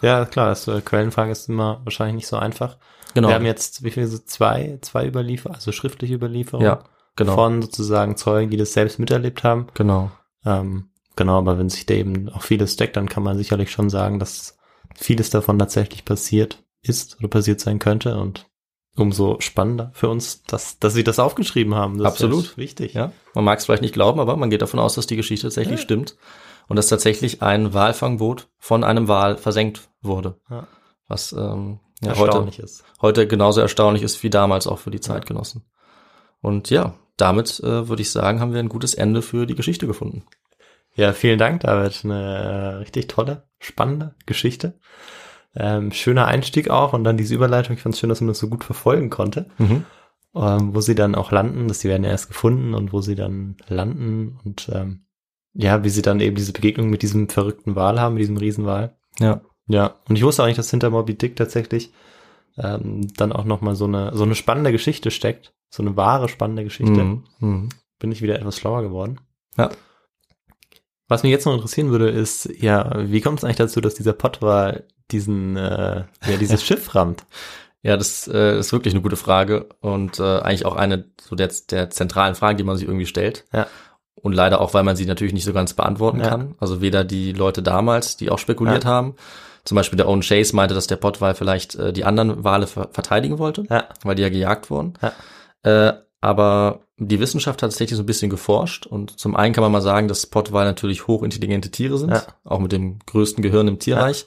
Ja, 0.02 0.26
klar, 0.26 0.50
das 0.50 0.68
äh, 0.68 0.82
Quellenfrage 0.82 1.32
ist 1.32 1.50
immer 1.50 1.82
wahrscheinlich 1.84 2.16
nicht 2.16 2.28
so 2.28 2.38
einfach. 2.38 2.78
Genau. 3.14 3.28
Wir 3.28 3.36
haben 3.36 3.46
jetzt, 3.46 3.84
wie 3.84 3.92
viele, 3.92 4.08
so 4.08 4.18
zwei, 4.18 4.80
zwei 4.82 5.08
Überlieferungen, 5.08 5.56
also 5.56 5.72
schriftliche 5.72 6.14
Überlieferungen 6.14 6.66
ja, 6.66 6.84
genau. 7.16 7.36
von 7.36 7.62
sozusagen 7.62 8.16
Zeugen, 8.16 8.50
die 8.50 8.58
das 8.58 8.74
selbst 8.74 9.00
miterlebt 9.00 9.44
haben. 9.44 9.68
genau. 9.74 10.12
Ähm, 10.46 10.92
genau, 11.18 11.38
aber 11.38 11.58
wenn 11.60 11.70
sich 11.70 11.86
da 11.86 11.96
eben 11.96 12.30
auch 12.30 12.44
vieles 12.44 12.78
deckt, 12.78 12.96
dann 12.96 13.10
kann 13.10 13.24
man 13.24 13.38
sicherlich 13.38 13.72
schon 13.72 13.90
sagen, 13.90 14.20
dass 14.20 14.58
vieles 14.96 15.30
davon 15.30 15.60
tatsächlich 15.60 16.06
passiert 16.06 16.64
ist 16.82 17.20
oder 17.20 17.28
passiert 17.28 17.60
sein 17.60 17.80
könnte 17.80 18.18
und 18.18 18.49
umso 19.00 19.40
spannender 19.40 19.92
für 19.94 20.10
uns, 20.10 20.44
dass, 20.44 20.80
dass 20.80 20.94
sie 20.94 21.04
das 21.04 21.20
aufgeschrieben 21.20 21.76
haben. 21.76 21.98
Das 21.98 22.14
Absolut. 22.14 22.44
Ist 22.46 22.58
wichtig. 22.58 22.94
Ja, 22.94 23.12
man 23.34 23.46
mag 23.46 23.60
es 23.60 23.66
vielleicht 23.66 23.82
nicht 23.82 23.94
glauben, 23.94 24.20
aber 24.20 24.36
man 24.36 24.50
geht 24.50 24.62
davon 24.62 24.80
aus, 24.80 24.96
dass 24.96 25.08
die 25.08 25.16
Geschichte 25.16 25.48
tatsächlich 25.48 25.80
Ja. 25.80 25.84
stimmt 25.84 26.16
und 26.68 26.76
dass 26.76 26.88
tatsächlich 26.88 27.42
ein 27.42 27.74
Walfangboot 27.74 28.48
von 28.58 28.84
einem 28.84 29.08
Wal 29.08 29.38
versenkt 29.38 29.90
wurde. 30.02 30.36
Ja. 30.50 30.68
Was 31.08 31.32
ähm, 31.32 31.80
ja, 32.02 32.12
heute, 32.12 32.26
Erstaunlich 32.26 32.60
ist. 32.60 32.84
heute 33.02 33.28
genauso 33.28 33.62
erstaunlich 33.62 34.04
ist 34.04 34.22
wie 34.24 34.30
damals 34.30 34.68
auch 34.68 34.80
für 34.80 34.92
die 34.92 35.02
Zeitgenossen. 35.02 35.64
Und 36.42 36.70
ja, 36.70 36.94
damit 37.18 37.60
äh, 37.60 37.90
würde 37.90 38.02
ich 38.02 38.12
sagen, 38.12 38.40
haben 38.40 38.54
wir 38.54 38.60
ein 38.60 38.70
gutes 38.70 38.94
Ende 38.94 39.22
für 39.22 39.46
die 39.46 39.56
Geschichte 39.56 39.88
gefunden. 39.88 40.24
Ja, 40.96 41.14
vielen 41.14 41.40
Dank, 41.40 41.62
David. 41.62 42.02
Eine 42.04 42.38
äh, 42.38 42.76
richtig 42.78 43.08
tolle, 43.08 43.44
spannende 43.60 44.16
Geschichte. 44.26 44.80
Ähm, 45.56 45.92
schöner 45.92 46.28
Einstieg 46.28 46.70
auch 46.70 46.94
und 46.94 47.04
dann 47.04 47.18
diese 47.18 47.34
Überleitung. 47.36 47.76
Ich 47.76 47.82
fand 47.82 47.96
es 47.96 48.00
schön, 48.00 48.10
dass 48.10 48.22
man 48.22 48.28
das 48.28 48.40
so 48.40 48.50
gut 48.50 48.64
verfolgen 48.64 49.10
konnte. 49.10 49.48
Mhm. 49.58 49.86
ähm, 50.36 50.76
wo 50.76 50.82
sie 50.82 50.94
dann 50.96 51.16
auch 51.16 51.32
landen, 51.32 51.68
dass 51.68 51.80
die 51.80 51.88
werden 51.88 52.04
erst 52.04 52.28
gefunden 52.28 52.76
und 52.76 52.94
wo 52.94 53.02
sie 53.02 53.16
dann 53.16 53.58
landen 53.68 54.40
und 54.46 54.70
ähm, 54.72 55.06
ja, 55.54 55.84
wie 55.84 55.90
sie 55.90 56.04
dann 56.04 56.20
eben 56.20 56.36
diese 56.36 56.54
Begegnung 56.54 56.90
mit 56.92 57.02
diesem 57.02 57.28
verrückten 57.30 57.76
Wal 57.76 58.00
haben, 58.00 58.14
mit 58.14 58.22
diesem 58.22 58.38
Riesenwal. 58.38 58.96
Ja, 59.20 59.42
Ja, 59.68 59.96
und 60.08 60.16
ich 60.16 60.24
wusste 60.24 60.44
auch 60.44 60.48
nicht, 60.48 60.60
dass 60.60 60.70
hinter 60.70 60.92
Moby 60.92 61.16
Dick 61.16 61.36
tatsächlich 61.36 61.92
ähm, 62.58 63.08
dann 63.18 63.32
auch 63.32 63.46
nochmal 63.46 63.76
so 63.76 63.86
eine, 63.86 64.16
so 64.16 64.24
eine 64.24 64.36
spannende 64.36 64.72
Geschichte 64.72 65.10
steckt. 65.12 65.54
So 65.72 65.82
eine 65.84 65.96
wahre, 65.98 66.30
spannende 66.30 66.64
Geschichte. 66.64 67.04
Mhm. 67.04 67.24
Mhm. 67.40 67.70
bin 68.00 68.12
ich 68.12 68.22
wieder 68.22 68.36
etwas 68.36 68.58
schlauer 68.58 68.82
geworden. 68.84 69.20
Ja. 69.58 69.70
Was 71.10 71.24
mich 71.24 71.32
jetzt 71.32 71.46
noch 71.46 71.54
interessieren 71.54 71.90
würde, 71.92 72.10
ist, 72.10 72.48
ja, 72.60 72.92
wie 72.98 73.20
kommt 73.20 73.40
es 73.40 73.44
eigentlich 73.44 73.58
dazu, 73.58 73.82
dass 73.82 73.96
dieser 73.96 74.14
Pottwal 74.14 74.86
diesen, 75.12 75.58
äh, 75.58 76.04
ja, 76.28 76.38
dieses 76.40 76.64
Schiff 76.66 76.96
rammt? 76.96 77.26
Ja, 77.82 77.98
das 77.98 78.28
äh, 78.28 78.60
ist 78.60 78.72
wirklich 78.72 78.94
eine 78.94 79.02
gute 79.02 79.16
Frage 79.16 79.70
und 79.82 80.20
äh, 80.20 80.24
eigentlich 80.40 80.66
auch 80.66 80.76
eine 80.76 81.06
so 81.22 81.36
der, 81.36 81.50
der 81.70 81.90
zentralen 81.90 82.36
Fragen, 82.36 82.58
die 82.58 82.64
man 82.64 82.78
sich 82.78 82.88
irgendwie 82.88 83.06
stellt. 83.06 83.46
Ja. 83.54 83.68
Und 84.16 84.34
leider 84.34 84.60
auch, 84.60 84.74
weil 84.74 84.84
man 84.84 84.98
sie 84.98 85.06
natürlich 85.06 85.34
nicht 85.34 85.46
so 85.46 85.54
ganz 85.54 85.74
beantworten 85.74 86.20
Ja. 86.20 86.28
kann. 86.30 86.56
Also 86.60 86.82
weder 86.82 87.04
die 87.06 87.32
Leute 87.32 87.64
damals, 87.64 88.18
die 88.18 88.30
auch 88.30 88.38
spekuliert 88.40 88.84
Ja. 88.84 88.90
haben. 88.90 89.16
Zum 89.64 89.76
Beispiel 89.76 89.98
der 89.98 90.10
Owen 90.10 90.22
Chase 90.22 90.56
meinte, 90.56 90.76
dass 90.76 90.88
der 90.88 90.98
Pottwal 90.98 91.36
vielleicht 91.36 91.76
äh, 91.76 91.94
die 91.94 92.04
anderen 92.06 92.44
Wale 92.44 92.68
ver 92.68 92.90
verteidigen 92.92 93.40
wollte, 93.40 93.64
Ja. 93.70 93.86
weil 94.04 94.16
die 94.16 94.22
ja 94.24 94.30
gejagt 94.30 94.70
wurden. 94.70 94.94
Ja. 95.02 95.14
Äh, 95.90 95.94
aber 96.22 96.82
die 97.00 97.20
Wissenschaft 97.20 97.64
hat 97.64 97.72
tatsächlich 97.72 97.98
so 97.98 98.04
ein 98.04 98.08
bisschen 98.08 98.30
geforscht 98.30 98.86
und 98.86 99.20
zum 99.20 99.36
einen 99.36 99.54
kann 99.54 99.62
man 99.64 99.72
mal 99.72 99.82
sagen, 99.82 100.08
dass 100.08 100.26
Pottwale 100.28 100.68
natürlich 100.68 101.08
hochintelligente 101.08 101.72
Tiere 101.72 101.98
sind, 101.98 102.12
Ja. 102.12 102.24
auch 102.44 102.60
mit 102.60 102.72
dem 102.72 103.00
größten 103.06 103.42
Gehirn 103.42 103.68
im 103.68 103.80
Tierreich 103.80 104.26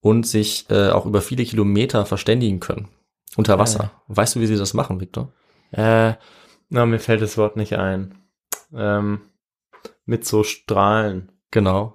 und 0.00 0.26
sich 0.26 0.66
äh, 0.70 0.90
auch 0.90 1.04
über 1.06 1.20
viele 1.20 1.44
Kilometer 1.44 2.06
verständigen 2.06 2.60
können. 2.60 2.88
Unter 3.36 3.58
Wasser. 3.58 3.90
Weißt 4.08 4.36
du, 4.36 4.40
wie 4.40 4.46
sie 4.46 4.56
das 4.56 4.72
machen, 4.72 5.00
Victor? 5.00 5.32
Äh, 5.72 6.14
na, 6.68 6.86
mir 6.86 6.98
fällt 7.00 7.20
das 7.22 7.36
Wort 7.36 7.56
nicht 7.56 7.74
ein. 7.74 8.14
Ähm, 8.74 9.20
mit 10.04 10.24
so 10.24 10.42
Strahlen. 10.42 11.32
Genau. 11.50 11.94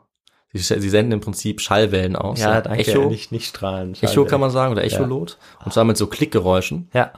Sie, 0.54 0.60
sie 0.60 0.90
senden 0.90 1.14
im 1.14 1.20
Prinzip 1.22 1.62
Schallwellen 1.62 2.16
aus. 2.18 2.42
Echo, 2.42 3.08
Nicht, 3.10 3.32
nicht 3.32 3.48
Strahlen. 3.48 3.96
Echo 4.02 4.26
kann 4.26 4.42
man 4.42 4.52
sagen 4.52 4.74
oder 4.74 4.84
Echolot. 4.84 5.38
Und 5.64 5.74
zwar 5.74 5.86
mit 5.86 5.96
so 5.98 6.08
Klickgeräuschen. 6.08 6.90
Ja. 6.94 7.14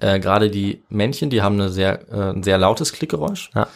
Äh, 0.00 0.20
Gerade 0.20 0.50
die 0.50 0.82
Männchen, 0.88 1.30
die 1.30 1.42
haben 1.42 1.54
eine 1.60 1.68
sehr, 1.68 2.08
äh, 2.10 2.30
ein 2.30 2.42
sehr 2.42 2.58
lautes 2.58 2.92
Klickgeräusch. 2.92 3.50
Ja. 3.54 3.68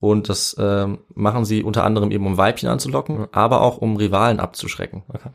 Und 0.00 0.28
das 0.28 0.54
ähm, 0.58 0.98
machen 1.14 1.44
sie 1.44 1.62
unter 1.62 1.84
anderem 1.84 2.10
eben, 2.10 2.26
um 2.26 2.36
Weibchen 2.36 2.68
anzulocken, 2.68 3.26
aber 3.32 3.62
auch 3.62 3.78
um 3.78 3.96
Rivalen 3.96 4.40
abzuschrecken. 4.40 5.02
Okay. 5.08 5.30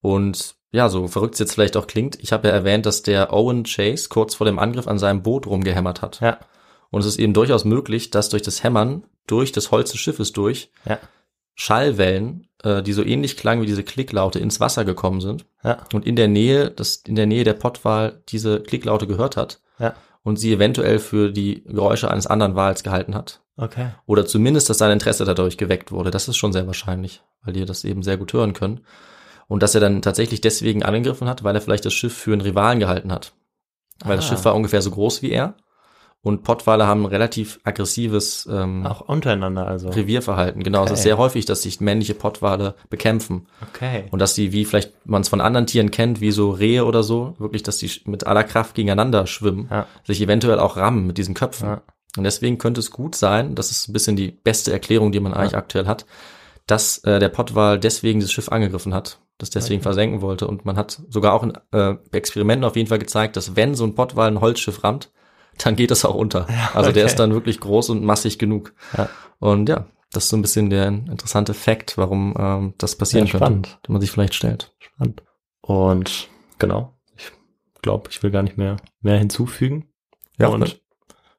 Und 0.00 0.56
ja, 0.70 0.88
so 0.88 1.08
verrückt 1.08 1.34
es 1.34 1.40
jetzt 1.40 1.54
vielleicht 1.54 1.76
auch 1.76 1.86
klingt, 1.86 2.18
ich 2.22 2.32
habe 2.32 2.48
ja 2.48 2.54
erwähnt, 2.54 2.86
dass 2.86 3.02
der 3.02 3.32
Owen 3.32 3.64
Chase 3.64 4.08
kurz 4.08 4.34
vor 4.34 4.46
dem 4.46 4.58
Angriff 4.58 4.86
an 4.86 4.98
seinem 4.98 5.22
Boot 5.22 5.46
rumgehämmert 5.46 6.02
hat. 6.02 6.20
Ja. 6.20 6.38
Und 6.90 7.00
es 7.00 7.06
ist 7.06 7.18
eben 7.18 7.34
durchaus 7.34 7.64
möglich, 7.64 8.10
dass 8.10 8.28
durch 8.30 8.42
das 8.42 8.62
Hämmern, 8.62 9.04
durch 9.26 9.52
das 9.52 9.70
Holz 9.70 9.92
des 9.92 10.00
Schiffes 10.00 10.32
durch, 10.32 10.70
Ja. 10.86 10.98
Schallwellen, 11.54 12.47
äh, 12.62 12.82
die 12.82 12.92
so 12.92 13.04
ähnlich 13.04 13.36
klangen 13.36 13.62
wie 13.62 13.66
diese 13.66 13.84
Klicklaute, 13.84 14.38
ins 14.38 14.60
Wasser 14.60 14.84
gekommen 14.84 15.20
sind. 15.20 15.46
Ja. 15.62 15.78
Und 15.92 16.06
in 16.06 16.16
der 16.16 16.28
Nähe, 16.28 16.70
das, 16.70 16.96
in 17.06 17.14
der 17.14 17.26
Nähe 17.26 17.44
der 17.44 17.54
Pottwal 17.54 18.22
diese 18.28 18.60
Klicklaute 18.60 19.06
gehört 19.06 19.36
hat. 19.36 19.60
Ja. 19.78 19.94
Und 20.22 20.36
sie 20.38 20.52
eventuell 20.52 20.98
für 20.98 21.30
die 21.30 21.62
Geräusche 21.64 22.10
eines 22.10 22.26
anderen 22.26 22.54
Wals 22.56 22.82
gehalten 22.82 23.14
hat. 23.14 23.40
Okay. 23.56 23.88
Oder 24.06 24.26
zumindest, 24.26 24.68
dass 24.70 24.78
sein 24.78 24.92
Interesse 24.92 25.24
dadurch 25.24 25.56
geweckt 25.56 25.90
wurde. 25.90 26.10
Das 26.10 26.28
ist 26.28 26.36
schon 26.36 26.52
sehr 26.52 26.66
wahrscheinlich, 26.66 27.22
weil 27.42 27.54
die 27.54 27.64
das 27.64 27.84
eben 27.84 28.02
sehr 28.02 28.16
gut 28.16 28.32
hören 28.32 28.52
können. 28.52 28.80
Und 29.48 29.62
dass 29.62 29.74
er 29.74 29.80
dann 29.80 30.02
tatsächlich 30.02 30.40
deswegen 30.40 30.82
angegriffen 30.82 31.28
hat, 31.28 31.42
weil 31.42 31.54
er 31.54 31.60
vielleicht 31.60 31.84
das 31.84 31.94
Schiff 31.94 32.14
für 32.14 32.32
einen 32.32 32.42
Rivalen 32.42 32.78
gehalten 32.80 33.10
hat. 33.10 33.32
Weil 34.04 34.16
das 34.16 34.26
Ah. 34.26 34.28
Schiff 34.28 34.44
war 34.44 34.54
ungefähr 34.54 34.82
so 34.82 34.90
groß 34.90 35.22
wie 35.22 35.30
er. 35.30 35.54
Und 36.20 36.42
Pottwale 36.42 36.86
haben 36.86 37.02
ein 37.02 37.06
relativ 37.06 37.60
aggressives 37.62 38.48
ähm, 38.50 38.84
Auch 38.84 39.02
untereinander 39.02 39.66
also. 39.68 39.88
Revierverhalten. 39.88 40.62
Genau, 40.64 40.80
es 40.84 40.90
ist 40.90 40.98
Okay. 40.98 41.02
sehr 41.02 41.18
häufig, 41.18 41.44
dass 41.46 41.62
sich 41.62 41.80
männliche 41.80 42.14
Pottwale 42.14 42.74
bekämpfen. 42.90 43.46
Okay. 43.72 44.04
Und 44.10 44.18
dass 44.18 44.34
die, 44.34 44.52
wie 44.52 44.64
vielleicht 44.64 44.92
man 45.06 45.22
es 45.22 45.28
von 45.28 45.40
anderen 45.40 45.66
Tieren 45.68 45.90
kennt, 45.92 46.20
wie 46.20 46.32
so 46.32 46.50
Rehe 46.50 46.84
oder 46.84 47.02
so, 47.04 47.34
wirklich, 47.38 47.62
dass 47.62 47.78
die 47.78 47.90
mit 48.04 48.26
aller 48.26 48.42
Kraft 48.44 48.74
gegeneinander 48.74 49.26
schwimmen, 49.28 49.68
Ja. 49.70 49.86
sich 50.04 50.20
eventuell 50.20 50.58
auch 50.58 50.76
rammen 50.76 51.06
mit 51.06 51.18
diesen 51.18 51.34
Köpfen. 51.34 51.68
Ja. 51.68 51.82
Und 52.16 52.24
deswegen 52.24 52.58
könnte 52.58 52.80
es 52.80 52.90
gut 52.90 53.14
sein, 53.14 53.54
das 53.54 53.70
ist 53.70 53.88
ein 53.88 53.92
bisschen 53.92 54.16
die 54.16 54.32
beste 54.32 54.72
Erklärung, 54.72 55.12
die 55.12 55.20
man 55.20 55.32
eigentlich 55.34 55.56
aktuell 55.56 55.86
hat, 55.86 56.04
dass 56.66 56.98
äh, 57.04 57.20
der 57.20 57.28
Pottwal 57.28 57.78
deswegen 57.78 58.18
das 58.20 58.32
Schiff 58.32 58.48
angegriffen 58.50 58.92
hat, 58.92 59.20
das 59.38 59.50
deswegen 59.50 59.82
versenken 59.82 60.20
wollte. 60.20 60.48
Und 60.48 60.64
man 60.64 60.76
hat 60.76 61.00
sogar 61.08 61.32
auch 61.32 61.44
in 61.44 61.52
äh, 61.72 61.94
Experimenten 62.10 62.64
auf 62.64 62.74
jeden 62.76 62.88
Fall 62.88 62.98
gezeigt, 62.98 63.36
dass 63.36 63.54
wenn 63.54 63.74
so 63.76 63.84
ein 63.84 63.94
Pottwal 63.94 64.28
ein 64.28 64.40
Holzschiff 64.40 64.82
rammt, 64.82 65.10
dann 65.58 65.76
geht 65.76 65.90
es 65.90 66.04
auch 66.04 66.14
unter. 66.14 66.46
also 66.74 66.92
der 66.92 67.04
ist 67.06 67.16
dann 67.18 67.32
wirklich 67.32 67.60
groß 67.60 67.90
und 67.90 68.04
massig 68.04 68.38
genug. 68.38 68.74
Ja. 68.96 69.08
Und 69.38 69.68
ja, 69.68 69.86
das 70.12 70.24
ist 70.24 70.30
so 70.30 70.36
ein 70.36 70.42
bisschen 70.42 70.70
der 70.70 70.88
interessante 70.88 71.54
Fakt, 71.54 71.98
warum 71.98 72.34
ähm, 72.38 72.74
das 72.78 72.96
passieren 72.96 73.26
Ja, 73.26 73.32
könnte, 73.32 73.46
spannend. 73.46 73.78
den 73.86 73.92
man 73.92 74.00
sich 74.00 74.10
vielleicht 74.10 74.34
stellt. 74.34 74.72
Spannend. 74.78 75.22
Und 75.60 76.28
genau. 76.58 76.94
Ich 77.16 77.30
glaube, 77.82 78.08
ich 78.10 78.22
will 78.22 78.30
gar 78.30 78.42
nicht 78.42 78.56
mehr 78.56 78.76
mehr 79.00 79.18
hinzufügen. 79.18 79.92
Ja, 80.38 80.48
und 80.48 80.62
und 80.62 80.80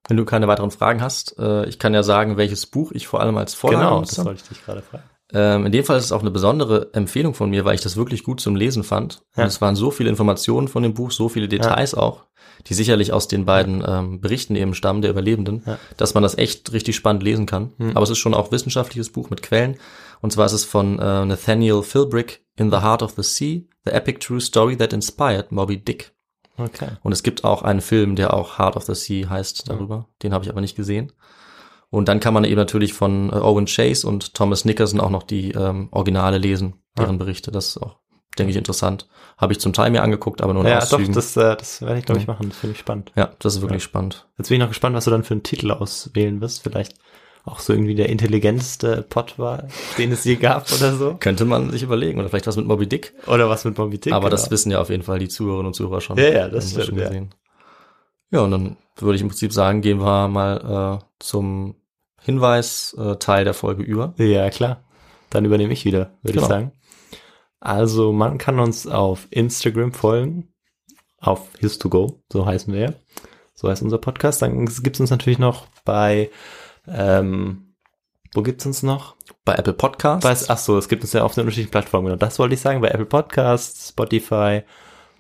wenn 0.07 0.17
du 0.17 0.26
keine 0.26 0.47
weiteren 0.47 0.72
Fragen 0.72 1.01
hast, 1.01 1.38
äh, 1.38 1.65
ich 1.67 1.78
kann 1.78 1.93
ja 1.93 2.03
sagen, 2.03 2.38
welches 2.38 2.65
Buch 2.65 2.91
ich 2.91 3.07
vor 3.07 3.22
allem 3.22 3.38
als 3.38 3.53
Vorlage 3.53 3.86
genau, 3.86 4.01
das 4.01 4.26
wollte 4.26 4.41
ich 4.41 4.49
dich 4.49 4.65
gerade 4.65 4.82
fragen. 4.82 5.03
Ähm, 5.32 5.67
in 5.67 5.72
dem 5.72 5.84
Fall 5.86 5.97
ist 5.97 6.05
es 6.05 6.11
auch 6.11 6.22
eine 6.22 6.32
besondere 6.32 6.89
Empfehlung 6.93 7.36
von 7.36 7.51
mir, 7.51 7.63
weil 7.63 7.76
ich 7.76 7.82
das 7.82 7.95
wirklich 7.95 8.24
gut 8.24 8.41
zum 8.41 8.55
Lesen 8.55 8.84
fand. 8.84 9.22
Ja. 9.36 9.43
Und 9.43 9.49
es 9.49 9.61
waren 9.61 9.76
so 9.76 9.91
viele 9.91 10.09
Informationen 10.09 10.67
von 10.67 10.82
dem 10.82 10.95
Buch, 10.95 11.11
so 11.11 11.30
viele 11.30 11.47
Details 11.47 11.93
auch, 11.93 12.26
die 12.68 12.74
sicherlich 12.74 13.14
aus 13.14 13.28
den 13.28 13.45
beiden 13.45 13.84
ähm, 13.88 14.22
Berichten 14.22 14.55
eben 14.55 14.74
stammen, 14.74 15.01
der 15.01 15.12
Überlebenden, 15.12 15.64
Ja. 15.66 15.78
dass 15.97 16.14
man 16.14 16.24
das 16.24 16.38
echt 16.38 16.72
richtig 16.74 16.95
spannend 16.95 17.24
lesen 17.24 17.45
kann. 17.45 17.72
Hm. 17.78 17.91
Aber 17.91 18.03
es 18.03 18.10
ist 18.10 18.18
schon 18.18 18.34
auch 18.34 18.51
wissenschaftliches 18.51 19.10
Buch 19.12 19.30
mit 19.30 19.41
Quellen. 19.41 19.78
Und 20.22 20.32
zwar 20.34 20.45
ist 20.45 20.53
es 20.53 20.66
von 20.66 20.99
äh, 20.99 21.26
Nathaniel 21.26 21.82
Philbrick, 21.84 22.43
In 22.57 22.72
the 22.72 22.78
Heart 22.78 23.03
of 23.03 23.14
the 23.16 23.24
Sea, 23.24 23.62
The 23.86 23.91
Epic 23.91 24.20
True 24.20 24.41
Story 24.41 24.76
That 24.78 24.93
Inspired 24.93 25.51
Moby 25.51 25.78
Dick. 25.78 26.12
Okay. 26.57 26.89
Und 27.03 27.14
es 27.14 27.24
gibt 27.24 27.45
auch 27.45 27.62
einen 27.64 27.80
Film, 27.82 28.16
der 28.18 28.34
auch 28.34 28.60
Heart 28.60 28.76
of 28.76 28.84
the 28.84 28.95
Sea 28.95 29.30
heißt 29.30 29.70
darüber. 29.70 30.07
Den 30.24 30.34
habe 30.34 30.43
ich 30.43 30.49
aber 30.51 30.60
nicht 30.60 30.76
gesehen. 30.76 31.14
Und 31.89 32.07
dann 32.07 32.20
kann 32.20 32.34
man 32.34 32.43
eben 32.43 32.57
natürlich 32.57 32.93
von 32.93 33.30
äh, 33.30 33.36
Owen 33.36 33.66
Chase 33.66 34.05
und 34.05 34.34
Thomas 34.34 34.66
Nickerson 34.66 34.99
auch 34.99 35.10
noch 35.10 35.24
die 35.24 35.51
ähm, 35.51 35.88
Originale 35.91 36.38
lesen, 36.38 36.74
deren 36.97 37.18
Berichte. 37.18 37.51
Das 37.51 37.68
ist 37.70 37.78
auch, 37.78 37.95
denke 38.40 38.52
ich, 38.52 38.58
interessant. 38.58 39.08
Habe 39.38 39.54
ich 39.54 39.60
zum 39.60 39.72
Teil 39.74 39.92
mir 39.92 40.02
angeguckt, 40.02 40.42
aber 40.42 40.54
nur 40.54 40.64
in 40.64 40.70
Ja, 40.70 40.80
doch, 40.80 40.94
Auszügen. 40.94 41.14
das, 41.14 41.38
äh, 41.38 41.56
das 41.56 41.82
werde 41.82 42.00
ich, 42.00 42.06
glaube 42.06 42.20
ich, 42.20 42.28
Ja. 42.28 42.34
machen. 42.34 42.50
Das 42.50 42.58
finde 42.58 42.74
ich 42.74 42.80
spannend. 42.80 43.12
ja, 43.16 43.30
das 43.40 43.56
ist 43.56 43.62
wirklich 43.62 43.84
spannend. 43.84 44.26
Jetzt 44.38 44.50
bin 44.50 44.56
ich 44.56 44.62
noch 44.62 44.70
gespannt, 44.70 44.96
was 44.96 45.06
du 45.06 45.12
dann 45.12 45.24
für 45.24 45.34
einen 45.36 45.44
Titel 45.44 45.72
auswählen 45.72 46.42
wirst. 46.42 46.64
Vielleicht 46.64 46.96
auch 47.46 47.60
so 47.60 47.72
irgendwie 47.74 47.96
der 47.96 48.10
intelligenteste 48.10 49.02
Pot 49.04 49.40
war, 49.40 49.64
den 49.98 50.12
es 50.12 50.24
je 50.24 50.36
gab 50.36 50.72
oder 50.74 50.94
so. 50.96 51.16
Könnte 51.20 51.46
man 51.46 51.72
sich 51.72 51.84
überlegen. 51.84 52.20
Oder 52.20 52.30
vielleicht 52.30 52.48
was 52.48 52.58
mit 52.58 52.66
Moby 52.68 52.88
Dick. 52.88 53.14
Oder 53.28 53.50
was 53.50 53.64
mit 53.66 53.78
Moby 53.78 53.98
Dick. 54.00 54.14
aber 54.14 54.30
das 54.30 54.44
genau. 54.44 54.52
wissen 54.52 54.72
ja 54.72 54.82
auf 54.82 54.90
jeden 54.90 55.04
Fall 55.04 55.20
die 55.20 55.30
Zuhörerinnen 55.30 55.68
und 55.68 55.74
Zuhörer 55.74 56.02
schon. 56.02 56.18
Ja, 56.18 56.30
ja, 56.30 56.48
das 56.50 56.72
Haben 56.72 56.78
wir 56.78 56.84
stimmt, 56.84 57.00
ja. 57.02 57.22
Ja, 58.32 58.42
und 58.42 58.52
dann 58.52 58.78
würde 58.98 59.16
ich 59.16 59.22
im 59.22 59.30
Prinzip 59.30 59.54
sagen, 59.54 59.82
gehen 59.82 60.00
wir 60.02 60.28
mal 60.28 61.00
äh, 61.02 61.06
zum 61.20 61.76
Hinweis-Teil 62.22 63.14
äh, 63.14 63.16
Teil 63.18 63.44
der 63.46 63.54
Folge 63.54 63.82
über. 63.84 64.14
Ja, 64.18 64.50
klar. 64.50 64.84
Dann 65.32 65.46
übernehme 65.46 65.74
ich 65.74 65.86
wieder, 65.86 66.12
würde 66.22 66.34
Genau. 66.34 66.42
ich 66.44 66.48
sagen. 66.50 66.72
Also 67.60 68.14
man 68.14 68.38
kann 68.38 68.60
uns 68.60 68.88
auf 68.88 69.28
Instagram 69.32 69.91
folgen, 69.91 70.53
auf 71.20 71.49
His2Go, 71.60 72.20
so 72.32 72.45
heißen 72.45 72.74
wir 72.74 72.80
ja. 72.80 72.93
So 73.53 73.70
heißt 73.70 73.82
unser 73.82 73.97
Podcast. 73.97 74.41
Dann 74.41 74.66
gibt's 74.66 75.01
uns 75.01 75.10
natürlich 75.10 75.39
noch 75.39 75.68
bei, 75.84 76.30
ähm, 76.88 77.76
wo 78.34 78.41
gibt's 78.41 78.66
uns 78.66 78.84
noch? 78.84 79.16
Bei 79.43 79.55
Apple 79.55 79.74
Podcasts. 79.74 80.47
Bei, 80.47 80.53
ach 80.53 80.57
so, 80.57 80.78
es 80.78 80.88
gibt 80.88 81.03
uns 81.03 81.12
ja 81.12 81.24
auf 81.24 81.34
den 81.34 81.41
unterschiedlichen 81.41 81.72
Plattformen. 81.72 82.05
Genau, 82.05 82.18
das 82.18 82.39
wollte 82.39 82.53
ich 82.53 82.62
sagen. 82.62 82.80
Bei 82.80 82.89
Apple 82.89 83.05
Podcasts, 83.05 83.89
Spotify, 83.89 84.64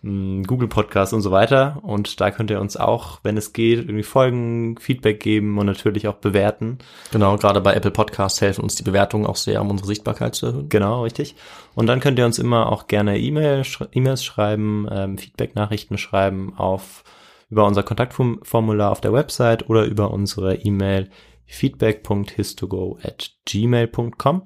Google 0.01 0.67
Podcasts 0.67 1.13
und 1.13 1.21
so 1.21 1.31
weiter. 1.31 1.79
Und 1.81 2.21
da 2.21 2.31
könnt 2.31 2.51
ihr 2.51 2.61
uns 2.61 2.77
auch, 2.77 3.19
wenn 3.23 3.37
es 3.37 3.53
geht, 3.53 3.79
irgendwie 3.79 4.03
folgen, 4.03 4.77
Feedback 4.77 5.19
geben 5.19 5.57
und 5.57 5.65
natürlich 5.65 6.07
auch 6.07 6.15
bewerten. 6.15 6.77
Genau, 7.11 7.37
gerade 7.37 7.61
bei 7.61 7.73
Apple 7.73 7.91
Podcasts 7.91 8.39
helfen 8.41 8.63
uns 8.63 8.75
die 8.75 8.83
Bewertungen 8.83 9.25
auch 9.25 9.35
sehr, 9.35 9.61
um 9.61 9.69
unsere 9.69 9.87
Sichtbarkeit 9.87 10.35
zu 10.35 10.47
erhöhen. 10.47 10.69
Genau, 10.69 11.03
richtig. 11.03 11.35
Und 11.75 11.87
dann 11.87 11.99
könnt 11.99 12.19
ihr 12.19 12.25
uns 12.25 12.39
immer 12.39 12.71
auch 12.71 12.87
gerne 12.87 13.19
E-Mail, 13.19 13.63
E-Mails 13.91 14.23
schreiben, 14.23 14.87
ähm, 14.91 15.17
Feedback-Nachrichten 15.17 15.97
schreiben 15.97 16.53
auf 16.55 17.03
über 17.49 17.65
unser 17.65 17.83
Kontaktformular 17.83 18.91
auf 18.91 19.01
der 19.01 19.13
Website 19.13 19.69
oder 19.69 19.85
über 19.85 20.11
unsere 20.11 20.55
E-Mail 20.55 21.09
feedback.histogo 21.45 22.99
at 23.03 23.31
gmail.com. 23.45 24.43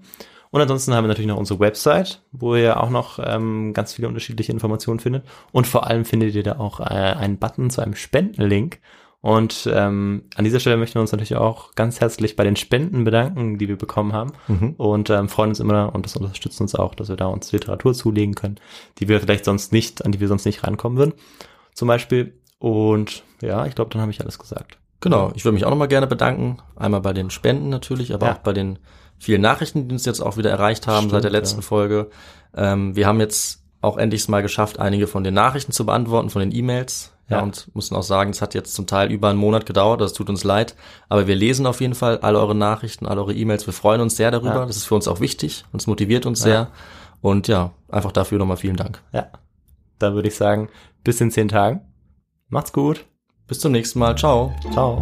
Und 0.54 0.62
ansonsten 0.62 0.94
haben 0.94 1.04
wir 1.04 1.08
natürlich 1.08 1.28
noch 1.30 1.38
unsere 1.40 1.60
Website, 1.60 2.22
wo 2.32 2.56
ihr 2.56 2.80
auch 2.80 2.92
noch 2.92 3.18
ähm, 3.20 3.74
ganz 3.74 3.94
viele 3.94 4.08
unterschiedliche 4.08 4.52
Informationen 4.52 5.00
findet. 5.00 5.26
Und 5.52 5.66
vor 5.66 5.88
allem 5.88 6.06
findet 6.06 6.36
ihr 6.36 6.44
da 6.44 6.60
auch 6.60 6.80
äh, 6.80 6.84
einen 6.84 7.40
Button 7.40 7.72
zu 7.72 7.82
einem 7.82 7.96
Spendenlink. 7.96 8.78
Und 9.22 9.68
ähm, 9.74 10.26
an 10.36 10.44
dieser 10.44 10.60
Stelle 10.60 10.78
möchten 10.78 10.94
wir 10.94 11.02
uns 11.02 11.12
natürlich 11.12 11.36
auch 11.38 11.74
ganz 11.74 12.02
herzlich 12.02 12.36
bei 12.36 12.44
den 12.44 12.56
Spenden 12.56 13.04
bedanken, 13.04 13.58
die 13.58 13.68
wir 13.68 13.78
bekommen 13.78 14.14
haben. 14.14 14.34
Mhm. 14.48 14.76
Und 14.78 15.10
ähm, 15.10 15.28
freuen 15.28 15.50
uns 15.50 15.60
immer 15.60 15.96
und 15.96 16.06
das 16.06 16.16
unterstützt 16.18 16.62
uns 16.62 16.76
auch, 16.76 16.94
dass 16.94 17.10
wir 17.10 17.16
da 17.16 17.26
uns 17.26 17.52
Literatur 17.52 17.96
zulegen 17.96 18.36
können, 18.36 18.60
die 19.00 19.08
wir 19.08 19.20
vielleicht 19.22 19.46
sonst 19.46 19.72
nicht, 19.72 20.06
an 20.06 20.12
die 20.12 20.20
wir 20.20 20.28
sonst 20.28 20.46
nicht 20.46 20.64
rankommen 20.64 21.00
würden. 21.00 21.14
Zum 21.74 21.88
Beispiel. 21.88 22.40
Und 22.60 23.24
ja, 23.42 23.66
ich 23.66 23.74
glaube, 23.74 23.90
dann 23.90 24.04
habe 24.04 24.12
ich 24.12 24.22
alles 24.22 24.38
gesagt. 24.38 24.78
Genau, 25.00 25.32
ich 25.34 25.44
würde 25.46 25.56
mich 25.56 25.66
auch 25.66 25.72
nochmal 25.72 25.88
gerne 25.88 26.06
bedanken. 26.06 26.58
Einmal 26.76 27.02
bei 27.02 27.14
den 27.14 27.32
Spenden 27.32 27.70
natürlich, 27.70 28.14
aber 28.14 28.28
Ja. 28.28 28.34
auch 28.34 28.38
bei 28.38 28.54
den 28.54 28.78
vielen 29.24 29.42
Nachrichten, 29.42 29.88
die 29.88 29.94
uns 29.94 30.06
jetzt 30.06 30.22
auch 30.22 30.38
wieder 30.38 30.50
erreicht 30.52 30.88
haben 30.88 30.98
Stimmt, 31.08 31.12
seit 31.12 31.24
der 31.24 31.32
letzten 31.32 31.60
ja. 31.60 31.64
Folge. 31.64 32.10
Ähm, 32.56 32.96
wir 32.96 33.08
haben 33.08 33.20
jetzt 33.20 33.64
auch 33.82 33.98
endlich 33.98 34.28
mal 34.30 34.42
geschafft, 34.42 34.80
einige 34.80 35.08
von 35.08 35.24
den 35.24 35.34
Nachrichten 35.34 35.72
zu 35.72 35.86
beantworten, 35.86 36.30
von 36.30 36.40
den 36.42 36.56
E-Mails. 36.56 37.12
Ja, 37.30 37.38
Ja. 37.38 37.44
und 37.44 37.70
mussten 37.74 37.96
auch 37.96 38.04
sagen, 38.04 38.32
es 38.32 38.42
hat 38.42 38.54
jetzt 38.54 38.74
zum 38.74 38.86
Teil 38.86 39.10
über 39.12 39.30
einen 39.30 39.40
Monat 39.40 39.66
gedauert, 39.66 40.02
das 40.02 40.12
tut 40.14 40.30
uns 40.30 40.44
leid. 40.44 40.76
Aber 41.08 41.26
wir 41.26 41.36
lesen 41.36 41.66
auf 41.66 41.80
jeden 41.80 41.96
Fall 41.96 42.18
alle 42.20 42.40
eure 42.40 42.54
Nachrichten, 42.56 43.06
alle 43.06 43.22
eure 43.22 43.34
E-Mails. 43.34 43.66
Wir 43.66 43.74
freuen 43.74 44.02
uns 44.02 44.18
sehr 44.18 44.30
darüber. 44.30 44.56
Ja. 44.56 44.66
Das 44.66 44.76
ist 44.76 44.86
für 44.86 44.96
uns 44.96 45.08
auch 45.08 45.22
wichtig. 45.22 45.64
Uns 45.72 45.88
motiviert 45.88 46.26
uns 46.26 46.42
sehr. 46.42 46.70
Und 47.22 47.48
ja, 47.48 47.72
einfach 47.90 48.12
dafür 48.12 48.40
nochmal 48.40 48.58
vielen 48.58 48.76
Dank. 48.76 49.02
Ja. 49.14 49.28
Da 50.00 50.14
würde 50.14 50.28
ich 50.28 50.36
sagen, 50.36 50.68
bis 51.06 51.22
in 51.22 51.32
zehn 51.32 51.48
Tagen. 51.48 51.82
Macht's 52.50 52.74
gut. 52.74 53.06
Bis 53.48 53.60
zum 53.60 53.72
nächsten 53.72 54.00
Mal. 54.00 54.18
Ciao. 54.18 54.54
Ciao. 54.74 55.02